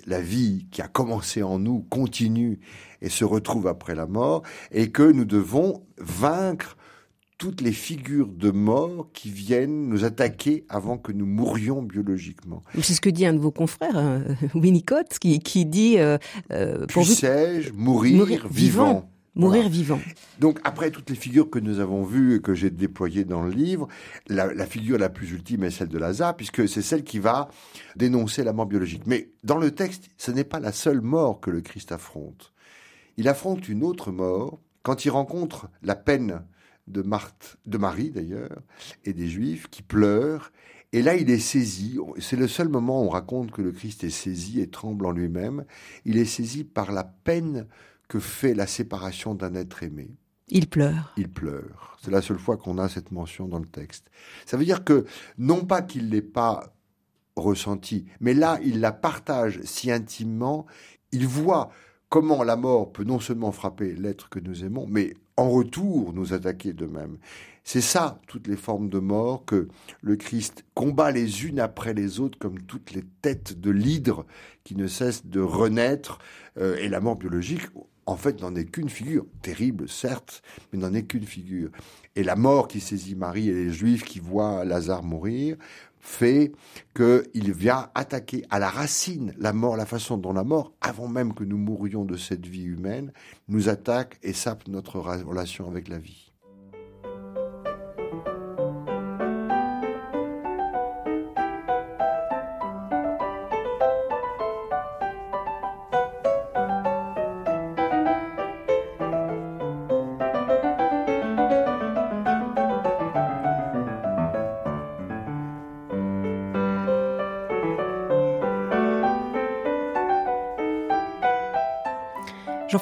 la 0.07 0.21
vie 0.21 0.67
qui 0.71 0.83
a 0.83 0.89
commencé 0.89 1.43
en 1.43 1.59
nous 1.59 1.81
continue 1.91 2.61
et 3.01 3.09
se 3.09 3.25
retrouve 3.25 3.67
après 3.67 3.95
la 3.95 4.07
mort, 4.07 4.43
et 4.71 4.91
que 4.91 5.03
nous 5.03 5.25
devons 5.25 5.83
vaincre 5.99 6.77
toutes 7.39 7.61
les 7.61 7.73
figures 7.73 8.27
de 8.27 8.51
mort 8.51 9.11
qui 9.13 9.31
viennent 9.31 9.89
nous 9.89 10.05
attaquer 10.05 10.65
avant 10.69 10.99
que 10.99 11.13
nous 11.13 11.25
mourions 11.25 11.83
biologiquement. 11.83 12.65
C'est 12.83 12.95
ce 12.95 13.01
que 13.01 13.09
dit 13.09 13.25
un 13.25 13.33
de 13.33 13.39
vos 13.39 13.53
confrères, 13.53 13.97
hein, 13.97 14.25
Winnicott, 14.55 15.19
qui, 15.21 15.39
qui 15.39 15.65
dit... 15.65 15.99
Euh, 15.99 16.19
euh 16.51 16.87
Puissais-je 16.87 17.73
mourir, 17.73 18.49
vivant 18.51 19.09
Mourir 19.39 19.69
vivant. 19.69 20.01
Donc 20.41 20.59
après 20.65 20.91
toutes 20.91 21.11
les 21.11 21.17
figures 21.17 21.49
que 21.49 21.61
nous 21.61 21.79
avons 21.79 22.03
vues 22.03 22.35
et 22.35 22.41
que 22.41 22.55
j'ai 22.55 22.71
déployées 22.71 23.25
dans 23.25 23.41
le 23.41 23.53
livre, 23.53 23.87
la, 24.27 24.67
figure 24.67 24.99
la 24.99 25.09
plus 25.09 25.31
ultime 25.31 25.63
est 25.63 25.71
celle 25.71 25.87
de 25.87 25.97
Lazare, 25.97 26.37
puisque 26.37 26.69
c'est 26.69 26.83
celle 26.83 27.05
qui 27.05 27.21
va 27.21 27.49
dénoncer 27.95 28.43
la 28.43 28.53
mort 28.53 28.67
biologique. 28.67 29.05
Mais 29.07 29.31
dans 29.45 29.57
le 29.57 29.71
texte, 29.71 30.09
ce 30.17 30.33
n'est 30.33 30.43
pas 30.43 30.59
la 30.59 30.73
seule 30.73 31.01
mort 31.01 31.39
que 31.39 31.53
le 31.53 31.61
Christ 31.61 31.93
affronte. 31.93 32.53
Il 33.17 33.29
affronte 33.29 33.69
une 33.69 33.85
autre 33.85 34.11
mort 34.11 34.59
quand 34.83 35.05
il 35.05 35.11
rencontre 35.11 35.69
la 35.83 35.95
peine 35.95 36.43
de 36.89 37.03
Marthe, 37.03 37.59
de 37.65 37.79
Marie 37.79 38.11
d'ailleurs, 38.11 38.61
et 39.05 39.13
des 39.13 39.29
Juifs 39.29 39.69
qui 39.71 39.83
pleurent. 39.83 40.51
Et 40.93 41.01
là, 41.01 41.15
il 41.15 41.31
est 41.31 41.39
saisi. 41.39 41.97
C'est 42.19 42.37
le 42.37 42.49
seul 42.49 42.69
moment 42.69 43.03
où 43.03 43.07
on 43.07 43.11
raconte 43.11 43.53
que 43.53 43.63
le 43.63 43.71
Christ 43.71 44.03
est 44.03 44.11
saisi 44.11 44.61
et 44.61 44.69
tremble 44.69 45.07
en 45.07 45.13
lui-même. 45.13 45.65
Il 46.05 46.19
est 46.19 46.25
saisi 46.25 46.65
par 46.65 46.91
la 46.91 47.05
peine 47.05 47.69
que 48.09 48.19
fait 48.19 48.55
la 48.55 48.67
séparation 48.67 49.35
d'un 49.35 49.55
être 49.55 49.83
aimé. 49.83 50.11
Il 50.49 50.69
pleure. 50.69 51.13
Il 51.17 51.29
pleure. 51.29 51.99
C'est 52.03 52.11
la 52.11 52.23
seule 52.23 52.39
fois 52.39 52.57
qu'on 52.57 52.79
a 52.79 52.89
cette 52.89 53.13
mention 53.13 53.47
dans 53.47 53.59
le 53.59 53.67
texte. 53.67 54.11
Ça 54.47 54.57
veut 54.57 54.65
dire 54.65 54.83
que, 54.83 55.05
non 55.37 55.65
pas 55.65 55.83
qu'il 55.83 56.09
l'ait 56.09 56.23
pas 56.23 56.75
ressenti, 57.37 58.07
mais 58.21 58.35
là, 58.35 58.59
il 58.65 58.81
la 58.81 58.93
partage 58.93 59.61
si 59.63 59.91
intimement, 59.91 60.67
il 61.13 61.27
voit 61.27 61.71
comment 62.09 62.43
la 62.43 62.57
mort 62.57 62.93
peut 62.93 63.05
non 63.05 63.21
seulement 63.21 63.53
frapper 63.53 63.95
l'être 63.95 64.29
que 64.29 64.41
nous 64.41 64.65
aimons, 64.65 64.87
mais 64.89 65.15
en 65.37 65.51
retour 65.51 66.13
nous 66.15 66.33
attaquer 66.33 66.73
de 66.73 66.87
même. 66.87 67.19
C'est 67.63 67.83
ça, 67.83 68.21
toutes 68.27 68.47
les 68.47 68.57
formes 68.57 68.89
de 68.89 68.99
mort 68.99 69.45
que 69.45 69.69
le 70.01 70.17
Christ 70.17 70.65
combat 70.75 71.11
les 71.11 71.45
unes 71.45 71.61
après 71.61 71.93
les 71.93 72.19
autres, 72.19 72.39
comme 72.39 72.63
toutes 72.63 72.93
les 72.93 73.05
têtes 73.21 73.61
de 73.61 73.71
l'hydre 73.71 74.25
qui 74.65 74.75
ne 74.75 74.87
cessent 74.87 75.27
de 75.27 75.41
renaître, 75.41 76.19
euh, 76.57 76.77
et 76.77 76.89
la 76.89 77.01
mort 77.01 77.17
biologique, 77.17 77.69
en 78.09 78.17
fait, 78.17 78.41
n'en 78.41 78.55
est 78.55 78.65
qu'une 78.65 78.89
figure, 78.89 79.27
terrible 79.43 79.87
certes, 79.87 80.43
mais 80.73 80.79
n'en 80.79 80.95
est 80.95 81.03
qu'une 81.03 81.27
figure. 81.27 81.69
Et 82.17 82.23
la 82.23 82.37
mort 82.37 82.67
qui 82.67 82.81
saisit 82.81 83.15
Marie 83.15 83.51
et 83.51 83.53
les 83.53 83.71
Juifs 83.71 84.03
qui 84.03 84.19
voient 84.19 84.65
Lazare 84.65 85.03
mourir 85.03 85.59
fait 86.01 86.53
qu'il 86.95 87.53
vient 87.53 87.91
attaquer 87.95 88.47
à 88.49 88.59
la 88.59 88.71
racine 88.71 89.35
la 89.37 89.53
mort, 89.53 89.77
la 89.77 89.85
façon 89.85 90.17
dont 90.17 90.33
la 90.33 90.43
mort, 90.43 90.73
avant 90.81 91.07
même 91.07 91.35
que 91.35 91.45
nous 91.45 91.59
mourions 91.59 92.07
de 92.07 92.17
cette 92.17 92.47
vie 92.47 92.65
humaine, 92.65 93.13
nous 93.47 93.69
attaque 93.69 94.19
et 94.23 94.33
sape 94.33 94.69
notre 94.69 94.99
relation 94.99 95.69
avec 95.69 95.89
la 95.89 95.99
vie. 95.99 96.28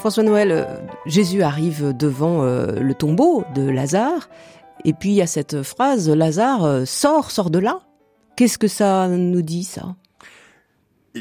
Jean-François 0.07 0.23
Noël, 0.23 0.53
euh, 0.53 0.65
Jésus 1.07 1.43
arrive 1.43 1.93
devant 1.93 2.45
euh, 2.45 2.79
le 2.79 2.95
tombeau 2.95 3.43
de 3.57 3.69
Lazare, 3.69 4.29
et 4.85 4.93
puis 4.93 5.09
il 5.09 5.15
y 5.17 5.21
a 5.21 5.27
cette 5.27 5.65
phrase, 5.65 6.09
Lazare 6.09 6.65
euh, 6.65 6.85
sort, 6.85 7.33
sort 7.33 7.51
de 7.51 7.59
là. 7.59 7.81
Qu'est-ce 8.37 8.57
que 8.57 8.69
ça 8.69 9.09
nous 9.09 9.43
dit, 9.43 9.65
ça? 9.65 9.97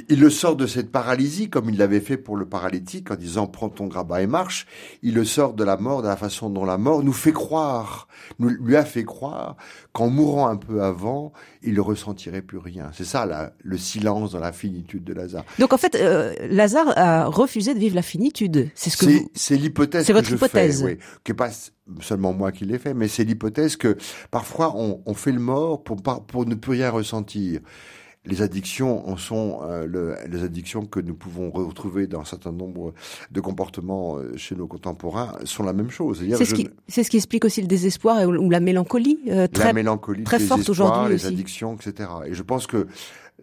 Il 0.10 0.20
le 0.20 0.30
sort 0.30 0.56
de 0.56 0.68
cette 0.68 0.92
paralysie 0.92 1.50
comme 1.50 1.70
il 1.70 1.78
l'avait 1.78 2.00
fait 2.00 2.18
pour 2.18 2.36
le 2.36 2.46
paralytique 2.46 3.12
en 3.12 3.16
disant 3.16 3.48
prends 3.48 3.70
ton 3.70 3.88
grabat 3.88 4.22
et 4.22 4.28
marche. 4.28 4.66
Il 5.02 5.14
le 5.14 5.26
sort 5.26 5.54
de 5.54 5.64
la 5.64 5.78
mort 5.78 6.02
de 6.02 6.08
la 6.08 6.16
façon 6.16 6.50
dont 6.50 6.66
la 6.66 6.78
mort 6.78 7.04
nous 7.04 7.14
fait 7.14 7.32
croire, 7.32 8.08
nous 8.40 8.50
lui 8.50 8.76
a 8.76 8.86
fait 8.86 9.04
croire 9.04 9.56
qu'en 9.94 10.10
mourant 10.10 10.48
un 10.48 10.58
peu 10.58 10.84
avant, 10.84 11.34
il 11.64 11.76
ne 11.76 11.82
ressentirait 11.82 12.42
plus 12.42 12.58
rien. 12.58 12.92
C'est 12.94 13.06
ça 13.06 13.54
le 13.64 13.78
silence 13.78 14.32
dans 14.32 14.40
la 14.40 14.52
finitude 14.52 15.04
de 15.04 15.14
Lazare. 15.14 15.46
Donc 15.60 15.74
en 15.74 15.78
fait, 15.78 15.96
euh, 15.96 16.34
Lazare 16.50 16.98
a 16.98 17.26
refusé 17.26 17.74
de 17.74 17.80
vivre 17.80 17.96
la 17.96 18.02
finitude. 18.02 18.70
C'est 18.76 18.90
ce 18.90 18.98
que 18.98 19.06
c'est 19.34 19.56
l'hypothèse. 19.56 20.06
C'est 20.06 20.14
votre 20.14 20.32
hypothèse. 20.32 20.82
Fais, 20.82 20.86
oui, 20.86 20.98
qui 21.24 21.34
pas 21.34 21.50
seulement 22.02 22.34
moi 22.34 22.52
qui 22.52 22.66
l'ai 22.66 22.80
fait, 22.80 22.94
mais 22.94 23.08
c'est 23.08 23.24
l'hypothèse 23.24 23.76
que 23.76 23.98
parfois 24.32 24.74
on, 24.76 25.02
on, 25.06 25.14
fait 25.14 25.32
le 25.32 25.40
mort 25.40 25.84
pour, 25.84 25.98
pour 26.02 26.46
ne 26.46 26.56
plus 26.56 26.72
rien 26.72 26.90
ressentir 26.90 27.62
les 28.26 28.42
addictions 28.42 29.08
en 29.08 29.18
sont 29.18 29.60
euh, 29.64 29.86
le, 29.86 30.16
les 30.30 30.44
addictions 30.44 30.86
que 30.86 31.00
nous 31.00 31.16
pouvons 31.16 31.52
retrouver 31.52 32.08
dans 32.08 32.22
un 32.22 32.26
certain 32.26 32.52
nombre 32.52 32.94
de 33.32 33.42
comportements 33.42 34.18
euh, 34.18 34.36
chez 34.38 34.56
nos 34.56 34.68
contemporains 34.68 35.34
sont 35.44 35.64
la 35.64 35.74
même 35.74 35.90
chose. 35.90 36.24
C'est 36.38 36.46
ce, 36.46 36.54
qui, 36.54 36.70
ce 36.88 37.02
qui 37.02 37.18
explique 37.18 37.46
aussi 37.46 37.62
le 37.62 37.68
désespoir 37.68 38.28
ou 38.28 38.50
la 38.50 38.60
mélancolie 38.60 39.20
euh, 39.28 39.48
très, 39.48 39.66
la 39.66 39.74
mélancolie, 39.74 40.24
très 40.24 40.40
forte 40.40 40.68
aujourd'hui. 40.70 41.14
Les 41.14 41.26
addictions, 41.26 41.76
etc. 41.76 42.10
Et 42.28 42.34
je 42.34 42.44
pense 42.44 42.68
que 42.68 42.88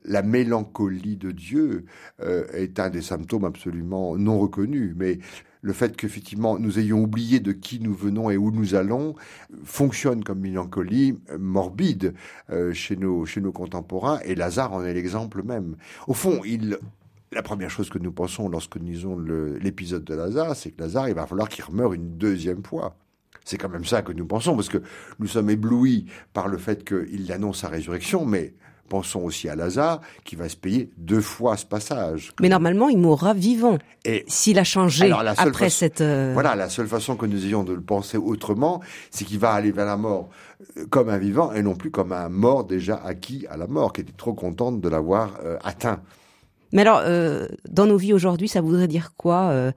la 0.04 0.22
mélancolie 0.22 1.16
de 1.16 1.30
Dieu 1.30 1.84
euh, 2.20 2.44
est 2.52 2.78
un 2.80 2.90
des 2.90 3.02
symptômes 3.02 3.44
absolument 3.44 4.16
non 4.16 4.38
reconnus. 4.38 4.94
Mais 4.96 5.18
le 5.62 5.72
fait 5.72 5.96
qu'effectivement 5.96 6.58
nous 6.58 6.78
ayons 6.78 7.02
oublié 7.02 7.40
de 7.40 7.52
qui 7.52 7.80
nous 7.80 7.94
venons 7.94 8.30
et 8.30 8.36
où 8.36 8.50
nous 8.50 8.74
allons 8.74 9.14
fonctionne 9.64 10.22
comme 10.22 10.40
mélancolie 10.40 11.18
morbide 11.38 12.14
euh, 12.50 12.72
chez, 12.72 12.96
nos, 12.96 13.24
chez 13.24 13.40
nos 13.40 13.52
contemporains, 13.52 14.20
et 14.24 14.34
Lazare 14.34 14.72
en 14.72 14.84
est 14.84 14.92
l'exemple 14.92 15.42
même. 15.42 15.76
Au 16.06 16.14
fond, 16.14 16.42
il, 16.44 16.78
la 17.30 17.42
première 17.42 17.70
chose 17.70 17.88
que 17.88 17.98
nous 17.98 18.12
pensons 18.12 18.48
lorsque 18.48 18.76
nous 18.76 18.86
lisons 18.86 19.18
l'épisode 19.18 20.04
de 20.04 20.14
Lazare, 20.14 20.56
c'est 20.56 20.72
que 20.72 20.82
Lazare, 20.82 21.08
il 21.08 21.14
va 21.14 21.26
falloir 21.26 21.48
qu'il 21.48 21.64
meure 21.72 21.92
une 21.92 22.16
deuxième 22.18 22.64
fois. 22.64 22.96
C'est 23.44 23.58
quand 23.58 23.68
même 23.68 23.84
ça 23.84 24.02
que 24.02 24.12
nous 24.12 24.26
pensons, 24.26 24.54
parce 24.54 24.68
que 24.68 24.82
nous 25.18 25.26
sommes 25.26 25.50
éblouis 25.50 26.06
par 26.32 26.48
le 26.48 26.58
fait 26.58 26.84
qu'il 26.84 27.32
annonce 27.32 27.60
sa 27.60 27.68
résurrection, 27.68 28.24
mais 28.24 28.54
Pensons 28.93 29.20
aussi 29.20 29.49
à 29.49 29.57
Lazare, 29.57 30.03
qui 30.22 30.36
va 30.36 30.51
se 30.51 30.57
payer 30.57 30.90
deux 30.99 31.22
fois 31.22 31.57
ce 31.57 31.64
passage. 31.64 32.32
Mais 32.43 32.51
normalement, 32.51 32.90
il 32.90 32.99
mourra 32.99 33.32
vivant. 33.32 33.78
Et 34.05 34.22
s'il 34.28 34.59
a 34.59 34.64
changé 34.64 35.11
après 35.38 35.70
cette. 35.70 36.03
Euh, 36.03 36.32
voilà, 36.34 36.55
la 36.57 36.68
seule 36.68 36.88
façon 36.88 37.16
que 37.16 37.24
nous 37.24 37.47
ayons 37.47 37.64
de 37.64 37.72
le 37.72 37.80
penser 37.80 38.18
autrement, 38.18 38.82
c'est 39.11 39.24
qu'il 39.24 39.38
va 39.38 39.53
aller 39.53 39.72
vers 39.72 39.86
la 39.86 39.97
mort 39.97 40.28
euh, 40.76 40.84
comme 40.90 41.09
un 41.09 41.16
vivant 41.16 41.55
et 41.55 41.62
non 41.62 41.74
plus 41.74 41.90
comme 41.90 42.12
un 42.12 42.28
mort 42.28 42.64
déjà 42.64 42.97
acquis 43.03 43.47
à 43.49 43.57
la 43.57 43.66
mort, 43.66 43.95
qui 43.95 44.03
était 44.03 44.12
trop 44.12 44.34
contente 44.34 44.82
de 44.82 44.88
l'avoir 44.90 45.38
euh, 45.43 45.57
atteint. 45.64 46.03
Mais 46.74 46.82
alors, 46.82 47.03
dans 47.70 47.86
nos 47.86 47.97
vies 47.97 48.12
aujourd'hui, 48.12 48.49
ça 48.49 48.61
voudrait 48.61 48.88
dire 48.88 49.14
quoi 49.16 49.72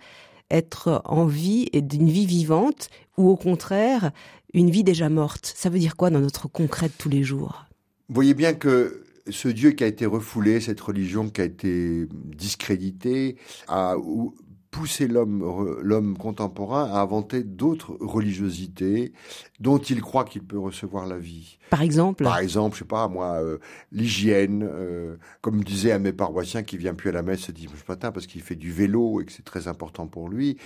Être 0.52 1.02
en 1.06 1.24
vie 1.24 1.70
et 1.72 1.82
d'une 1.82 2.10
vie 2.10 2.26
vivante, 2.26 2.90
ou 3.18 3.30
au 3.30 3.38
contraire, 3.38 4.12
une 4.54 4.70
vie 4.70 4.84
déjà 4.84 5.08
morte? 5.08 5.54
Ça 5.56 5.70
veut 5.70 5.80
dire 5.80 5.96
quoi 5.96 6.10
dans 6.10 6.20
notre 6.20 6.50
concret 6.50 6.88
de 6.88 6.94
tous 6.98 7.10
les 7.10 7.24
jours? 7.24 7.66
Vous 8.10 8.16
voyez 8.16 8.34
bien 8.34 8.54
que 8.54 9.05
ce 9.30 9.48
Dieu 9.48 9.72
qui 9.72 9.84
a 9.84 9.88
été 9.88 10.06
refoulé, 10.06 10.60
cette 10.60 10.82
religion 10.82 11.30
qui 11.30 11.42
a 11.42 11.46
été 11.46 12.08
discréditée, 12.12 13.38
a 13.68 13.96
poussé 14.76 15.08
l'homme, 15.08 15.80
l'homme 15.82 16.18
contemporain 16.18 16.92
à 16.92 17.00
inventer 17.00 17.44
d'autres 17.44 17.96
religiosités 18.02 19.14
dont 19.62 19.78
il 19.78 20.02
croit 20.02 20.26
qu'il 20.26 20.44
peut 20.44 20.60
recevoir 20.60 21.08
la 21.08 21.18
vie. 21.18 21.58
Par 21.70 21.82
exemple? 21.82 22.26
Par 22.26 22.40
exemple, 22.40 22.76
je 22.76 22.80
sais 22.80 22.86
pas, 22.86 23.08
moi, 23.08 23.42
euh, 23.42 23.58
l'hygiène, 23.94 24.68
euh, 24.70 25.16
comme 25.40 25.64
disait 25.64 25.94
un 25.94 26.00
de 26.00 26.04
mes 26.04 26.14
paroissiens 26.14 26.64
qui 26.64 26.76
vient 26.76 26.94
plus 26.94 27.10
à 27.10 27.14
la 27.14 27.22
messe 27.22 27.40
ce 27.42 27.52
dimanche 27.54 27.88
matin 27.88 28.12
parce 28.12 28.28
qu'il 28.28 28.42
fait 28.42 28.56
du 28.56 28.70
vélo 28.70 29.22
et 29.22 29.26
que 29.26 29.32
c'est 29.32 29.46
très 29.46 29.70
important 29.70 30.08
pour 30.08 30.28
lui. 30.28 30.58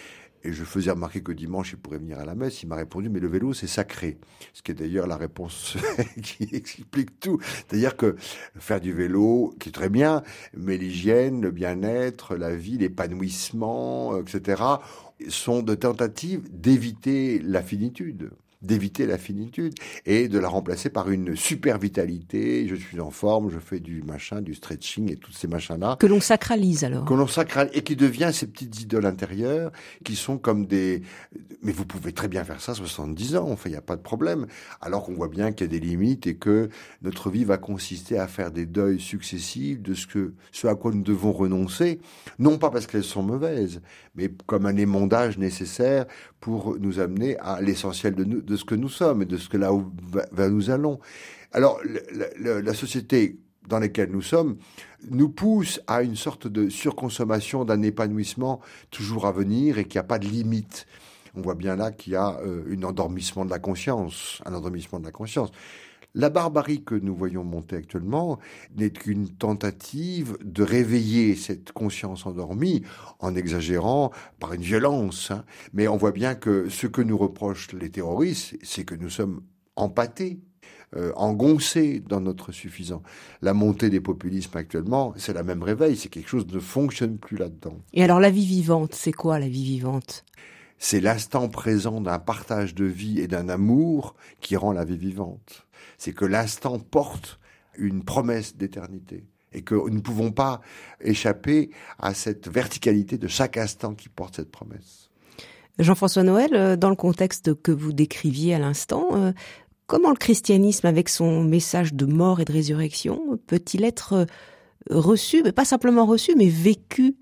Et 0.44 0.54
je 0.54 0.64
faisais 0.64 0.92
remarquer 0.92 1.22
que 1.22 1.32
dimanche, 1.32 1.72
il 1.74 1.78
pourrait 1.78 1.98
venir 1.98 2.20
à 2.20 2.26
la 2.26 2.36
messe. 2.36 2.64
Il 2.64 2.68
m'a 2.68 2.76
répondu, 2.76 3.10
mais 3.10 3.20
le 3.20 3.28
vélo, 3.28 3.54
c'est 3.54 3.68
sacré. 3.68 4.18
Ce 4.54 4.62
qui 4.62 4.72
est 4.72 4.76
d'ailleurs 4.76 5.08
la 5.08 5.18
réponse 5.18 5.78
qui 6.24 6.48
explique 6.54 7.20
tout. 7.20 7.40
C'est-à-dire 7.42 7.98
que 7.98 8.16
faire 8.58 8.80
du 8.80 8.94
vélo, 8.94 9.54
qui 9.60 9.70
est 9.70 9.74
très 9.74 9.90
bien, 9.90 10.24
mais 10.56 10.78
l'hygiène, 10.78 11.42
le 11.42 11.52
bien-être, 11.52 12.36
la 12.36 12.56
vie, 12.56 12.78
l'épanouissement, 12.78 14.18
etc., 14.18 14.64
sont 15.28 15.62
de 15.62 15.76
tentatives 15.76 16.48
d'éviter 16.52 17.40
la 17.40 17.62
finitude 17.62 18.32
d'éviter 18.62 19.06
la 19.06 19.18
finitude 19.18 19.74
et 20.06 20.28
de 20.28 20.38
la 20.38 20.50
remplacer 20.50 20.90
par 20.90 21.10
une 21.10 21.36
super 21.36 21.78
vitalité. 21.78 22.68
Je 22.68 22.76
suis 22.76 23.00
en 23.00 23.10
forme, 23.10 23.50
je 23.50 23.60
fais 23.60 23.80
du 23.80 24.04
machin, 24.04 24.42
du 24.42 24.54
stretching 24.54 25.12
et 25.12 25.16
tous 25.16 25.32
ces 25.32 25.48
machins-là. 25.48 25.96
Que 26.00 26.08
l'on 26.08 26.20
sacralise 26.20 26.84
alors. 26.84 27.06
Que 27.06 27.14
l'on 27.14 27.28
sacralise 27.28 27.72
et 27.74 27.84
qui 27.84 27.96
devient 27.96 28.32
ces 28.34 28.48
petites 28.48 28.82
idoles 28.82 29.06
intérieures 29.06 29.72
qui 30.04 30.16
sont 30.16 30.38
comme 30.38 30.66
des. 30.66 31.04
Mais 31.62 31.72
vous 31.72 31.86
pouvez 31.86 32.12
très 32.12 32.28
bien 32.28 32.44
faire 32.44 32.60
ça 32.60 32.74
70 32.74 33.38
ans, 33.38 33.50
enfin 33.50 33.70
il 33.70 33.74
n'y 33.74 33.78
a 33.78 33.82
pas 33.82 33.96
de 33.96 34.02
problème. 34.02 34.48
Alors 34.82 35.06
qu'on 35.06 35.14
voit 35.14 35.30
bien 35.30 35.52
qu'il 35.52 35.68
y 35.68 35.70
a 35.70 35.80
des 35.80 35.86
limites 35.86 36.28
et 36.28 36.36
que 36.36 36.70
notre 37.02 37.30
vie 37.30 37.46
va 37.46 37.58
consister 37.58 38.18
à 38.18 38.28
faire 38.28 38.52
des 38.52 38.66
deuils 38.66 39.00
successifs 39.00 39.82
de 39.82 39.94
ce 39.94 40.06
que 40.06 40.34
ce 40.52 40.68
à 40.68 40.76
quoi 40.76 40.92
nous 40.92 41.04
devons 41.04 41.32
renoncer, 41.32 42.00
non 42.40 42.58
pas 42.58 42.70
parce 42.70 42.88
qu'elles 42.88 43.04
sont 43.04 43.24
mauvaises, 43.24 43.82
mais 44.16 44.30
comme 44.46 44.66
un 44.66 44.76
émondage 44.76 45.38
nécessaire 45.38 46.06
pour 46.40 46.78
nous 46.80 47.00
amener 47.00 47.38
à 47.40 47.62
l'essentiel 47.62 48.16
de, 48.16 48.56
ce 48.56 48.64
que 48.64 48.76
nous 48.76 48.90
sommes 48.90 49.22
et 49.22 49.26
de 49.26 49.38
ce 49.38 49.50
que 49.50 49.58
là 49.58 49.74
où 49.74 49.92
va, 50.32 50.50
nous 50.50 50.70
allons. 50.70 51.00
Alors, 51.52 51.80
la, 52.40 52.74
société 52.74 53.40
dans 53.68 53.80
laquelle 53.80 54.12
nous 54.12 54.22
sommes 54.22 54.58
nous 55.10 55.30
pousse 55.30 55.82
à 55.88 56.02
une 56.02 56.16
sorte 56.16 56.48
de 56.48 56.70
surconsommation, 56.70 57.66
d'un 57.66 57.82
épanouissement 57.82 58.62
toujours 58.92 59.26
à 59.26 59.32
venir 59.32 59.78
et 59.78 59.86
qui 59.86 59.98
a 59.98 60.04
pas 60.04 60.20
de 60.20 60.28
limite. 60.28 60.86
On 61.36 61.42
voit 61.42 61.56
bien 61.56 61.76
là 61.76 61.92
qu'il 61.92 62.14
y 62.14 62.16
a 62.16 62.40
euh, 62.42 62.76
un 62.76 62.84
endormissement 62.84 63.46
de 63.46 63.50
la 63.50 63.60
conscience, 63.60 64.42
un 64.46 64.54
endormissement 64.54 65.00
de 65.00 65.06
la 65.06 65.12
conscience. 65.12 65.52
La 66.16 66.32
barbarie 66.32 66.84
que 66.84 66.96
nous 66.96 67.16
voyons 67.16 67.44
monter 67.44 67.76
actuellement 67.76 68.40
n'est 68.76 68.90
qu'une 68.90 69.30
tentative 69.30 70.38
de 70.44 70.64
réveiller 70.64 71.36
cette 71.36 71.72
conscience 71.72 72.26
endormie 72.26 72.82
en 73.20 73.36
exagérant 73.36 74.12
par 74.40 74.54
une 74.54 74.64
violence. 74.64 75.30
Hein. 75.30 75.46
Mais 75.72 75.88
on 75.88 75.98
voit 75.98 76.12
bien 76.12 76.34
que 76.34 76.68
ce 76.68 76.88
que 76.88 77.04
nous 77.04 77.18
reprochent 77.18 77.74
les 77.74 77.92
terroristes, 77.92 78.58
c'est 78.64 78.86
que 78.86 78.96
nous 78.96 79.12
sommes 79.12 79.42
empâtés 79.76 80.40
euh, 80.96 81.12
engoncés 81.16 82.00
dans 82.00 82.20
notre 82.20 82.52
suffisant. 82.52 83.04
La 83.44 83.54
montée 83.54 83.92
des 83.92 84.02
populismes 84.02 84.58
actuellement, 84.58 85.14
c'est 85.16 85.34
la 85.34 85.44
même 85.44 85.62
réveil, 85.62 85.96
c'est 85.96 86.10
quelque 86.10 86.30
chose 86.30 86.48
qui 86.48 86.56
ne 86.56 86.60
fonctionne 86.60 87.20
plus 87.20 87.38
là-dedans. 87.38 87.78
Et 87.94 88.04
alors 88.04 88.20
la 88.20 88.32
vie 88.32 88.48
vivante, 88.48 88.96
c'est 88.96 89.12
quoi 89.12 89.38
la 89.38 89.48
vie 89.48 89.64
vivante? 89.64 90.26
C'est 90.80 91.02
l'instant 91.02 91.50
présent 91.50 92.02
d'un 92.02 92.18
partage 92.18 92.74
de 92.74 92.86
vie 92.86 93.20
et 93.20 93.28
d'un 93.28 93.50
amour 93.50 94.16
qui 94.42 94.56
rend 94.56 94.72
la 94.72 94.86
vie 94.86 94.98
vivante 94.98 95.68
c'est 96.00 96.14
que 96.14 96.26
l'instant 96.26 96.80
porte 96.80 97.40
une 97.78 98.04
promesse 98.04 98.56
d'éternité 98.56 99.28
et 99.54 99.62
que 99.62 99.76
nous 99.76 99.90
ne 99.90 100.00
pouvons 100.00 100.32
pas 100.32 100.62
échapper 101.02 101.70
à 102.00 102.14
cette 102.14 102.48
verticalité 102.48 103.18
de 103.18 103.28
chaque 103.28 103.58
instant 103.58 103.94
qui 103.94 104.10
porte 104.10 104.38
cette 104.38 104.52
promesse. 104.52 105.10
Jean-François 105.78 106.24
Noël, 106.24 106.54
euh, 106.54 106.76
dans 106.76 106.90
le 106.90 106.96
contexte 106.96 107.54
que 107.62 107.72
vous 107.72 107.94
décriviez 107.94 108.56
à 108.56 108.60
l'instant, 108.60 109.08
euh, 109.14 109.32
comment 109.88 110.10
le 110.10 110.18
christianisme, 110.18 110.88
avec 110.88 111.10
son 111.10 111.44
message 111.44 111.94
de 111.94 112.06
mort 112.06 112.40
et 112.40 112.46
de 112.46 112.52
résurrection, 112.52 113.40
peut-il 113.48 113.84
être 113.84 114.14
euh, 114.14 114.26
reçu, 114.90 115.42
mais 115.44 115.52
pas 115.52 115.66
simplement 115.66 116.06
reçu, 116.06 116.34
mais 116.36 116.50
vécu 116.50 117.16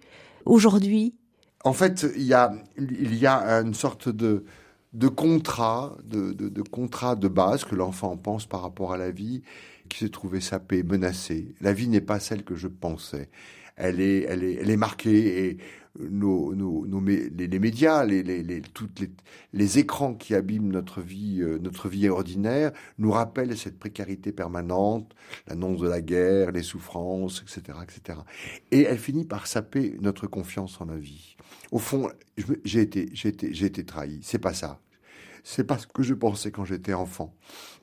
aujourd'hui? 0.45 1.15
En 1.63 1.73
fait, 1.73 2.05
il 2.15 2.23
y 2.23 2.33
a, 2.33 2.53
il 2.77 3.15
y 3.15 3.27
a 3.27 3.61
une 3.61 3.73
sorte 3.73 4.09
de, 4.09 4.43
de 4.93 5.07
contrat, 5.07 5.97
de, 6.03 6.31
de, 6.31 6.61
contrat 6.61 7.15
de 7.15 7.27
base 7.27 7.65
que 7.65 7.75
l'enfant 7.75 8.17
pense 8.17 8.45
par 8.45 8.61
rapport 8.61 8.93
à 8.93 8.97
la 8.97 9.11
vie, 9.11 9.43
qui 9.89 9.99
s'est 9.99 10.09
trouvé 10.09 10.41
sapé, 10.41 10.83
menacé. 10.83 11.53
La 11.61 11.73
vie 11.73 11.87
n'est 11.87 12.01
pas 12.01 12.19
celle 12.19 12.43
que 12.43 12.55
je 12.55 12.67
pensais. 12.67 13.29
Elle 13.75 13.99
est, 14.01 14.21
elle 14.21 14.43
est, 14.43 14.55
elle 14.55 14.69
est 14.69 14.77
marquée 14.77 15.45
et 15.45 15.57
nos, 15.99 16.53
nos, 16.55 17.01
les, 17.01 17.59
médias, 17.59 18.05
les, 18.05 18.23
les, 18.23 18.61
toutes 18.61 19.03
les 19.53 19.79
écrans 19.79 20.13
qui 20.13 20.35
abîment 20.35 20.71
notre 20.71 21.01
vie, 21.01 21.41
euh, 21.41 21.57
notre 21.59 21.89
vie 21.89 22.07
ordinaire, 22.09 22.71
nous 22.97 23.11
rappellent 23.11 23.57
cette 23.57 23.79
précarité 23.79 24.31
permanente, 24.31 25.15
l'annonce 25.47 25.79
de 25.79 25.87
la 25.87 26.01
guerre, 26.01 26.51
les 26.51 26.63
souffrances, 26.63 27.41
etc., 27.41 27.79
etc. 27.83 28.19
Et 28.71 28.81
elle 28.81 28.99
finit 28.99 29.25
par 29.25 29.47
saper 29.47 29.97
notre 30.01 30.27
confiance 30.27 30.79
en 30.81 30.85
la 30.85 30.97
vie. 30.97 31.35
Au 31.71 31.79
fond, 31.79 32.09
j'ai 32.63 32.81
été, 32.81 33.09
j'ai 33.13 33.29
été, 33.29 33.53
j'ai 33.53 33.65
été 33.65 33.83
trahi. 33.83 34.19
C'est 34.21 34.39
pas 34.39 34.53
ça 34.53 34.79
c'est 35.49 35.63
pas 35.63 35.77
ce 35.77 35.87
que 35.87 36.03
je 36.03 36.13
pensais 36.13 36.51
quand 36.51 36.65
j'étais 36.65 36.93
enfant. 36.93 37.33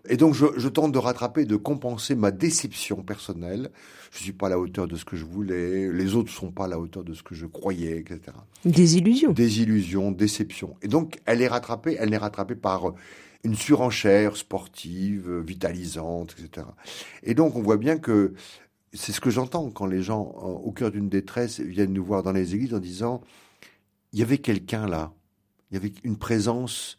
Et 0.07 0.19
donc 0.19 0.35
je, 0.35 0.69
tente 0.69 0.93
de 0.93 0.99
rattraper, 0.99 1.47
de 1.47 1.57
compenser 1.57 2.15
ma 2.15 2.31
déception 2.31 3.03
personnelle. 3.03 3.71
Je 4.13 4.19
suis 4.19 4.35
pas 4.35 4.49
à 4.49 4.51
la 4.51 4.59
hauteur 4.59 4.87
de 4.87 4.97
ce 4.97 5.07
que 5.07 5.17
je 5.17 5.25
voulais, 5.25 5.91
les 5.91 6.15
autres 6.15 6.31
sont 6.31 6.51
pas 6.51 6.67
à 6.67 6.69
la 6.69 6.79
hauteur 6.79 7.05
de 7.05 7.15
ce 7.15 7.23
que 7.23 7.35
je 7.35 7.47
croyais, 7.47 7.97
etc. 8.01 8.37
Des 8.67 8.99
illusions. 8.99 9.33
Des 9.33 9.63
illusions, 9.63 10.13
déception. 10.13 10.77
Et 10.83 10.89
donc 10.89 11.21
elle 11.25 11.41
est 11.41 11.49
rattrapée, 11.49 11.97
elle 11.99 12.13
est 12.13 12.19
rattrapée 12.19 12.55
par 12.55 12.93
une 13.45 13.55
surenchère 13.55 14.37
sportive, 14.37 15.39
vitalisante, 15.39 16.37
etc. 16.39 16.67
Et 17.23 17.33
donc 17.33 17.57
on 17.57 17.63
voit 17.63 17.79
bien 17.79 17.97
que 17.97 18.35
c'est 18.93 19.13
ce 19.13 19.23
que 19.23 19.31
j'entends 19.31 19.71
quand 19.71 19.87
les 19.87 20.03
gens, 20.03 20.21
au 20.21 20.71
cœur 20.71 20.91
d'une 20.91 21.09
détresse, 21.09 21.61
viennent 21.61 21.95
nous 21.95 22.05
voir 22.05 22.23
dans 22.23 22.33
les 22.33 22.55
églises 22.55 22.75
en 22.75 22.79
disant, 22.79 23.23
il 24.13 24.19
y 24.19 24.23
avait 24.23 24.39
quelqu'un 24.39 24.87
là, 24.87 25.15
il 25.71 25.75
y 25.75 25.77
avait 25.79 25.95
une 26.05 26.19
présence 26.19 26.99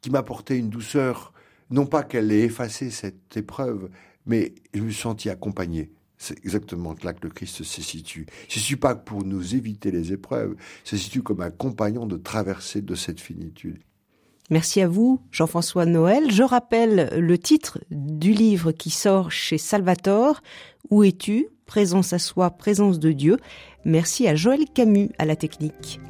qui 0.00 0.10
m'apportait 0.10 0.58
une 0.58 0.70
douceur, 0.70 1.32
non 1.70 1.86
pas 1.86 2.02
qu'elle 2.02 2.32
ait 2.32 2.42
effacé 2.42 2.90
cette 2.90 3.36
épreuve, 3.36 3.90
mais 4.26 4.54
je 4.74 4.80
me 4.80 4.90
suis 4.90 5.02
senti 5.02 5.30
accompagné. 5.30 5.90
C'est 6.18 6.38
exactement 6.44 6.94
là 7.02 7.12
que 7.12 7.22
le 7.22 7.32
Christ 7.32 7.62
se 7.62 7.82
situe. 7.82 8.26
Il 8.48 8.52
se 8.54 8.58
situe 8.58 8.76
pas 8.76 8.96
pour 8.96 9.24
nous 9.24 9.54
éviter 9.54 9.90
les 9.90 10.12
épreuves, 10.12 10.56
il 10.84 10.88
se 10.88 10.96
situe 10.96 11.22
comme 11.22 11.40
un 11.40 11.50
compagnon 11.50 12.06
de 12.06 12.16
traversée 12.16 12.82
de 12.82 12.94
cette 12.94 13.20
finitude. 13.20 13.78
Merci 14.50 14.80
à 14.80 14.88
vous, 14.88 15.20
Jean-François 15.30 15.84
Noël. 15.84 16.30
Je 16.30 16.42
rappelle 16.42 17.10
le 17.18 17.38
titre 17.38 17.80
du 17.90 18.32
livre 18.32 18.72
qui 18.72 18.88
sort 18.90 19.30
chez 19.30 19.58
Salvatore. 19.58 20.40
Où 20.90 21.04
es-tu? 21.04 21.48
Présence 21.66 22.14
à 22.14 22.18
soi, 22.18 22.50
présence 22.50 22.98
de 22.98 23.12
Dieu. 23.12 23.36
Merci 23.84 24.26
à 24.26 24.34
Joël 24.34 24.64
Camus 24.74 25.10
à 25.18 25.26
la 25.26 25.36
technique. 25.36 26.00